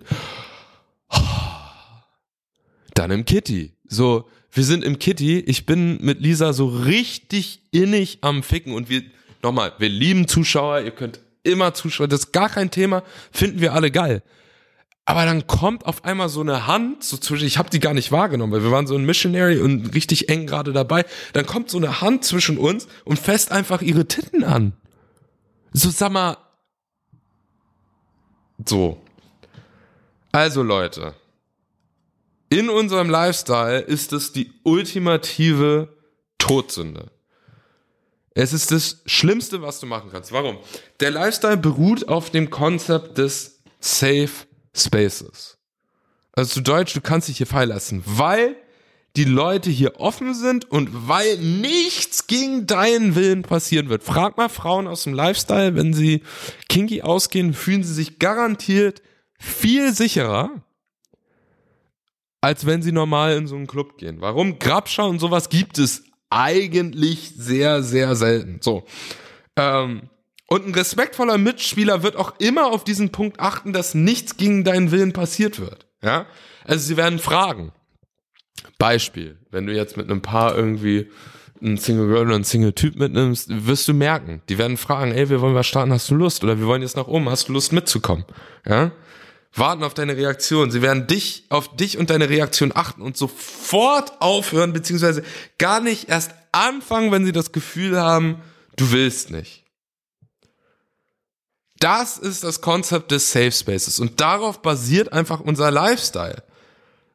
dann 2.98 3.10
im 3.10 3.24
Kitty. 3.24 3.72
So, 3.88 4.28
wir 4.50 4.64
sind 4.64 4.84
im 4.84 4.98
Kitty, 4.98 5.40
ich 5.40 5.66
bin 5.66 5.98
mit 6.04 6.20
Lisa 6.20 6.52
so 6.52 6.66
richtig 6.66 7.62
innig 7.70 8.18
am 8.22 8.42
Ficken 8.42 8.74
und 8.74 8.88
wir, 8.88 9.02
nochmal, 9.42 9.72
wir 9.78 9.88
lieben 9.88 10.26
Zuschauer, 10.26 10.80
ihr 10.80 10.90
könnt 10.90 11.20
immer 11.44 11.74
Zuschauer, 11.74 12.08
das 12.08 12.20
ist 12.20 12.32
gar 12.32 12.48
kein 12.48 12.70
Thema, 12.70 13.02
finden 13.30 13.60
wir 13.60 13.72
alle 13.72 13.90
geil. 13.90 14.22
Aber 15.04 15.24
dann 15.24 15.46
kommt 15.46 15.86
auf 15.86 16.04
einmal 16.04 16.28
so 16.28 16.42
eine 16.42 16.66
Hand, 16.66 17.02
so 17.02 17.16
zwischen, 17.16 17.46
ich 17.46 17.56
habe 17.56 17.70
die 17.70 17.80
gar 17.80 17.94
nicht 17.94 18.12
wahrgenommen, 18.12 18.52
weil 18.52 18.62
wir 18.62 18.70
waren 18.70 18.86
so 18.86 18.94
ein 18.94 19.06
Missionary 19.06 19.58
und 19.58 19.94
richtig 19.94 20.28
eng 20.28 20.46
gerade 20.46 20.74
dabei. 20.74 21.06
Dann 21.32 21.46
kommt 21.46 21.70
so 21.70 21.78
eine 21.78 22.02
Hand 22.02 22.26
zwischen 22.26 22.58
uns 22.58 22.88
und 23.06 23.18
fässt 23.18 23.50
einfach 23.50 23.80
ihre 23.80 24.06
Titten 24.06 24.44
an. 24.44 24.74
So, 25.72 25.88
sag 25.88 26.12
mal. 26.12 26.36
So. 28.66 29.00
Also 30.30 30.62
Leute, 30.62 31.14
in 32.50 32.70
unserem 32.70 33.10
Lifestyle 33.10 33.80
ist 33.80 34.12
es 34.12 34.32
die 34.32 34.52
ultimative 34.62 35.96
Todsünde. 36.38 37.10
Es 38.34 38.52
ist 38.52 38.70
das 38.70 39.02
Schlimmste, 39.06 39.62
was 39.62 39.80
du 39.80 39.86
machen 39.86 40.10
kannst. 40.12 40.32
Warum? 40.32 40.58
Der 41.00 41.10
Lifestyle 41.10 41.56
beruht 41.56 42.08
auf 42.08 42.30
dem 42.30 42.50
Konzept 42.50 43.18
des 43.18 43.62
Safe 43.80 44.30
Spaces. 44.76 45.58
Also 46.32 46.54
zu 46.54 46.60
Deutsch, 46.60 46.94
du 46.94 47.00
kannst 47.00 47.28
dich 47.28 47.38
hier 47.38 47.48
fallen 47.48 47.70
lassen, 47.70 48.02
weil 48.06 48.56
die 49.16 49.24
Leute 49.24 49.70
hier 49.70 49.98
offen 49.98 50.34
sind 50.34 50.70
und 50.70 51.08
weil 51.08 51.38
nichts 51.38 52.28
gegen 52.28 52.66
deinen 52.66 53.16
Willen 53.16 53.42
passieren 53.42 53.88
wird. 53.88 54.04
Frag 54.04 54.36
mal 54.36 54.48
Frauen 54.48 54.86
aus 54.86 55.02
dem 55.02 55.14
Lifestyle, 55.14 55.74
wenn 55.74 55.92
sie 55.92 56.22
kinky 56.68 57.02
ausgehen, 57.02 57.54
fühlen 57.54 57.82
sie 57.82 57.94
sich 57.94 58.20
garantiert 58.20 59.02
viel 59.40 59.92
sicherer, 59.92 60.62
als 62.40 62.66
wenn 62.66 62.82
sie 62.82 62.92
normal 62.92 63.36
in 63.36 63.46
so 63.46 63.56
einen 63.56 63.66
Club 63.66 63.98
gehen. 63.98 64.20
Warum? 64.20 64.58
Grabscher 64.58 65.06
und 65.06 65.18
sowas 65.18 65.48
gibt 65.48 65.78
es 65.78 66.04
eigentlich 66.30 67.32
sehr, 67.36 67.82
sehr 67.82 68.14
selten. 68.16 68.58
So. 68.60 68.84
Ähm, 69.56 70.08
und 70.46 70.66
ein 70.66 70.74
respektvoller 70.74 71.36
Mitspieler 71.36 72.02
wird 72.02 72.16
auch 72.16 72.34
immer 72.38 72.72
auf 72.72 72.84
diesen 72.84 73.10
Punkt 73.10 73.40
achten, 73.40 73.72
dass 73.72 73.94
nichts 73.94 74.36
gegen 74.36 74.64
deinen 74.64 74.90
Willen 74.90 75.12
passiert 75.12 75.60
wird. 75.60 75.86
Ja? 76.02 76.26
Also 76.64 76.86
sie 76.86 76.96
werden 76.96 77.18
fragen. 77.18 77.72
Beispiel, 78.78 79.38
wenn 79.50 79.66
du 79.66 79.74
jetzt 79.74 79.96
mit 79.96 80.10
einem 80.10 80.22
Paar 80.22 80.56
irgendwie 80.56 81.10
einen 81.60 81.76
Single 81.76 82.06
Girl 82.06 82.26
oder 82.26 82.36
einen 82.36 82.44
Single 82.44 82.72
Typ 82.72 82.96
mitnimmst, 82.96 83.66
wirst 83.66 83.88
du 83.88 83.94
merken. 83.94 84.42
Die 84.48 84.58
werden 84.58 84.76
fragen, 84.76 85.12
ey, 85.12 85.28
wir 85.28 85.40
wollen 85.40 85.54
was 85.54 85.66
starten, 85.66 85.92
hast 85.92 86.10
du 86.10 86.14
Lust? 86.14 86.44
Oder 86.44 86.58
wir 86.58 86.66
wollen 86.66 86.82
jetzt 86.82 86.96
nach 86.96 87.08
oben, 87.08 87.28
hast 87.28 87.48
du 87.48 87.52
Lust 87.52 87.72
mitzukommen? 87.72 88.24
Ja? 88.66 88.92
Warten 89.52 89.82
auf 89.82 89.94
deine 89.94 90.16
Reaktion. 90.16 90.70
Sie 90.70 90.82
werden 90.82 91.06
dich, 91.06 91.44
auf 91.48 91.74
dich 91.76 91.98
und 91.98 92.10
deine 92.10 92.28
Reaktion 92.28 92.72
achten 92.74 93.02
und 93.02 93.16
sofort 93.16 94.20
aufhören, 94.20 94.72
beziehungsweise 94.72 95.24
gar 95.58 95.80
nicht 95.80 96.08
erst 96.08 96.32
anfangen, 96.52 97.12
wenn 97.12 97.24
sie 97.24 97.32
das 97.32 97.52
Gefühl 97.52 97.98
haben, 97.98 98.42
du 98.76 98.92
willst 98.92 99.30
nicht. 99.30 99.64
Das 101.80 102.18
ist 102.18 102.42
das 102.42 102.60
Konzept 102.60 103.12
des 103.12 103.30
Safe 103.30 103.52
Spaces 103.52 104.00
und 104.00 104.20
darauf 104.20 104.62
basiert 104.62 105.12
einfach 105.12 105.40
unser 105.40 105.70
Lifestyle. 105.70 106.42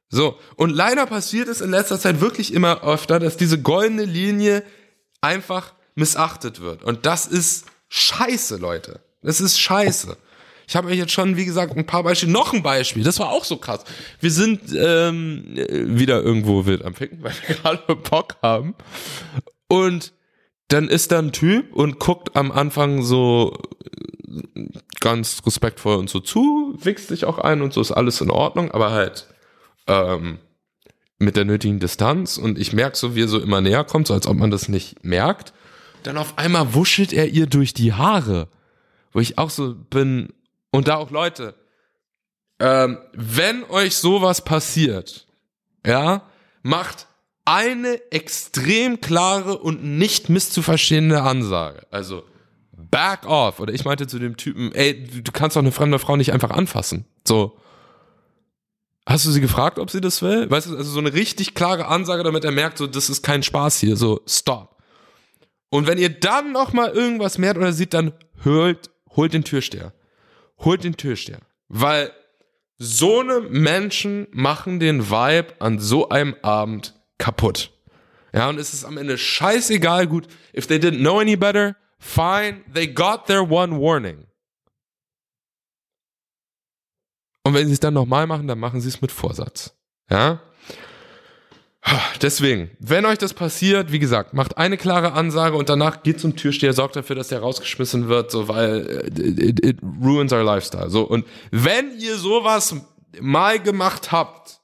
So, 0.09 0.39
und 0.55 0.69
leider 0.69 1.05
passiert 1.05 1.47
es 1.47 1.59
in 1.59 1.71
letzter 1.71 1.99
Zeit 1.99 2.21
wirklich 2.21 2.53
immer 2.53 2.83
öfter, 2.83 3.19
dass 3.19 3.35
diese 3.35 3.59
goldene 3.59 4.05
Linie 4.05 4.63
einfach 5.21 5.73
missachtet 5.95 6.61
wird. 6.61 6.83
Und 6.83 7.05
das 7.05 7.25
ist 7.25 7.65
scheiße, 7.89 8.57
Leute. 8.57 9.01
Das 9.21 9.41
ist 9.41 9.59
scheiße. 9.59 10.15
Ich 10.67 10.75
habe 10.75 10.89
euch 10.89 10.97
jetzt 10.97 11.11
schon, 11.11 11.37
wie 11.37 11.45
gesagt, 11.45 11.75
ein 11.75 11.85
paar 11.85 12.03
Beispiele. 12.03 12.31
Noch 12.31 12.53
ein 12.53 12.63
Beispiel, 12.63 13.03
das 13.03 13.19
war 13.19 13.29
auch 13.29 13.43
so 13.43 13.57
krass. 13.57 13.83
Wir 14.19 14.31
sind 14.31 14.61
ähm, 14.75 15.55
wieder 15.55 16.21
irgendwo 16.21 16.65
wild 16.65 16.83
am 16.85 16.93
Ficken, 16.93 17.19
weil 17.23 17.33
wir 17.47 17.55
gerade 17.55 17.95
Bock 17.95 18.37
haben. 18.41 18.75
Und 19.67 20.13
dann 20.67 20.87
ist 20.87 21.11
da 21.11 21.19
ein 21.19 21.31
Typ 21.31 21.73
und 21.73 21.99
guckt 21.99 22.35
am 22.35 22.51
Anfang 22.51 23.03
so 23.03 23.57
ganz 24.99 25.41
respektvoll 25.45 25.97
und 25.97 26.09
so 26.09 26.19
zu, 26.19 26.75
wichst 26.81 27.09
sich 27.09 27.25
auch 27.25 27.37
ein 27.37 27.61
und 27.61 27.73
so 27.73 27.81
ist 27.81 27.91
alles 27.91 28.21
in 28.21 28.31
Ordnung, 28.31 28.71
aber 28.71 28.91
halt 28.91 29.27
ähm, 29.87 30.39
mit 31.19 31.35
der 31.35 31.45
nötigen 31.45 31.79
Distanz 31.79 32.37
und 32.37 32.57
ich 32.57 32.73
merke 32.73 32.97
so, 32.97 33.15
wie 33.15 33.23
er 33.23 33.27
so 33.27 33.39
immer 33.39 33.61
näher 33.61 33.83
kommt, 33.83 34.07
so 34.07 34.13
als 34.13 34.27
ob 34.27 34.37
man 34.37 34.51
das 34.51 34.69
nicht 34.69 35.03
merkt. 35.03 35.53
Dann 36.03 36.17
auf 36.17 36.37
einmal 36.37 36.73
wuschelt 36.73 37.13
er 37.13 37.27
ihr 37.29 37.47
durch 37.47 37.73
die 37.73 37.93
Haare, 37.93 38.47
wo 39.11 39.19
ich 39.19 39.37
auch 39.37 39.49
so 39.49 39.75
bin, 39.75 40.29
und 40.73 40.87
da 40.87 40.95
auch 40.95 41.11
Leute, 41.11 41.53
ähm, 42.59 42.97
wenn 43.13 43.63
euch 43.65 43.95
sowas 43.95 44.43
passiert, 44.43 45.27
ja, 45.85 46.23
macht 46.63 47.07
eine 47.45 48.01
extrem 48.11 48.99
klare 48.99 49.59
und 49.59 49.83
nicht 49.83 50.29
misszuverstehende 50.29 51.21
Ansage. 51.21 51.85
Also, 51.91 52.23
back 52.71 53.27
off. 53.27 53.59
Oder 53.59 53.73
ich 53.73 53.85
meinte 53.85 54.07
zu 54.07 54.17
dem 54.17 54.35
Typen, 54.35 54.73
ey, 54.73 55.03
du 55.03 55.31
kannst 55.31 55.55
doch 55.55 55.61
eine 55.61 55.71
fremde 55.71 55.99
Frau 55.99 56.15
nicht 56.15 56.33
einfach 56.33 56.49
anfassen. 56.49 57.05
So. 57.23 57.59
Hast 59.05 59.25
du 59.25 59.31
sie 59.31 59.41
gefragt, 59.41 59.77
ob 59.77 59.91
sie 59.91 60.01
das 60.01 60.21
will? 60.23 60.49
Weißt 60.49 60.67
du, 60.67 60.77
also 60.77 60.89
so 60.89 60.99
eine 60.99 61.13
richtig 61.13 61.53
klare 61.53 61.85
Ansage, 61.87 62.23
damit 62.23 62.45
er 62.45 62.51
merkt, 62.51 62.79
so, 62.79 62.87
das 62.87 63.09
ist 63.09 63.21
kein 63.21 63.43
Spaß 63.43 63.79
hier, 63.79 63.95
so, 63.95 64.21
stop. 64.25 64.81
Und 65.69 65.85
wenn 65.85 65.99
ihr 65.99 66.09
dann 66.09 66.51
noch 66.51 66.73
mal 66.73 66.89
irgendwas 66.89 67.37
merkt 67.37 67.57
oder 67.57 67.73
sieht, 67.73 67.93
dann 67.93 68.13
holt, 68.43 68.89
holt 69.15 69.33
den 69.33 69.43
Türsteher. 69.43 69.93
Holt 70.63 70.83
den 70.83 70.97
Türsteher. 70.97 71.39
Weil 71.67 72.11
so 72.77 73.19
eine 73.19 73.41
Menschen 73.41 74.27
machen 74.31 74.79
den 74.79 75.09
Vibe 75.09 75.53
an 75.59 75.79
so 75.79 76.09
einem 76.09 76.35
Abend 76.41 76.93
kaputt. 77.17 77.71
Ja, 78.33 78.49
und 78.49 78.57
es 78.57 78.73
ist 78.73 78.83
am 78.83 78.97
Ende 78.97 79.17
scheißegal 79.17 80.07
gut. 80.07 80.27
If 80.55 80.67
they 80.67 80.77
didn't 80.77 80.99
know 80.99 81.19
any 81.19 81.35
better, 81.35 81.75
fine, 81.99 82.63
they 82.73 82.87
got 82.87 83.25
their 83.27 83.49
one 83.49 83.79
warning. 83.79 84.25
Und 87.43 87.53
wenn 87.53 87.67
sie 87.67 87.73
es 87.73 87.79
dann 87.79 87.93
nochmal 87.93 88.25
machen, 88.25 88.47
dann 88.47 88.59
machen 88.59 88.81
sie 88.81 88.87
es 88.87 89.01
mit 89.01 89.11
Vorsatz. 89.11 89.75
Ja? 90.09 90.41
Deswegen, 92.21 92.71
wenn 92.79 93.05
euch 93.05 93.17
das 93.17 93.33
passiert, 93.33 93.91
wie 93.91 93.99
gesagt, 93.99 94.33
macht 94.33 94.57
eine 94.57 94.77
klare 94.77 95.13
Ansage 95.13 95.57
und 95.57 95.67
danach 95.67 96.03
geht 96.03 96.19
zum 96.19 96.35
Türsteher, 96.35 96.73
sorgt 96.73 96.95
dafür, 96.95 97.15
dass 97.15 97.27
der 97.27 97.39
rausgeschmissen 97.39 98.07
wird, 98.07 98.31
so 98.31 98.47
weil 98.47 99.11
äh, 99.17 99.49
it, 99.49 99.65
it 99.65 99.77
ruins 100.01 100.31
our 100.31 100.43
lifestyle. 100.43 100.89
So 100.89 101.03
und 101.03 101.25
wenn 101.51 101.99
ihr 101.99 102.15
sowas 102.15 102.75
mal 103.19 103.59
gemacht 103.59 104.11
habt, 104.11 104.61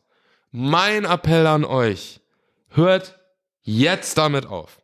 mein 0.51 1.05
Appell 1.05 1.45
an 1.45 1.65
euch, 1.65 2.21
hört 2.69 3.19
jetzt 3.63 4.17
damit 4.17 4.45
auf. 4.45 4.81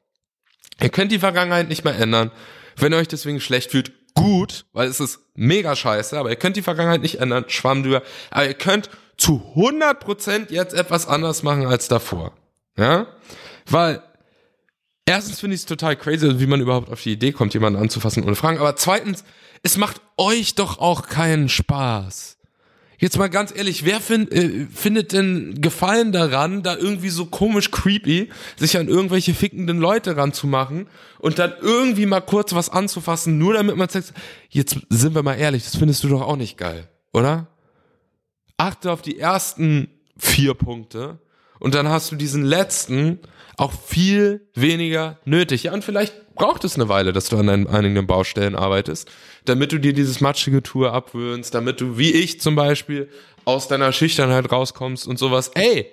Ihr 0.82 0.90
könnt 0.90 1.12
die 1.12 1.20
Vergangenheit 1.20 1.70
nicht 1.70 1.86
mehr 1.86 1.98
ändern. 1.98 2.32
Wenn 2.76 2.92
ihr 2.92 2.98
euch 2.98 3.08
deswegen 3.08 3.40
schlecht 3.40 3.72
fühlt, 3.72 3.94
gut, 4.14 4.66
weil 4.74 4.90
es 4.90 5.00
ist 5.00 5.20
mega 5.36 5.76
scheiße, 5.76 6.18
aber 6.18 6.30
ihr 6.30 6.36
könnt 6.36 6.58
die 6.58 6.62
Vergangenheit 6.62 7.02
nicht 7.02 7.20
ändern, 7.20 7.46
schwamm 7.48 7.84
drüber. 7.84 8.04
Aber 8.30 8.46
ihr 8.46 8.54
könnt 8.54 8.90
zu 9.18 9.42
100% 9.56 10.52
jetzt 10.52 10.74
etwas 10.74 11.08
anders 11.08 11.44
machen 11.44 11.66
als 11.66 11.88
davor. 11.88 12.34
Ja? 12.78 13.08
Weil, 13.70 14.02
erstens 15.06 15.40
finde 15.40 15.56
ich 15.56 15.62
es 15.62 15.66
total 15.66 15.96
crazy, 15.96 16.40
wie 16.40 16.48
man 16.48 16.62
überhaupt 16.62 16.92
auf 16.92 17.02
die 17.02 17.14
Idee 17.14 17.32
kommt, 17.32 17.54
jemanden 17.54 17.80
anzufassen 17.80 18.24
ohne 18.24 18.36
Fragen. 18.36 18.60
Aber 18.60 18.76
zweitens, 18.76 19.24
es 19.64 19.78
macht 19.78 20.02
euch 20.18 20.56
doch 20.56 20.80
auch 20.80 21.08
keinen 21.08 21.50
Spaß. 21.50 22.36
Jetzt 22.98 23.18
mal 23.18 23.30
ganz 23.30 23.54
ehrlich, 23.56 23.84
wer 23.84 24.00
find, 24.00 24.32
äh, 24.32 24.68
findet 24.74 25.12
denn 25.12 25.60
Gefallen 25.60 26.12
daran, 26.12 26.64
da 26.64 26.78
irgendwie 26.78 27.10
so 27.10 27.26
komisch 27.26 27.72
creepy 27.72 28.30
sich 28.56 28.78
an 28.78 28.88
irgendwelche 28.88 29.34
fickenden 29.34 29.80
Leute 29.80 30.16
ranzumachen 30.16 30.88
und 31.20 31.40
dann 31.40 31.54
irgendwie 31.62 32.06
mal 32.06 32.22
kurz 32.22 32.54
was 32.54 32.70
anzufassen, 32.70 33.38
nur 33.38 33.54
damit 33.54 33.76
man 33.76 33.90
sagt, 33.90 34.14
jetzt 34.50 34.78
sind 34.90 35.14
wir 35.14 35.24
mal 35.24 35.34
ehrlich, 35.34 35.64
das 35.66 35.76
findest 35.76 36.04
du 36.06 36.08
doch 36.08 36.22
auch 36.22 36.38
nicht 36.38 36.58
geil, 36.58 36.88
oder? 37.12 37.48
Achte 38.58 38.92
auf 38.92 39.02
die 39.02 39.20
ersten 39.20 39.90
vier 40.18 40.54
Punkte 40.54 41.20
und 41.60 41.76
dann 41.76 41.90
hast 41.90 42.12
du 42.12 42.16
diesen 42.16 42.44
letzten 42.44 43.20
auch 43.58 43.72
viel 43.72 44.48
weniger 44.54 45.18
nötig. 45.26 45.64
Ja, 45.64 45.74
und 45.74 45.84
vielleicht 45.84 46.36
braucht 46.36 46.64
es 46.64 46.76
eine 46.76 46.90
Weile, 46.90 47.14
dass 47.14 47.30
du 47.30 47.38
an 47.38 47.68
einigen 47.68 48.06
Baustellen 48.06 48.56
arbeitest, 48.56 49.10
damit 49.46 49.72
du 49.72 49.80
dir 49.80 49.94
dieses 49.94 50.20
matschige 50.22 50.62
Tour 50.62 50.94
abwöhnst, 50.94 51.54
damit 51.54 51.80
du, 51.80 51.98
wie 51.98 52.12
ich 52.12 52.42
zum 52.42 52.56
Beispiel, 52.56 53.10
aus 53.46 53.68
deiner 53.68 53.92
Schüchternheit 53.92 54.52
rauskommst 54.52 55.08
und 55.08 55.18
sowas. 55.18 55.50
Ey, 55.54 55.90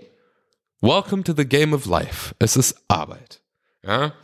welcome 0.81 1.23
to 1.23 1.33
the 1.37 1.47
game 1.47 1.73
of 1.73 1.87
life. 1.87 2.35
Es 2.39 2.57
ist 2.57 2.77
Arbeit. 2.89 3.41
Ja. 3.85 4.15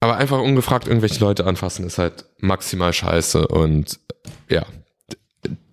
Aber 0.00 0.16
einfach 0.16 0.38
ungefragt 0.38 0.86
irgendwelche 0.86 1.20
Leute 1.20 1.44
anfassen 1.44 1.84
ist 1.84 1.98
halt 1.98 2.24
maximal 2.38 2.92
scheiße 2.92 3.48
und 3.48 4.00
ja, 4.48 4.64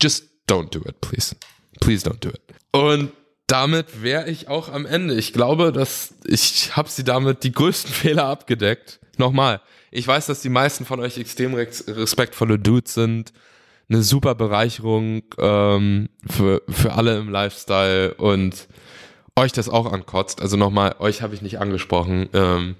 just 0.01 0.25
don't 0.47 0.73
do 0.73 0.79
it, 0.87 1.01
please. 1.01 1.35
Please 1.79 2.07
don't 2.07 2.19
do 2.19 2.29
it. 2.29 2.41
Und 2.71 3.11
damit 3.47 4.03
wäre 4.03 4.29
ich 4.29 4.49
auch 4.49 4.69
am 4.69 4.85
Ende. 4.85 5.15
Ich 5.15 5.31
glaube, 5.33 5.71
dass 5.71 6.13
ich 6.25 6.75
habe 6.75 6.89
sie 6.89 7.03
damit 7.03 7.43
die 7.43 7.51
größten 7.51 7.91
Fehler 7.93 8.25
abgedeckt. 8.25 8.99
Nochmal, 9.17 9.61
ich 9.91 10.07
weiß, 10.07 10.27
dass 10.27 10.41
die 10.41 10.49
meisten 10.49 10.85
von 10.85 10.99
euch 10.99 11.17
extrem 11.17 11.53
respektvolle 11.55 12.59
Dudes 12.59 12.93
sind. 12.93 13.33
Eine 13.89 14.03
super 14.03 14.35
Bereicherung 14.35 15.23
ähm, 15.37 16.09
für, 16.29 16.61
für 16.67 16.93
alle 16.93 17.17
im 17.17 17.29
Lifestyle 17.29 18.13
und 18.15 18.67
euch 19.37 19.53
das 19.53 19.69
auch 19.69 19.91
ankotzt. 19.91 20.41
Also 20.41 20.57
nochmal, 20.57 20.95
euch 20.99 21.21
habe 21.21 21.33
ich 21.33 21.41
nicht 21.41 21.59
angesprochen. 21.59 22.27
Ähm, 22.33 22.75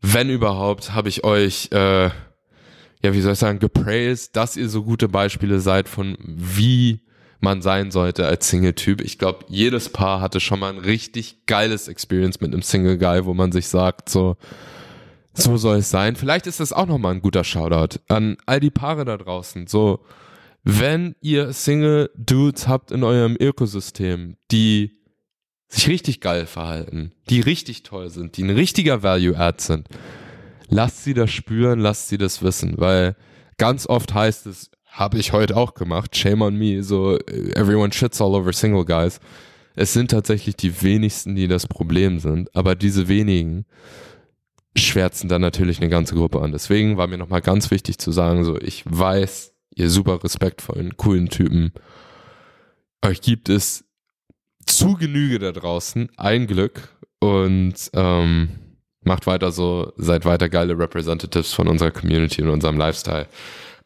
wenn 0.00 0.30
überhaupt, 0.30 0.92
habe 0.92 1.08
ich 1.08 1.24
euch 1.24 1.72
äh, 1.72 2.10
ja, 3.04 3.12
wie 3.12 3.20
soll 3.20 3.34
ich 3.34 3.38
sagen, 3.38 3.58
gepraised, 3.58 4.34
dass 4.34 4.56
ihr 4.56 4.66
so 4.70 4.82
gute 4.82 5.08
Beispiele 5.08 5.60
seid 5.60 5.90
von 5.90 6.16
wie 6.18 7.02
man 7.38 7.60
sein 7.60 7.90
sollte 7.90 8.26
als 8.26 8.48
Single-Typ. 8.48 9.02
Ich 9.02 9.18
glaube, 9.18 9.44
jedes 9.48 9.90
Paar 9.90 10.22
hatte 10.22 10.40
schon 10.40 10.58
mal 10.58 10.72
ein 10.72 10.78
richtig 10.78 11.44
geiles 11.44 11.86
Experience 11.86 12.40
mit 12.40 12.54
einem 12.54 12.62
Single-Guy, 12.62 13.26
wo 13.26 13.34
man 13.34 13.52
sich 13.52 13.68
sagt, 13.68 14.08
so, 14.08 14.38
so 15.34 15.58
soll 15.58 15.76
es 15.76 15.90
sein. 15.90 16.16
Vielleicht 16.16 16.46
ist 16.46 16.60
das 16.60 16.72
auch 16.72 16.86
nochmal 16.86 17.12
ein 17.12 17.20
guter 17.20 17.44
Shoutout 17.44 17.98
an 18.08 18.38
all 18.46 18.60
die 18.60 18.70
Paare 18.70 19.04
da 19.04 19.18
draußen. 19.18 19.66
So, 19.66 20.00
wenn 20.62 21.14
ihr 21.20 21.52
Single-Dudes 21.52 22.68
habt 22.68 22.90
in 22.90 23.04
eurem 23.04 23.36
Ökosystem, 23.38 24.38
die 24.50 24.98
sich 25.68 25.88
richtig 25.88 26.22
geil 26.22 26.46
verhalten, 26.46 27.12
die 27.28 27.42
richtig 27.42 27.82
toll 27.82 28.08
sind, 28.08 28.38
die 28.38 28.44
ein 28.44 28.50
richtiger 28.50 29.02
Value-Add 29.02 29.62
sind, 29.62 29.88
lasst 30.74 31.04
sie 31.04 31.14
das 31.14 31.30
spüren, 31.30 31.78
lasst 31.78 32.08
sie 32.08 32.18
das 32.18 32.42
wissen, 32.42 32.74
weil 32.78 33.14
ganz 33.58 33.86
oft 33.86 34.12
heißt 34.12 34.46
es, 34.46 34.72
habe 34.86 35.18
ich 35.18 35.32
heute 35.32 35.56
auch 35.56 35.74
gemacht, 35.74 36.16
shame 36.16 36.42
on 36.42 36.56
me, 36.56 36.82
so 36.82 37.16
everyone 37.54 37.92
shits 37.92 38.20
all 38.20 38.34
over 38.34 38.52
single 38.52 38.84
guys. 38.84 39.20
Es 39.76 39.92
sind 39.92 40.10
tatsächlich 40.10 40.56
die 40.56 40.82
wenigsten, 40.82 41.36
die 41.36 41.46
das 41.46 41.68
Problem 41.68 42.18
sind, 42.18 42.54
aber 42.56 42.74
diese 42.74 43.06
wenigen 43.06 43.66
schwärzen 44.76 45.28
dann 45.28 45.42
natürlich 45.42 45.78
eine 45.78 45.88
ganze 45.88 46.16
Gruppe 46.16 46.42
an. 46.42 46.50
Deswegen 46.50 46.96
war 46.96 47.06
mir 47.06 47.18
nochmal 47.18 47.40
ganz 47.40 47.70
wichtig 47.70 47.98
zu 47.98 48.10
sagen, 48.10 48.44
so 48.44 48.60
ich 48.60 48.82
weiß, 48.84 49.54
ihr 49.76 49.88
super 49.88 50.24
respektvollen, 50.24 50.96
coolen 50.96 51.28
Typen, 51.28 51.72
euch 53.04 53.20
gibt 53.20 53.48
es 53.48 53.84
zu 54.66 54.94
Genüge 54.94 55.38
da 55.38 55.52
draußen, 55.52 56.08
ein 56.16 56.48
Glück 56.48 56.96
und 57.20 57.74
ähm, 57.92 58.48
Macht 59.04 59.26
weiter 59.26 59.52
so, 59.52 59.92
seid 59.96 60.24
weiter 60.24 60.48
geile 60.48 60.78
Representatives 60.78 61.52
von 61.52 61.68
unserer 61.68 61.90
Community 61.90 62.42
und 62.42 62.48
unserem 62.48 62.78
Lifestyle. 62.78 63.26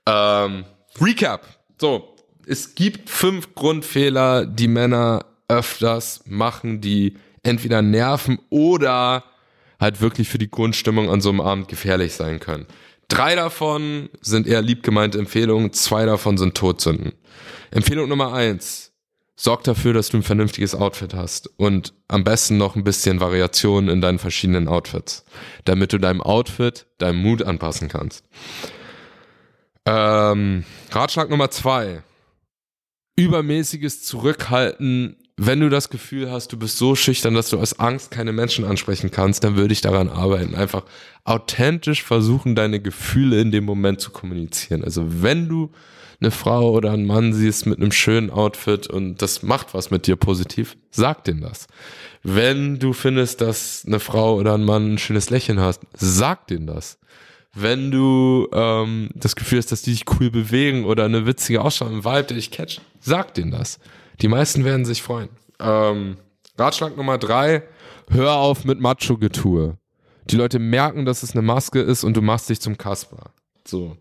Ähm, 0.06 0.64
Recap. 1.00 1.46
So, 1.80 2.16
es 2.46 2.74
gibt 2.74 3.10
fünf 3.10 3.54
Grundfehler, 3.54 4.46
die 4.46 4.68
Männer 4.68 5.24
öfters 5.48 6.22
machen, 6.26 6.80
die 6.80 7.16
entweder 7.42 7.82
nerven 7.82 8.38
oder 8.50 9.24
halt 9.80 10.00
wirklich 10.00 10.28
für 10.28 10.38
die 10.38 10.50
Grundstimmung 10.50 11.10
an 11.10 11.20
so 11.20 11.30
einem 11.30 11.40
Abend 11.40 11.68
gefährlich 11.68 12.14
sein 12.14 12.40
können. 12.40 12.66
Drei 13.08 13.34
davon 13.34 14.10
sind 14.20 14.46
eher 14.46 14.60
liebgemeinte 14.60 15.18
Empfehlungen, 15.18 15.72
zwei 15.72 16.04
davon 16.04 16.36
sind 16.36 16.56
Todsünden. 16.56 17.12
Empfehlung 17.70 18.08
Nummer 18.08 18.32
eins 18.32 18.92
sorg 19.40 19.62
dafür, 19.62 19.92
dass 19.92 20.08
du 20.08 20.16
ein 20.16 20.24
vernünftiges 20.24 20.74
Outfit 20.74 21.14
hast 21.14 21.48
und 21.58 21.94
am 22.08 22.24
besten 22.24 22.58
noch 22.58 22.74
ein 22.74 22.82
bisschen 22.82 23.20
Variation 23.20 23.88
in 23.88 24.00
deinen 24.00 24.18
verschiedenen 24.18 24.66
Outfits, 24.66 25.24
damit 25.64 25.92
du 25.92 25.98
deinem 25.98 26.20
Outfit 26.20 26.86
deinem 26.98 27.22
Mut 27.22 27.44
anpassen 27.44 27.88
kannst. 27.88 28.24
Ähm, 29.86 30.64
Ratschlag 30.90 31.30
Nummer 31.30 31.50
zwei. 31.52 32.02
Übermäßiges 33.16 34.02
Zurückhalten. 34.02 35.16
Wenn 35.36 35.60
du 35.60 35.68
das 35.68 35.88
Gefühl 35.88 36.32
hast, 36.32 36.52
du 36.52 36.58
bist 36.58 36.76
so 36.76 36.96
schüchtern, 36.96 37.34
dass 37.34 37.48
du 37.48 37.60
aus 37.60 37.78
Angst 37.78 38.10
keine 38.10 38.32
Menschen 38.32 38.64
ansprechen 38.64 39.12
kannst, 39.12 39.44
dann 39.44 39.54
würde 39.54 39.72
ich 39.72 39.80
daran 39.80 40.08
arbeiten. 40.08 40.56
Einfach 40.56 40.84
authentisch 41.22 42.02
versuchen, 42.02 42.56
deine 42.56 42.80
Gefühle 42.80 43.40
in 43.40 43.52
dem 43.52 43.64
Moment 43.64 44.00
zu 44.00 44.10
kommunizieren. 44.10 44.82
Also 44.82 45.22
wenn 45.22 45.48
du 45.48 45.70
eine 46.20 46.30
Frau 46.30 46.70
oder 46.72 46.92
einen 46.92 47.06
Mann 47.06 47.32
siehst 47.32 47.66
mit 47.66 47.78
einem 47.78 47.92
schönen 47.92 48.30
Outfit 48.30 48.88
und 48.88 49.22
das 49.22 49.42
macht 49.42 49.74
was 49.74 49.90
mit 49.90 50.06
dir 50.06 50.16
positiv, 50.16 50.76
sag 50.90 51.24
denen 51.24 51.40
das. 51.40 51.66
Wenn 52.22 52.78
du 52.78 52.92
findest, 52.92 53.40
dass 53.40 53.84
eine 53.86 54.00
Frau 54.00 54.36
oder 54.36 54.54
ein 54.54 54.64
Mann 54.64 54.94
ein 54.94 54.98
schönes 54.98 55.30
Lächeln 55.30 55.60
hast, 55.60 55.82
sag 55.94 56.48
denen 56.48 56.66
das. 56.66 56.98
Wenn 57.54 57.90
du 57.90 58.48
ähm, 58.52 59.10
das 59.14 59.36
Gefühl 59.36 59.58
hast, 59.58 59.72
dass 59.72 59.82
die 59.82 59.92
dich 59.92 60.04
cool 60.18 60.30
bewegen 60.30 60.84
oder 60.84 61.04
eine 61.04 61.26
witzige 61.26 61.62
Ausstrahlung, 61.62 61.98
ein 61.98 62.04
Vibe, 62.04 62.24
der 62.24 62.36
dich 62.36 62.50
catcht, 62.50 62.82
sag 63.00 63.34
denen 63.34 63.52
das. 63.52 63.78
Die 64.20 64.28
meisten 64.28 64.64
werden 64.64 64.84
sich 64.84 65.02
freuen. 65.02 65.28
Ähm, 65.60 66.16
Ratschlag 66.58 66.96
Nummer 66.96 67.18
drei, 67.18 67.62
hör 68.10 68.34
auf 68.34 68.64
mit 68.64 68.80
Macho-Getue. 68.80 69.78
Die 70.30 70.36
Leute 70.36 70.58
merken, 70.58 71.04
dass 71.04 71.22
es 71.22 71.32
eine 71.32 71.42
Maske 71.42 71.80
ist 71.80 72.04
und 72.04 72.16
du 72.16 72.22
machst 72.22 72.50
dich 72.50 72.60
zum 72.60 72.76
Kasper. 72.76 73.30
So. 73.66 73.96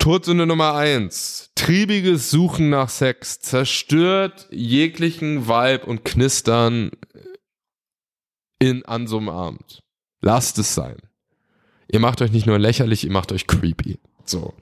Todsünde 0.00 0.46
Nummer 0.46 0.74
eins. 0.76 1.50
Triebiges 1.54 2.30
Suchen 2.30 2.70
nach 2.70 2.88
Sex 2.88 3.38
zerstört 3.38 4.48
jeglichen 4.50 5.46
Vibe 5.46 5.84
und 5.84 6.06
Knistern 6.06 6.90
in 8.58 8.82
an 8.86 9.06
so 9.06 9.18
einem 9.18 9.28
Abend. 9.28 9.82
Lasst 10.22 10.58
es 10.58 10.74
sein. 10.74 10.96
Ihr 11.92 12.00
macht 12.00 12.22
euch 12.22 12.32
nicht 12.32 12.46
nur 12.46 12.58
lächerlich, 12.58 13.04
ihr 13.04 13.12
macht 13.12 13.30
euch 13.30 13.46
creepy. 13.46 13.98
So. 14.24 14.54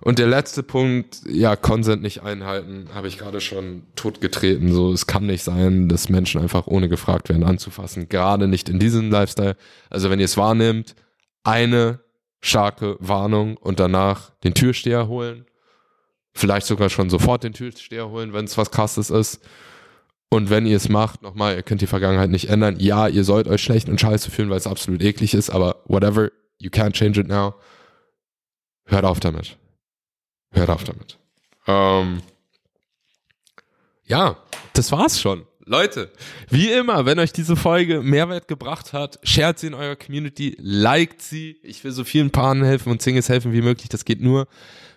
Und 0.00 0.20
der 0.20 0.28
letzte 0.28 0.62
Punkt, 0.62 1.22
ja, 1.28 1.56
Consent 1.56 2.02
nicht 2.02 2.22
einhalten, 2.22 2.88
habe 2.94 3.08
ich 3.08 3.18
gerade 3.18 3.40
schon 3.40 3.82
totgetreten. 3.96 4.72
So, 4.72 4.92
es 4.92 5.08
kann 5.08 5.26
nicht 5.26 5.42
sein, 5.42 5.88
dass 5.88 6.08
Menschen 6.08 6.40
einfach 6.40 6.68
ohne 6.68 6.88
gefragt 6.88 7.30
werden 7.30 7.42
anzufassen. 7.42 8.08
Gerade 8.08 8.46
nicht 8.46 8.68
in 8.68 8.78
diesem 8.78 9.10
Lifestyle. 9.10 9.56
Also 9.90 10.08
wenn 10.08 10.20
ihr 10.20 10.26
es 10.26 10.36
wahrnimmt, 10.36 10.94
eine 11.42 11.98
starke 12.40 12.96
Warnung 13.00 13.56
und 13.56 13.80
danach 13.80 14.30
den 14.44 14.54
Türsteher 14.54 15.08
holen. 15.08 15.46
Vielleicht 16.32 16.66
sogar 16.66 16.88
schon 16.88 17.10
sofort 17.10 17.42
den 17.42 17.52
Türsteher 17.52 18.10
holen, 18.10 18.32
wenn 18.32 18.44
es 18.44 18.56
was 18.56 18.70
krasses 18.70 19.10
ist. 19.10 19.40
Und 20.30 20.50
wenn 20.50 20.66
ihr 20.66 20.76
es 20.76 20.88
macht, 20.88 21.22
nochmal, 21.22 21.56
ihr 21.56 21.62
könnt 21.62 21.80
die 21.80 21.86
Vergangenheit 21.86 22.30
nicht 22.30 22.50
ändern. 22.50 22.76
Ja, 22.78 23.08
ihr 23.08 23.24
sollt 23.24 23.48
euch 23.48 23.62
schlecht 23.62 23.88
und 23.88 24.00
scheiße 24.00 24.30
fühlen, 24.30 24.50
weil 24.50 24.58
es 24.58 24.66
absolut 24.66 25.02
eklig 25.02 25.34
ist, 25.34 25.50
aber 25.50 25.82
whatever, 25.86 26.30
you 26.58 26.70
can't 26.70 26.92
change 26.92 27.18
it 27.18 27.28
now. 27.28 27.54
Hört 28.84 29.04
auf 29.04 29.20
damit. 29.20 29.56
Hört 30.52 30.70
auf 30.70 30.84
damit. 30.84 31.18
Ähm, 31.66 32.22
ja, 34.04 34.36
das 34.74 34.92
war's 34.92 35.20
schon. 35.20 35.46
Leute, 35.68 36.10
wie 36.48 36.70
immer, 36.70 37.04
wenn 37.04 37.18
euch 37.18 37.32
diese 37.32 37.54
Folge 37.54 38.00
Mehrwert 38.02 38.48
gebracht 38.48 38.92
hat, 38.92 39.18
shared 39.22 39.58
sie 39.58 39.68
in 39.68 39.74
eurer 39.74 39.96
Community, 39.96 40.56
liked 40.58 41.20
sie. 41.20 41.58
Ich 41.62 41.84
will 41.84 41.92
so 41.92 42.04
vielen 42.04 42.30
Paaren 42.30 42.64
helfen 42.64 42.90
und 42.90 43.02
Singles 43.02 43.28
helfen 43.28 43.52
wie 43.52 43.60
möglich. 43.60 43.88
Das 43.88 44.04
geht 44.04 44.22
nur 44.22 44.48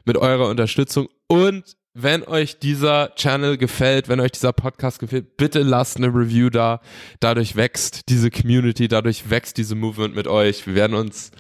mit 0.06 0.18
eurer 0.18 0.48
Unterstützung. 0.48 1.10
Und 1.28 1.76
wenn 1.94 2.24
euch 2.24 2.60
dieser 2.60 3.14
Channel 3.16 3.58
gefällt, 3.58 4.08
wenn 4.08 4.22
euch 4.22 4.32
dieser 4.32 4.54
Podcast 4.54 5.00
gefällt, 5.00 5.36
bitte 5.36 5.62
lasst 5.62 5.98
eine 5.98 6.08
Review 6.08 6.50
da. 6.50 6.80
Dadurch 7.20 7.58
wächst 7.58 8.08
diese 8.08 8.32
Community, 8.32 8.88
dadurch 8.88 9.30
wächst 9.30 9.58
diese 9.58 9.76
Movement 9.76 10.16
mit 10.16 10.28
euch. 10.28 10.66
Wir 10.66 10.76
werden 10.76 10.96
uns 10.96 11.32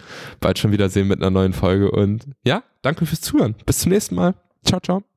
bald 0.42 0.60
schon 0.60 0.74
wiedersehen 0.74 1.08
mit 1.08 1.20
einer 1.20 1.32
neuen 1.32 1.54
Folge. 1.54 1.90
Und 1.90 2.26
ja, 2.44 2.64
danke 2.82 3.06
fürs 3.06 3.22
Zuhören. 3.22 3.56
Bis 3.66 3.80
zum 3.80 3.92
nächsten 3.92 4.16
Mal. 4.16 4.36
Ciao, 4.66 4.82
ciao. 4.82 5.11